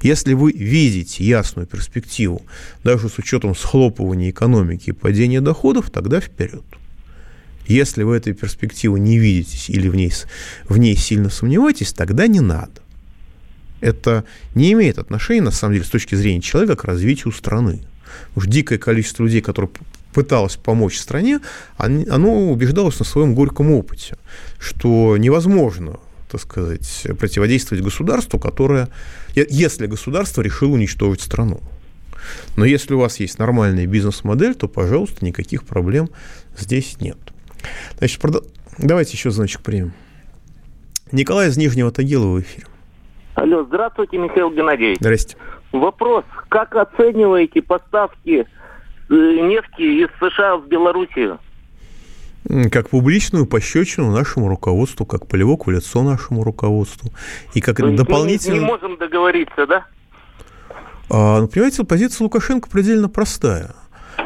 Если 0.00 0.32
вы 0.32 0.52
видите 0.52 1.22
ясную 1.22 1.66
перспективу, 1.66 2.40
даже 2.82 3.10
с 3.10 3.18
учетом 3.18 3.54
схлопывания 3.54 4.30
экономики 4.30 4.88
и 4.88 4.92
падения 4.92 5.42
доходов, 5.42 5.90
тогда 5.90 6.18
вперед. 6.18 6.64
Если 7.66 8.02
вы 8.02 8.16
этой 8.16 8.32
перспективы 8.32 8.98
не 8.98 9.18
видите 9.18 9.70
или 9.70 9.86
в 9.88 9.94
ней, 9.94 10.14
в 10.64 10.78
ней 10.78 10.96
сильно 10.96 11.28
сомневаетесь, 11.28 11.92
тогда 11.92 12.26
не 12.26 12.40
надо. 12.40 12.80
Это 13.82 14.24
не 14.54 14.72
имеет 14.72 14.98
отношения, 14.98 15.42
на 15.42 15.50
самом 15.50 15.74
деле, 15.74 15.84
с 15.84 15.90
точки 15.90 16.14
зрения 16.14 16.40
человека 16.40 16.74
к 16.74 16.84
развитию 16.84 17.34
страны. 17.34 17.82
Уж 18.34 18.46
дикое 18.46 18.78
количество 18.78 19.24
людей, 19.24 19.42
которые 19.42 19.70
пыталось 20.12 20.56
помочь 20.56 20.98
стране, 20.98 21.40
оно 21.76 22.50
убеждалось 22.50 22.98
на 22.98 23.04
своем 23.04 23.34
горьком 23.34 23.70
опыте, 23.72 24.16
что 24.58 25.16
невозможно, 25.16 25.98
так 26.30 26.40
сказать, 26.40 27.06
противодействовать 27.18 27.84
государству, 27.84 28.38
которое, 28.38 28.88
если 29.34 29.86
государство 29.86 30.42
решило 30.42 30.72
уничтожить 30.72 31.22
страну. 31.22 31.60
Но 32.56 32.64
если 32.64 32.94
у 32.94 33.00
вас 33.00 33.18
есть 33.20 33.38
нормальная 33.38 33.86
бизнес-модель, 33.86 34.54
то, 34.54 34.68
пожалуйста, 34.68 35.24
никаких 35.24 35.64
проблем 35.64 36.08
здесь 36.56 37.00
нет. 37.00 37.18
Значит, 37.98 38.20
прод... 38.20 38.46
давайте 38.78 39.12
еще 39.12 39.30
значок 39.30 39.62
примем. 39.62 39.92
Николай 41.10 41.48
из 41.48 41.56
Нижнего 41.56 41.90
Тагила 41.90 42.26
в 42.28 42.40
эфире. 42.40 42.66
Алло, 43.34 43.64
здравствуйте, 43.64 44.18
Михаил 44.18 44.50
Геннадьевич. 44.50 44.98
Здрасте. 45.00 45.36
Вопрос. 45.72 46.24
Как 46.48 46.76
оцениваете 46.76 47.62
поставки 47.62 48.46
нефти 49.14 50.04
из 50.04 50.08
США 50.18 50.56
в 50.56 50.68
Белоруссию? 50.68 51.38
Как 52.70 52.90
публичную 52.90 53.46
пощечину 53.46 54.10
нашему 54.10 54.48
руководству, 54.48 55.06
как 55.06 55.26
плевок 55.26 55.66
в 55.66 55.70
лицо 55.70 56.02
нашему 56.02 56.42
руководству. 56.42 57.12
И 57.54 57.60
как 57.60 57.76
То 57.76 57.90
дополнительно... 57.90 58.56
Мы 58.56 58.60
не 58.60 58.66
можем 58.66 58.96
договориться, 58.96 59.66
да? 59.66 59.86
А, 61.08 61.40
ну, 61.40 61.48
понимаете, 61.48 61.84
позиция 61.84 62.24
Лукашенко 62.24 62.68
предельно 62.68 63.08
простая. 63.08 63.74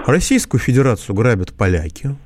Российскую 0.07 0.61
Федерацию 0.61 1.14
грабят 1.14 1.53
поляки, 1.53 2.16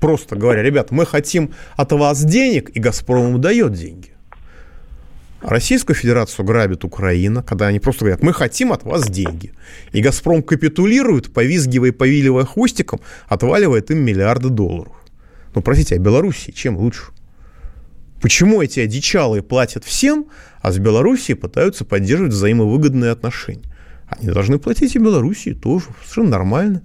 просто 0.00 0.36
говоря, 0.36 0.62
ребят, 0.62 0.90
мы 0.90 1.06
хотим 1.06 1.52
от 1.76 1.92
вас 1.92 2.22
денег, 2.24 2.70
и 2.70 2.80
«Газпром» 2.80 3.28
ему 3.28 3.38
дает 3.38 3.72
деньги. 3.72 4.12
Российскую 5.40 5.94
Федерацию 5.94 6.44
грабит 6.44 6.84
Украина, 6.84 7.42
когда 7.44 7.68
они 7.68 7.78
просто 7.78 8.00
говорят, 8.00 8.22
мы 8.22 8.32
хотим 8.32 8.72
от 8.72 8.82
вас 8.82 9.08
деньги. 9.08 9.52
И 9.92 10.00
«Газпром» 10.00 10.42
капитулирует, 10.42 11.32
повизгивая 11.32 11.90
и 11.90 11.92
повиливая 11.92 12.44
хвостиком, 12.44 13.00
отваливает 13.28 13.90
им 13.92 13.98
миллиарды 13.98 14.48
долларов. 14.48 14.94
Ну, 15.54 15.62
простите, 15.62 15.94
а 15.94 15.98
Белоруссии 15.98 16.50
чем 16.50 16.76
лучше? 16.76 17.12
Почему 18.20 18.60
эти 18.62 18.80
одичалые 18.80 19.42
платят 19.42 19.84
всем, 19.84 20.26
а 20.60 20.72
с 20.72 20.78
Белоруссией 20.78 21.36
пытаются 21.36 21.84
поддерживать 21.84 22.32
взаимовыгодные 22.32 23.12
отношения? 23.12 23.62
Они 24.08 24.28
должны 24.30 24.58
платить 24.58 24.96
и 24.96 24.98
Белоруссии 24.98 25.50
тоже. 25.50 25.86
Совершенно 26.02 26.30
нормально 26.30 26.82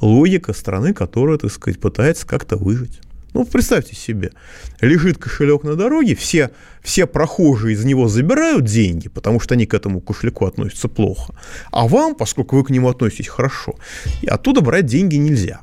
логика 0.00 0.52
страны, 0.52 0.92
которая, 0.92 1.38
так 1.38 1.52
сказать, 1.52 1.80
пытается 1.80 2.26
как-то 2.26 2.56
выжить. 2.56 3.00
Ну, 3.34 3.46
представьте 3.46 3.96
себе, 3.96 4.32
лежит 4.80 5.16
кошелек 5.16 5.64
на 5.64 5.74
дороге, 5.74 6.14
все, 6.14 6.50
все 6.82 7.06
прохожие 7.06 7.74
из 7.74 7.84
него 7.84 8.08
забирают 8.08 8.64
деньги, 8.64 9.08
потому 9.08 9.40
что 9.40 9.54
они 9.54 9.64
к 9.64 9.72
этому 9.72 10.00
кошельку 10.00 10.44
относятся 10.44 10.88
плохо. 10.88 11.34
А 11.70 11.88
вам, 11.88 12.14
поскольку 12.14 12.56
вы 12.56 12.64
к 12.64 12.70
нему 12.70 12.90
относитесь 12.90 13.28
хорошо, 13.28 13.76
и 14.20 14.26
оттуда 14.26 14.60
брать 14.60 14.86
деньги 14.86 15.16
нельзя. 15.16 15.60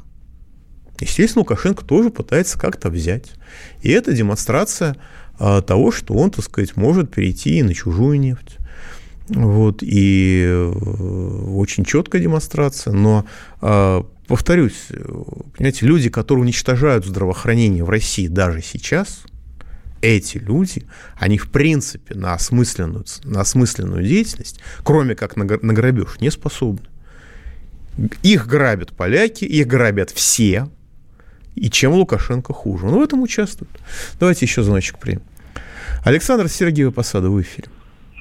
Естественно, 0.99 1.41
Лукашенко 1.41 1.85
тоже 1.85 2.09
пытается 2.09 2.59
как-то 2.59 2.89
взять. 2.89 3.31
И 3.81 3.89
это 3.89 4.13
демонстрация 4.13 4.97
а, 5.37 5.61
того, 5.61 5.91
что 5.91 6.13
он, 6.13 6.31
так 6.31 6.43
сказать, 6.43 6.75
может 6.75 7.13
перейти 7.13 7.59
и 7.59 7.63
на 7.63 7.73
чужую 7.73 8.19
нефть. 8.19 8.57
Вот, 9.29 9.83
и 9.83 10.43
э, 10.43 10.71
очень 11.53 11.85
четкая 11.85 12.19
демонстрация, 12.19 12.93
но 12.93 13.25
а, 13.61 14.03
повторюсь, 14.29 14.87
понимаете, 15.57 15.85
люди, 15.87 16.09
которые 16.09 16.43
уничтожают 16.43 17.05
здравоохранение 17.05 17.83
в 17.83 17.89
России 17.89 18.27
даже 18.27 18.61
сейчас, 18.61 19.23
эти 20.01 20.37
люди, 20.37 20.85
они 21.17 21.37
в 21.37 21.49
принципе 21.49 22.15
на 22.15 22.33
осмысленную, 22.35 23.03
на 23.25 23.41
осмысленную 23.41 24.03
деятельность, 24.03 24.61
кроме 24.83 25.15
как 25.15 25.35
на, 25.35 25.45
грабеж, 25.45 26.21
не 26.21 26.29
способны. 26.29 26.85
Их 28.23 28.47
грабят 28.47 28.95
поляки, 28.95 29.45
их 29.45 29.67
грабят 29.67 30.11
все, 30.11 30.69
и 31.55 31.69
чем 31.69 31.93
Лукашенко 31.93 32.53
хуже. 32.53 32.85
Он 32.85 32.99
в 32.99 33.01
этом 33.01 33.21
участвует. 33.23 33.71
Давайте 34.19 34.45
еще 34.45 34.61
звоночек 34.61 34.99
примем. 34.99 35.23
Александр 36.05 36.47
Сергеев 36.47 36.93
Посада 36.93 37.29
в 37.29 37.41
эфире. 37.41 37.67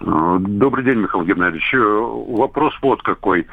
Добрый 0.00 0.84
день, 0.84 0.98
Михаил 0.98 1.24
Геннадьевич. 1.24 1.74
Вопрос 1.74 2.72
вот 2.82 3.02
какой. 3.02 3.46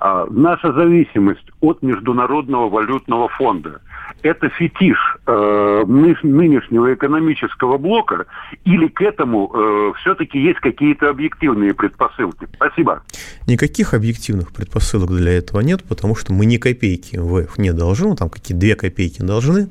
А, 0.00 0.26
наша 0.30 0.72
зависимость 0.72 1.50
от 1.60 1.82
Международного 1.82 2.68
валютного 2.68 3.28
фонда– 3.28 3.80
это 4.22 4.48
фетиш 4.48 4.96
э, 5.26 5.84
нынешнего 5.86 6.94
экономического 6.94 7.78
блока 7.78 8.26
или 8.64 8.88
к 8.88 9.00
этому 9.00 9.50
э, 9.52 9.92
все-таки 10.00 10.38
есть 10.38 10.60
какие-то 10.60 11.10
объективные 11.10 11.74
предпосылки? 11.74 12.48
Спасибо. 12.54 13.02
Никаких 13.46 13.94
объективных 13.94 14.52
предпосылок 14.52 15.10
для 15.10 15.32
этого 15.32 15.60
нет, 15.60 15.84
потому 15.84 16.16
что 16.16 16.32
мы 16.32 16.46
ни 16.46 16.56
копейки 16.56 17.16
МВФ 17.16 17.58
не 17.58 17.72
должны, 17.72 18.16
там 18.16 18.28
какие 18.28 18.56
две 18.56 18.74
копейки 18.74 19.22
должны, 19.22 19.70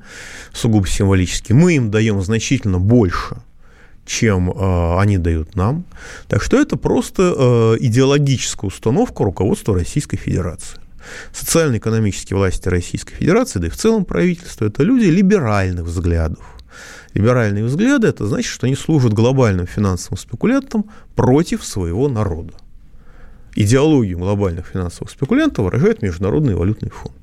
сугубо 0.53 0.87
символически. 0.87 1.53
Мы 1.53 1.75
им 1.75 1.91
даем 1.91 2.21
значительно 2.21 2.79
больше, 2.79 3.37
чем 4.07 4.49
э, 4.49 4.99
они 4.99 5.17
дают 5.17 5.55
нам. 5.55 5.85
Так 6.27 6.41
что 6.41 6.59
это 6.59 6.77
просто 6.77 7.33
э, 7.37 7.77
идеологическая 7.81 8.67
установка 8.67 9.23
руководства 9.23 9.75
Российской 9.75 10.17
Федерации. 10.17 10.79
Социально-экономические 11.31 12.37
власти 12.37 12.67
Российской 12.67 13.15
Федерации, 13.15 13.59
да 13.59 13.67
и 13.67 13.69
в 13.69 13.75
целом 13.75 14.05
правительство, 14.05 14.65
это 14.65 14.83
люди 14.83 15.05
либеральных 15.05 15.85
взглядов. 15.85 16.43
Либеральные 17.13 17.63
взгляды– 17.63 18.07
это 18.09 18.25
значит, 18.27 18.51
что 18.51 18.65
они 18.65 18.75
служат 18.75 19.13
глобальным 19.13 19.67
финансовым 19.67 20.17
спекулянтам 20.17 20.85
против 21.15 21.63
своего 21.65 22.07
народа. 22.07 22.53
Идеологию 23.55 24.19
глобальных 24.19 24.67
финансовых 24.67 25.09
спекулянтов 25.09 25.65
выражает 25.65 26.01
Международный 26.01 26.55
валютный 26.55 26.89
фонд. 26.89 27.15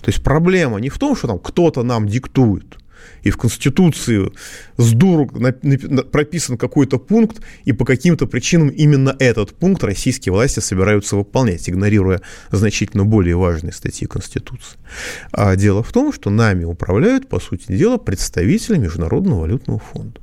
То 0.00 0.10
есть 0.10 0.22
проблема 0.22 0.78
не 0.78 0.88
в 0.88 0.98
том, 0.98 1.14
что 1.16 1.28
там 1.28 1.38
кто-то 1.38 1.82
нам 1.82 2.08
диктует– 2.08 2.78
и 3.22 3.30
в 3.30 3.36
Конституции 3.36 4.32
с 4.76 4.92
дуру 4.92 5.26
прописан 5.26 6.56
какой-то 6.56 6.98
пункт, 6.98 7.40
и 7.64 7.72
по 7.72 7.84
каким-то 7.84 8.26
причинам 8.26 8.68
именно 8.68 9.14
этот 9.18 9.54
пункт 9.54 9.84
российские 9.84 10.32
власти 10.32 10.60
собираются 10.60 11.16
выполнять, 11.16 11.68
игнорируя 11.68 12.20
значительно 12.50 13.04
более 13.04 13.36
важные 13.36 13.72
статьи 13.72 14.06
Конституции. 14.06 14.78
А 15.32 15.56
дело 15.56 15.82
в 15.82 15.92
том, 15.92 16.12
что 16.12 16.30
нами 16.30 16.64
управляют, 16.64 17.28
по 17.28 17.40
сути 17.40 17.72
дела, 17.72 17.96
представители 17.96 18.78
Международного 18.78 19.40
валютного 19.40 19.80
фонда. 19.80 20.20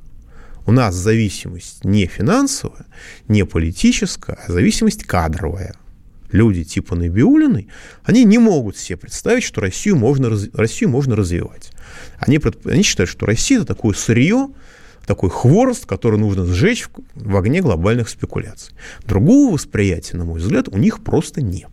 У 0.64 0.72
нас 0.72 0.94
зависимость 0.94 1.84
не 1.84 2.06
финансовая, 2.06 2.86
не 3.26 3.44
политическая, 3.44 4.38
а 4.46 4.52
зависимость 4.52 5.04
кадровая 5.04 5.74
люди 6.32 6.64
типа 6.64 6.94
Набиулиной, 6.94 7.68
они 8.04 8.24
не 8.24 8.38
могут 8.38 8.76
себе 8.76 8.96
представить, 8.96 9.44
что 9.44 9.60
Россию 9.60 9.96
можно, 9.96 10.30
Россию 10.54 10.90
можно 10.90 11.14
развивать. 11.14 11.71
Они, 12.18 12.40
они 12.64 12.82
считают, 12.82 13.10
что 13.10 13.26
Россия– 13.26 13.58
это 13.58 13.66
такое 13.66 13.94
сырье, 13.94 14.48
такой 15.06 15.30
хворост, 15.30 15.86
который 15.86 16.18
нужно 16.18 16.46
сжечь 16.46 16.84
в, 16.84 16.90
в 17.14 17.36
огне 17.36 17.60
глобальных 17.60 18.08
спекуляций. 18.08 18.74
Другого 19.04 19.54
восприятия, 19.54 20.16
на 20.16 20.24
мой 20.24 20.40
взгляд, 20.40 20.68
у 20.68 20.78
них 20.78 21.02
просто 21.02 21.42
нет. 21.42 21.70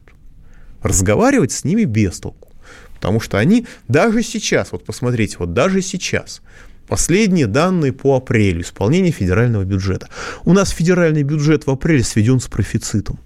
Разговаривать 0.82 1.52
с 1.52 1.64
ними 1.64 1.84
без 1.84 2.20
толку. 2.20 2.50
Потому 2.96 3.20
что 3.20 3.38
они 3.38 3.66
даже 3.88 4.24
сейчас, 4.24 4.72
вот 4.72 4.86
посмотрите, 4.86 5.38
вот 5.40 5.54
даже 5.54 5.82
сейчас, 5.82 6.42
последние 6.88 7.48
данные 7.48 7.94
по 7.94 8.18
апрелю, 8.18 8.62
исполнение 8.62 9.12
федерального 9.12 9.64
бюджета. 9.64 10.10
У 10.44 10.54
нас 10.54 10.72
федеральный 10.72 11.24
бюджет 11.24 11.66
в 11.66 11.72
апреле 11.72 12.04
сведен 12.04 12.40
с 12.40 12.48
профицитом. 12.48 13.18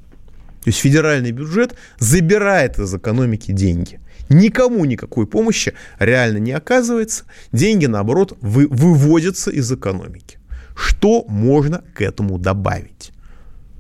То 0.64 0.70
есть 0.70 0.80
федеральный 0.80 1.32
бюджет 1.32 1.76
забирает 1.98 2.78
из 2.78 2.94
экономики 2.94 3.52
деньги. 3.52 4.00
Никому 4.30 4.86
никакой 4.86 5.28
помощи 5.28 5.74
реально 6.00 6.38
не 6.38 6.52
оказывается. 6.52 7.26
Деньги, 7.52 7.86
наоборот, 7.86 8.38
вы, 8.42 8.68
выводятся 8.68 9.52
из 9.52 9.72
экономики. 9.72 10.40
Что 10.76 11.26
можно 11.28 11.84
к 11.94 12.02
этому 12.02 12.40
добавить? 12.40 13.12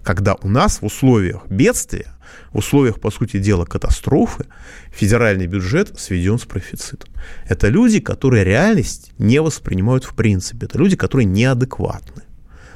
Когда 0.03 0.35
у 0.35 0.49
нас 0.49 0.81
в 0.81 0.85
условиях 0.85 1.47
бедствия, 1.49 2.07
в 2.51 2.57
условиях, 2.57 2.99
по 2.99 3.09
сути 3.09 3.37
дела, 3.39 3.65
катастрофы, 3.65 4.45
федеральный 4.91 5.47
бюджет 5.47 5.99
сведен 5.99 6.37
с 6.37 6.45
профицитом. 6.45 7.09
Это 7.47 7.69
люди, 7.69 7.99
которые 7.99 8.43
реальность 8.43 9.11
не 9.17 9.41
воспринимают 9.41 10.03
в 10.03 10.13
принципе. 10.13 10.65
Это 10.65 10.77
люди, 10.77 10.95
которые 10.95 11.25
неадекватны. 11.25 12.23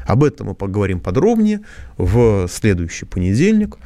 Об 0.05 0.24
этом 0.24 0.47
мы 0.47 0.55
поговорим 0.55 0.99
подробнее 1.01 1.61
в 1.97 2.47
следующий 2.47 3.05
понедельник. 3.05 3.78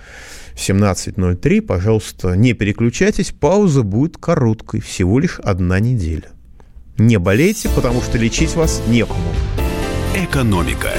17.03. 0.62 1.62
Пожалуйста, 1.62 2.36
не 2.36 2.54
переключайтесь, 2.54 3.32
пауза 3.32 3.84
будет 3.84 4.18
короткой, 4.18 4.82
всего 4.82 5.20
лишь 5.20 5.40
одна 5.40 5.80
неделя. 5.80 6.30
Не 6.98 7.18
болейте, 7.18 7.70
потому 7.70 8.02
что 8.02 8.18
лечить 8.18 8.56
вас 8.56 8.82
некому. 8.88 9.34
Экономика. 10.16 10.92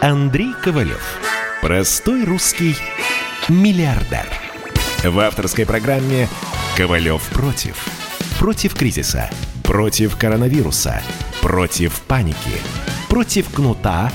Андрей 0.00 0.52
Ковалев. 0.62 1.18
Простой 1.60 2.24
русский 2.24 2.76
миллиардер. 3.48 4.26
В 5.04 5.18
авторской 5.18 5.66
программе 5.66 6.28
«Ковалев 6.76 7.22
против». 7.30 7.76
Против 8.38 8.74
кризиса, 8.74 9.30
против 9.62 10.16
коронавируса, 10.16 11.00
против 11.40 12.00
паники, 12.02 12.36
против 13.08 13.48
кнута, 13.50 14.12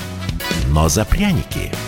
но 0.70 0.88
за 0.88 1.04
пряники– 1.04 1.72